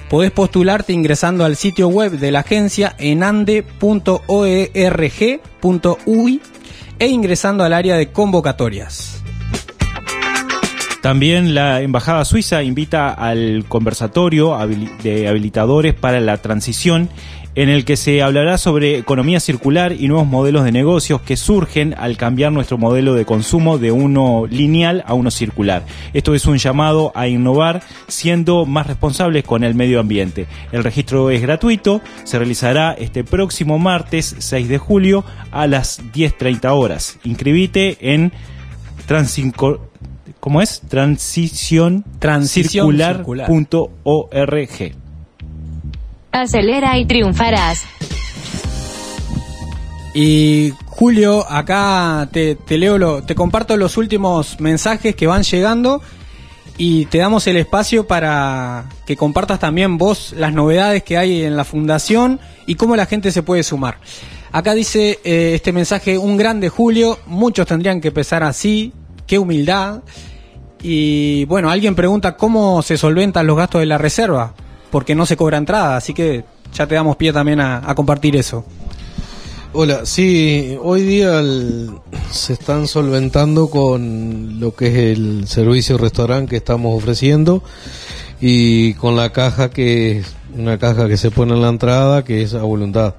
Podés 0.09 0.31
postularte 0.31 0.91
ingresando 0.91 1.45
al 1.45 1.55
sitio 1.55 1.87
web 1.87 2.11
de 2.19 2.31
la 2.31 2.39
agencia 2.41 2.93
en 2.97 3.23
ande.org.uy 3.23 3.71
e 6.99 7.07
ingresando 7.07 7.63
al 7.63 7.71
área 7.71 7.95
de 7.95 8.11
convocatorias. 8.11 9.20
También 11.01 11.55
la 11.55 11.81
Embajada 11.81 12.23
Suiza 12.25 12.61
invita 12.61 13.09
al 13.09 13.65
conversatorio 13.67 14.55
de 15.01 15.27
habilitadores 15.27 15.95
para 15.95 16.19
la 16.19 16.37
transición 16.37 17.09
en 17.55 17.69
el 17.69 17.85
que 17.85 17.97
se 17.97 18.21
hablará 18.21 18.57
sobre 18.57 18.97
economía 18.97 19.39
circular 19.39 19.93
y 19.93 20.07
nuevos 20.07 20.27
modelos 20.27 20.63
de 20.63 20.71
negocios 20.71 21.19
que 21.21 21.35
surgen 21.35 21.95
al 21.97 22.17
cambiar 22.17 22.51
nuestro 22.51 22.77
modelo 22.77 23.13
de 23.13 23.25
consumo 23.25 23.79
de 23.79 23.91
uno 23.91 24.45
lineal 24.47 25.03
a 25.07 25.15
uno 25.15 25.31
circular. 25.31 25.83
Esto 26.13 26.35
es 26.35 26.45
un 26.45 26.59
llamado 26.59 27.11
a 27.15 27.27
innovar 27.27 27.81
siendo 28.07 28.65
más 28.67 28.87
responsables 28.87 29.43
con 29.43 29.63
el 29.63 29.75
medio 29.75 29.99
ambiente. 29.99 30.45
El 30.71 30.83
registro 30.83 31.29
es 31.31 31.41
gratuito, 31.41 32.01
se 32.23 32.37
realizará 32.37 32.93
este 32.93 33.23
próximo 33.23 33.79
martes 33.79 34.35
6 34.37 34.69
de 34.69 34.77
julio 34.77 35.25
a 35.51 35.67
las 35.67 36.01
10.30 36.13 36.69
horas. 36.69 37.17
Inscribite 37.23 37.97
en 38.13 38.31
Transinco 39.07 39.90
¿Cómo 40.41 40.59
es? 40.59 40.81
Transición, 40.89 42.03
circular.org. 42.19 43.45
Acelera 46.31 46.97
y 46.97 47.05
triunfarás. 47.05 47.83
Y 50.15 50.73
Julio, 50.87 51.45
acá 51.47 52.27
te, 52.31 52.57
leo, 52.69 52.97
lo, 52.97 53.21
te 53.21 53.35
comparto 53.35 53.77
los 53.77 53.97
últimos 53.97 54.59
mensajes 54.59 55.15
que 55.15 55.27
van 55.27 55.43
llegando 55.43 56.01
y 56.75 57.05
te 57.05 57.19
damos 57.19 57.45
el 57.45 57.57
espacio 57.57 58.07
para 58.07 58.89
que 59.05 59.15
compartas 59.15 59.59
también 59.59 59.99
vos 59.99 60.33
las 60.35 60.53
novedades 60.53 61.03
que 61.03 61.19
hay 61.19 61.43
en 61.43 61.55
la 61.55 61.65
fundación 61.65 62.39
y 62.65 62.73
cómo 62.75 62.95
la 62.95 63.05
gente 63.05 63.31
se 63.31 63.43
puede 63.43 63.61
sumar. 63.61 63.99
Acá 64.51 64.73
dice 64.73 65.19
eh, 65.23 65.53
este 65.53 65.71
mensaje, 65.71 66.17
un 66.17 66.35
grande 66.35 66.67
Julio, 66.69 67.19
muchos 67.27 67.67
tendrían 67.67 68.01
que 68.01 68.07
empezar 68.07 68.41
así, 68.41 68.91
qué 69.27 69.37
humildad. 69.37 70.01
Y 70.83 71.45
bueno, 71.45 71.69
alguien 71.69 71.95
pregunta 71.95 72.35
cómo 72.35 72.81
se 72.81 72.97
solventan 72.97 73.45
los 73.45 73.57
gastos 73.57 73.81
de 73.81 73.85
la 73.85 73.97
reserva, 73.97 74.53
porque 74.89 75.15
no 75.15 75.25
se 75.25 75.37
cobra 75.37 75.57
entrada, 75.57 75.97
así 75.97 76.13
que 76.13 76.43
ya 76.73 76.87
te 76.87 76.95
damos 76.95 77.17
pie 77.17 77.31
también 77.31 77.59
a, 77.59 77.93
compartir 77.95 78.35
eso. 78.35 78.65
Hola, 79.73 80.05
sí, 80.05 80.77
hoy 80.81 81.03
día 81.03 81.41
se 82.31 82.53
están 82.53 82.87
solventando 82.87 83.69
con 83.69 84.59
lo 84.59 84.75
que 84.75 84.87
es 84.87 85.17
el 85.17 85.47
servicio 85.47 85.97
restaurante 85.97 86.49
que 86.49 86.57
estamos 86.57 86.97
ofreciendo 86.97 87.63
y 88.41 88.95
con 88.95 89.15
la 89.15 89.31
caja 89.31 89.69
que 89.69 90.19
es 90.19 90.35
una 90.57 90.77
caja 90.77 91.07
que 91.07 91.15
se 91.15 91.31
pone 91.31 91.53
en 91.53 91.61
la 91.61 91.69
entrada 91.69 92.25
que 92.25 92.41
es 92.41 92.53
a 92.53 92.63
voluntad. 92.63 93.15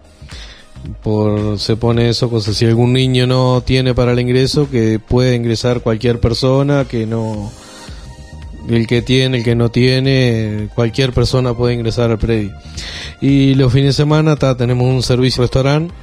Por 1.03 1.59
se 1.59 1.77
pone 1.77 2.09
eso, 2.09 2.31
cosa 2.31 2.53
si 2.53 2.67
algún 2.67 2.93
niño 2.93 3.27
no 3.27 3.63
tiene 3.65 3.95
para 3.95 4.13
el 4.13 4.21
ingreso, 4.21 4.69
que 4.71 4.99
puede 4.99 5.35
ingresar 5.35 5.81
cualquier 5.81 6.21
persona, 6.21 6.85
que 6.85 7.07
no 7.07 7.51
el 8.69 8.87
que 8.87 9.03
tiene, 9.03 9.39
el 9.39 9.45
que 9.45 9.55
no 9.55 9.71
tiene, 9.71 10.69
cualquier 10.75 11.13
persona 11.13 11.55
puede 11.55 11.75
ingresar 11.75 12.11
al 12.11 12.19
predio. 12.19 12.53
Y 13.21 13.55
los 13.55 13.73
fines 13.73 13.97
de 13.97 14.03
semana 14.03 14.37
ta, 14.37 14.57
tenemos 14.57 14.87
un 14.89 15.03
servicio 15.03 15.43
restaurante 15.43 15.95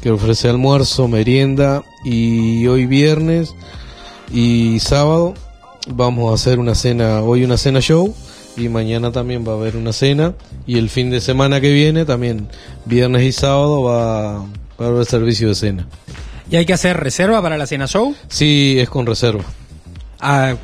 que 0.00 0.10
ofrece 0.10 0.48
almuerzo, 0.48 1.08
merienda 1.08 1.82
y 2.04 2.66
hoy 2.66 2.86
viernes 2.86 3.54
y 4.32 4.78
sábado 4.80 5.34
vamos 5.88 6.30
a 6.30 6.34
hacer 6.34 6.58
una 6.58 6.74
cena, 6.74 7.22
hoy 7.22 7.44
una 7.44 7.56
cena 7.56 7.80
show 7.80 8.14
y 8.56 8.68
mañana 8.68 9.12
también 9.12 9.46
va 9.46 9.52
a 9.52 9.56
haber 9.56 9.76
una 9.76 9.92
cena 9.92 10.34
y 10.66 10.78
el 10.78 10.88
fin 10.88 11.10
de 11.10 11.20
semana 11.20 11.60
que 11.60 11.72
viene 11.72 12.04
también 12.04 12.48
viernes 12.84 13.22
y 13.22 13.32
sábado 13.32 13.82
va, 13.82 14.40
va 14.80 14.86
a 14.86 14.88
haber 14.88 15.06
servicio 15.06 15.48
de 15.48 15.54
cena. 15.54 15.86
¿Y 16.50 16.56
hay 16.56 16.66
que 16.66 16.72
hacer 16.72 16.98
reserva 16.98 17.40
para 17.42 17.56
la 17.56 17.66
cena 17.66 17.86
show? 17.86 18.14
Sí, 18.28 18.76
es 18.78 18.88
con 18.88 19.06
reserva. 19.06 19.44
Ah, 20.20 20.54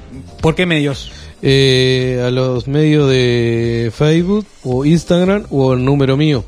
¿Por 0.40 0.54
qué 0.54 0.66
medios? 0.66 1.10
Eh, 1.42 2.22
a 2.24 2.30
los 2.30 2.68
medios 2.68 3.08
de 3.08 3.90
Facebook 3.94 4.46
o 4.62 4.84
Instagram 4.84 5.46
o 5.50 5.72
el 5.72 5.82
número 5.84 6.18
mío 6.18 6.44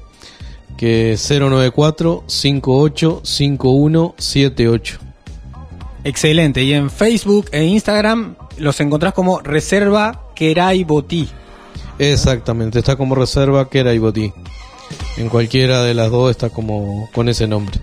que 0.76 1.12
es 1.12 1.30
094 1.30 2.24
585178 2.26 4.98
Excelente. 6.04 6.64
Y 6.64 6.72
en 6.72 6.90
Facebook 6.90 7.46
e 7.52 7.62
Instagram 7.64 8.34
los 8.58 8.80
encontrás 8.80 9.14
como 9.14 9.38
Reserva 9.40 10.21
Kerai 10.34 10.84
Botí. 10.84 11.28
Exactamente, 11.98 12.78
está 12.78 12.96
como 12.96 13.14
reserva 13.14 13.68
Kerai 13.68 13.98
Botí. 13.98 14.32
En 15.16 15.28
cualquiera 15.28 15.82
de 15.82 15.94
las 15.94 16.10
dos 16.10 16.30
está 16.30 16.50
como 16.50 17.08
con 17.12 17.28
ese 17.28 17.46
nombre. 17.46 17.78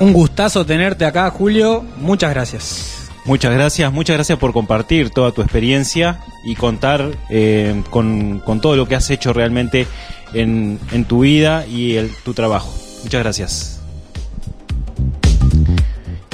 Un 0.00 0.12
gustazo 0.12 0.66
tenerte 0.66 1.04
acá, 1.04 1.30
Julio. 1.30 1.84
Muchas 1.98 2.30
gracias. 2.30 3.08
Muchas 3.24 3.52
gracias, 3.52 3.92
muchas 3.92 4.16
gracias 4.16 4.36
por 4.36 4.52
compartir 4.52 5.10
toda 5.10 5.30
tu 5.30 5.42
experiencia 5.42 6.20
y 6.44 6.56
contar 6.56 7.12
eh, 7.30 7.80
con, 7.88 8.40
con, 8.40 8.60
todo 8.60 8.74
lo 8.74 8.88
que 8.88 8.96
has 8.96 9.08
hecho 9.10 9.32
realmente 9.32 9.86
en, 10.34 10.80
en 10.90 11.04
tu 11.04 11.20
vida 11.20 11.64
y 11.66 11.94
el, 11.94 12.10
tu 12.24 12.34
trabajo. 12.34 12.74
Muchas 13.04 13.22
gracias. 13.22 13.80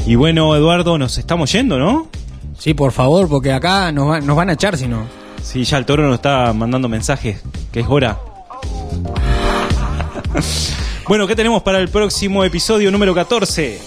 Y 0.06 0.14
bueno, 0.14 0.56
Eduardo, 0.56 0.96
nos 0.96 1.18
estamos 1.18 1.52
yendo, 1.52 1.78
¿no? 1.78 2.08
Sí, 2.58 2.74
por 2.74 2.92
favor, 2.92 3.28
porque 3.28 3.52
acá 3.52 3.92
nos, 3.92 4.10
va, 4.10 4.20
nos 4.20 4.36
van 4.36 4.50
a 4.50 4.54
echar 4.54 4.76
si 4.76 4.88
no. 4.88 5.06
Sí, 5.42 5.64
ya 5.64 5.78
el 5.78 5.86
toro 5.86 6.04
nos 6.04 6.16
está 6.16 6.52
mandando 6.52 6.88
mensajes, 6.88 7.40
que 7.72 7.80
es 7.80 7.86
hora. 7.88 8.18
bueno, 11.08 11.26
¿qué 11.26 11.36
tenemos 11.36 11.62
para 11.62 11.78
el 11.78 11.88
próximo 11.88 12.42
episodio 12.44 12.90
número 12.90 13.14
14? 13.14 13.80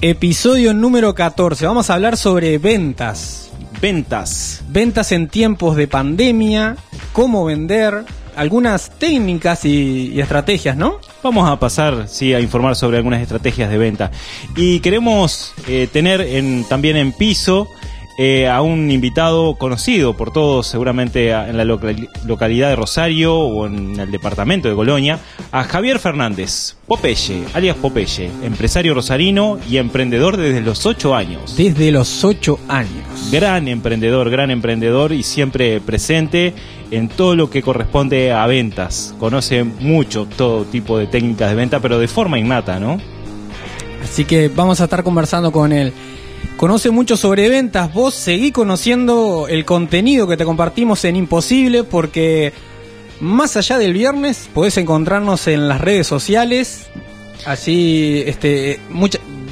Episodio 0.00 0.72
número 0.72 1.14
14. 1.14 1.66
Vamos 1.66 1.90
a 1.90 1.94
hablar 1.94 2.16
sobre 2.16 2.56
ventas. 2.56 3.50
Ventas. 3.82 4.62
Ventas 4.68 5.12
en 5.12 5.28
tiempos 5.28 5.76
de 5.76 5.86
pandemia, 5.86 6.76
cómo 7.12 7.44
vender, 7.44 8.04
algunas 8.34 8.90
técnicas 8.98 9.66
y, 9.66 10.12
y, 10.14 10.20
estrategias, 10.20 10.76
¿no? 10.76 10.96
Vamos 11.22 11.48
a 11.48 11.58
pasar, 11.58 12.08
sí, 12.08 12.32
a 12.32 12.40
informar 12.40 12.76
sobre 12.76 12.96
algunas 12.96 13.20
estrategias 13.20 13.70
de 13.70 13.76
venta. 13.76 14.10
Y 14.56 14.80
queremos 14.80 15.52
eh, 15.68 15.88
tener 15.92 16.22
en, 16.22 16.64
también 16.64 16.96
en 16.96 17.12
piso 17.12 17.68
eh, 18.18 18.48
a 18.48 18.60
un 18.60 18.90
invitado 18.90 19.54
conocido 19.54 20.14
por 20.14 20.32
todos, 20.32 20.66
seguramente 20.66 21.30
en 21.30 21.56
la 21.56 21.64
local, 21.64 22.08
localidad 22.26 22.68
de 22.68 22.76
Rosario 22.76 23.34
o 23.36 23.66
en 23.66 23.98
el 23.98 24.10
departamento 24.10 24.68
de 24.68 24.74
Colonia, 24.74 25.18
a 25.52 25.64
Javier 25.64 25.98
Fernández, 25.98 26.76
Popeye, 26.86 27.44
alias 27.54 27.76
Popeye, 27.76 28.30
empresario 28.42 28.94
rosarino 28.94 29.58
y 29.68 29.78
emprendedor 29.78 30.36
desde 30.36 30.60
los 30.60 30.84
8 30.84 31.14
años. 31.14 31.56
Desde 31.56 31.90
los 31.92 32.24
8 32.24 32.58
años. 32.68 33.30
Gran 33.30 33.68
emprendedor, 33.68 34.28
gran 34.28 34.50
emprendedor 34.50 35.12
y 35.12 35.22
siempre 35.22 35.80
presente 35.80 36.52
en 36.90 37.08
todo 37.08 37.36
lo 37.36 37.48
que 37.48 37.62
corresponde 37.62 38.32
a 38.32 38.46
ventas. 38.46 39.14
Conoce 39.18 39.64
mucho 39.64 40.26
todo 40.36 40.64
tipo 40.64 40.98
de 40.98 41.06
técnicas 41.06 41.50
de 41.50 41.56
venta, 41.56 41.80
pero 41.80 41.98
de 41.98 42.08
forma 42.08 42.38
innata, 42.38 42.78
¿no? 42.80 42.98
Así 44.02 44.24
que 44.24 44.48
vamos 44.48 44.80
a 44.80 44.84
estar 44.84 45.02
conversando 45.02 45.52
con 45.52 45.72
él. 45.72 45.92
Conoce 46.56 46.90
mucho 46.90 47.16
sobre 47.16 47.48
ventas, 47.48 47.92
vos 47.94 48.14
seguí 48.14 48.52
conociendo 48.52 49.46
el 49.48 49.64
contenido 49.64 50.28
que 50.28 50.36
te 50.36 50.44
compartimos 50.44 51.04
en 51.04 51.16
Imposible 51.16 51.84
porque 51.84 52.52
más 53.20 53.56
allá 53.56 53.78
del 53.78 53.92
viernes 53.94 54.48
podés 54.52 54.76
encontrarnos 54.76 55.46
en 55.46 55.68
las 55.68 55.80
redes 55.80 56.06
sociales. 56.06 56.88
Así 57.46 58.22
este, 58.26 58.78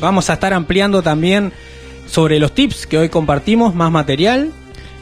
vamos 0.00 0.28
a 0.28 0.34
estar 0.34 0.52
ampliando 0.52 1.02
también 1.02 1.52
sobre 2.06 2.38
los 2.38 2.52
tips 2.52 2.86
que 2.86 2.98
hoy 2.98 3.08
compartimos, 3.08 3.74
más 3.74 3.90
material. 3.90 4.52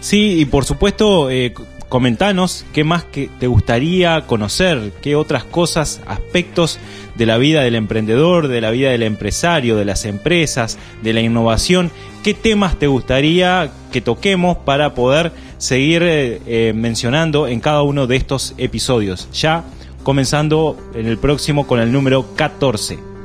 Sí, 0.00 0.40
y 0.40 0.44
por 0.44 0.64
supuesto, 0.64 1.30
eh, 1.30 1.54
comentanos 1.88 2.64
qué 2.72 2.84
más 2.84 3.04
que 3.04 3.28
te 3.38 3.46
gustaría 3.46 4.26
conocer, 4.26 4.92
qué 5.02 5.16
otras 5.16 5.44
cosas, 5.44 6.00
aspectos 6.06 6.78
de 7.14 7.26
la 7.26 7.38
vida 7.38 7.62
del 7.62 7.74
emprendedor, 7.74 8.48
de 8.48 8.60
la 8.60 8.70
vida 8.70 8.90
del 8.90 9.02
empresario, 9.02 9.76
de 9.76 9.84
las 9.84 10.04
empresas, 10.04 10.78
de 11.02 11.12
la 11.12 11.20
innovación, 11.20 11.90
qué 12.22 12.34
temas 12.34 12.78
te 12.78 12.86
gustaría 12.86 13.70
que 13.92 14.00
toquemos 14.00 14.58
para 14.58 14.94
poder 14.94 15.32
seguir 15.58 16.02
eh, 16.04 16.72
mencionando 16.74 17.46
en 17.48 17.60
cada 17.60 17.82
uno 17.82 18.06
de 18.06 18.16
estos 18.16 18.54
episodios. 18.58 19.28
Ya 19.32 19.64
comenzando 20.02 20.76
en 20.94 21.06
el 21.06 21.18
próximo 21.18 21.66
con 21.66 21.80
el 21.80 21.90
número 21.90 22.34
14. 22.36 23.15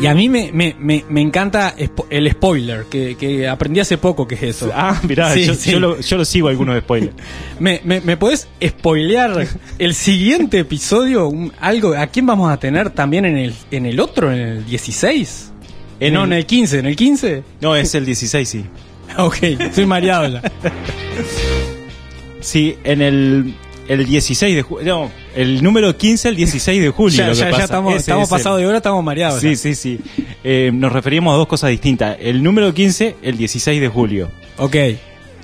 Y 0.00 0.06
a 0.06 0.14
mí 0.14 0.28
me, 0.28 0.52
me, 0.52 0.76
me, 0.78 1.04
me 1.08 1.20
encanta 1.22 1.74
el 2.10 2.30
spoiler, 2.30 2.84
que, 2.84 3.16
que, 3.16 3.48
aprendí 3.48 3.80
hace 3.80 3.96
poco 3.96 4.28
que 4.28 4.34
es 4.34 4.42
eso. 4.42 4.70
Ah, 4.74 5.00
mirá, 5.02 5.32
sí, 5.32 5.46
yo, 5.46 5.54
sí. 5.54 5.70
Yo, 5.70 5.80
lo, 5.80 6.00
yo, 6.00 6.16
lo, 6.18 6.24
sigo 6.24 6.48
algunos 6.48 6.78
spoilers. 6.80 7.14
¿Me, 7.58 7.80
me, 7.82 8.00
me 8.02 8.16
podés 8.16 8.46
spoilear 8.62 9.46
el 9.78 9.94
siguiente 9.94 10.58
episodio? 10.58 11.28
Un, 11.28 11.52
algo 11.60 11.94
¿A 11.94 12.06
quién 12.08 12.26
vamos 12.26 12.50
a 12.50 12.58
tener 12.58 12.90
también 12.90 13.24
en 13.24 13.38
el, 13.38 13.54
en 13.70 13.86
el 13.86 13.98
otro, 13.98 14.30
en 14.30 14.38
el 14.38 14.66
16? 14.66 15.52
En 16.00 16.12
no, 16.12 16.24
el, 16.24 16.32
en 16.32 16.38
el 16.38 16.46
15, 16.46 16.78
¿en 16.78 16.86
el 16.86 16.96
15? 16.96 17.42
No, 17.62 17.74
es 17.74 17.94
el 17.94 18.04
16, 18.04 18.48
sí. 18.48 18.64
ok, 19.18 19.42
estoy 19.42 19.86
mareado 19.86 20.28
ya. 20.28 20.42
sí, 22.40 22.76
en 22.84 23.00
el 23.00 23.54
el 23.88 24.06
16 24.06 24.56
de 24.56 24.62
julio. 24.62 24.86
No, 24.86 25.10
el 25.36 25.62
número 25.62 25.96
15 25.96 26.28
el 26.28 26.36
16 26.36 26.82
de 26.82 26.90
julio. 26.90 27.16
ya, 27.18 27.32
ya, 27.32 27.50
ya, 27.50 27.64
estamos, 27.64 27.94
estamos 27.94 28.28
pasados 28.28 28.58
de 28.58 28.66
hora, 28.66 28.78
estamos 28.78 29.04
mareados. 29.04 29.40
Sí, 29.40 29.50
ya. 29.50 29.56
sí, 29.56 29.74
sí. 29.74 30.00
Eh, 30.42 30.70
nos 30.72 30.92
referíamos 30.92 31.32
a 31.34 31.36
dos 31.36 31.46
cosas 31.46 31.70
distintas. 31.70 32.16
El 32.20 32.42
número 32.42 32.74
15, 32.74 33.16
el 33.22 33.36
16 33.36 33.80
de 33.80 33.88
julio. 33.88 34.30
Ok. 34.58 34.76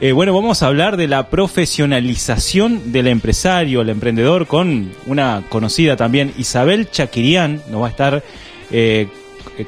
Eh, 0.02 0.10
bueno, 0.10 0.34
vamos 0.34 0.64
a 0.64 0.66
hablar 0.66 0.96
de 0.96 1.06
la 1.06 1.30
profesionalización 1.30 2.90
del 2.90 3.06
empresario, 3.06 3.82
el 3.82 3.88
emprendedor, 3.88 4.48
con 4.48 4.90
una 5.06 5.44
conocida 5.48 5.96
también, 5.96 6.34
Isabel 6.36 6.90
Chaquirián, 6.90 7.62
nos 7.70 7.82
va 7.82 7.86
a 7.86 7.90
estar 7.90 8.24
eh, 8.72 9.06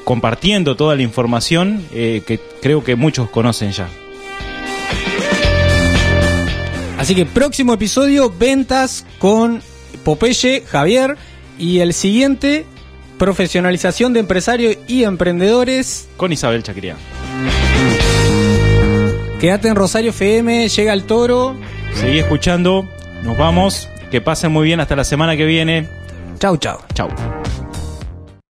compartiendo 0.03 0.75
toda 0.75 0.97
la 0.97 1.03
información 1.03 1.85
eh, 1.93 2.23
que 2.27 2.41
creo 2.61 2.83
que 2.83 2.97
muchos 2.97 3.31
conocen 3.31 3.71
ya. 3.71 3.89
Así 6.99 7.15
que 7.15 7.27
próximo 7.27 7.75
episodio, 7.75 8.33
ventas 8.37 9.07
con 9.21 9.63
Popeye, 10.05 10.63
Javier. 10.67 11.17
Y 11.59 11.81
el 11.81 11.93
siguiente, 11.93 12.67
profesionalización 13.19 14.13
de 14.13 14.21
empresarios 14.21 14.77
y 14.89 15.05
emprendedores. 15.05 16.09
Con 16.17 16.33
Isabel 16.33 16.63
Chaquirián. 16.63 16.97
Quédate 19.41 19.69
en 19.69 19.75
Rosario 19.75 20.11
FM, 20.11 20.69
llega 20.69 20.93
el 20.93 21.05
toro. 21.05 21.55
Seguí 21.95 22.19
escuchando, 22.19 22.89
nos 23.23 23.37
vamos. 23.37 23.89
Que 24.11 24.21
pasen 24.21 24.53
muy 24.53 24.65
bien 24.65 24.81
hasta 24.81 24.97
la 24.97 25.05
semana 25.05 25.37
que 25.37 25.45
viene. 25.45 25.89
Chau, 26.39 26.57
chau. 26.57 26.79
Chau. 26.95 27.09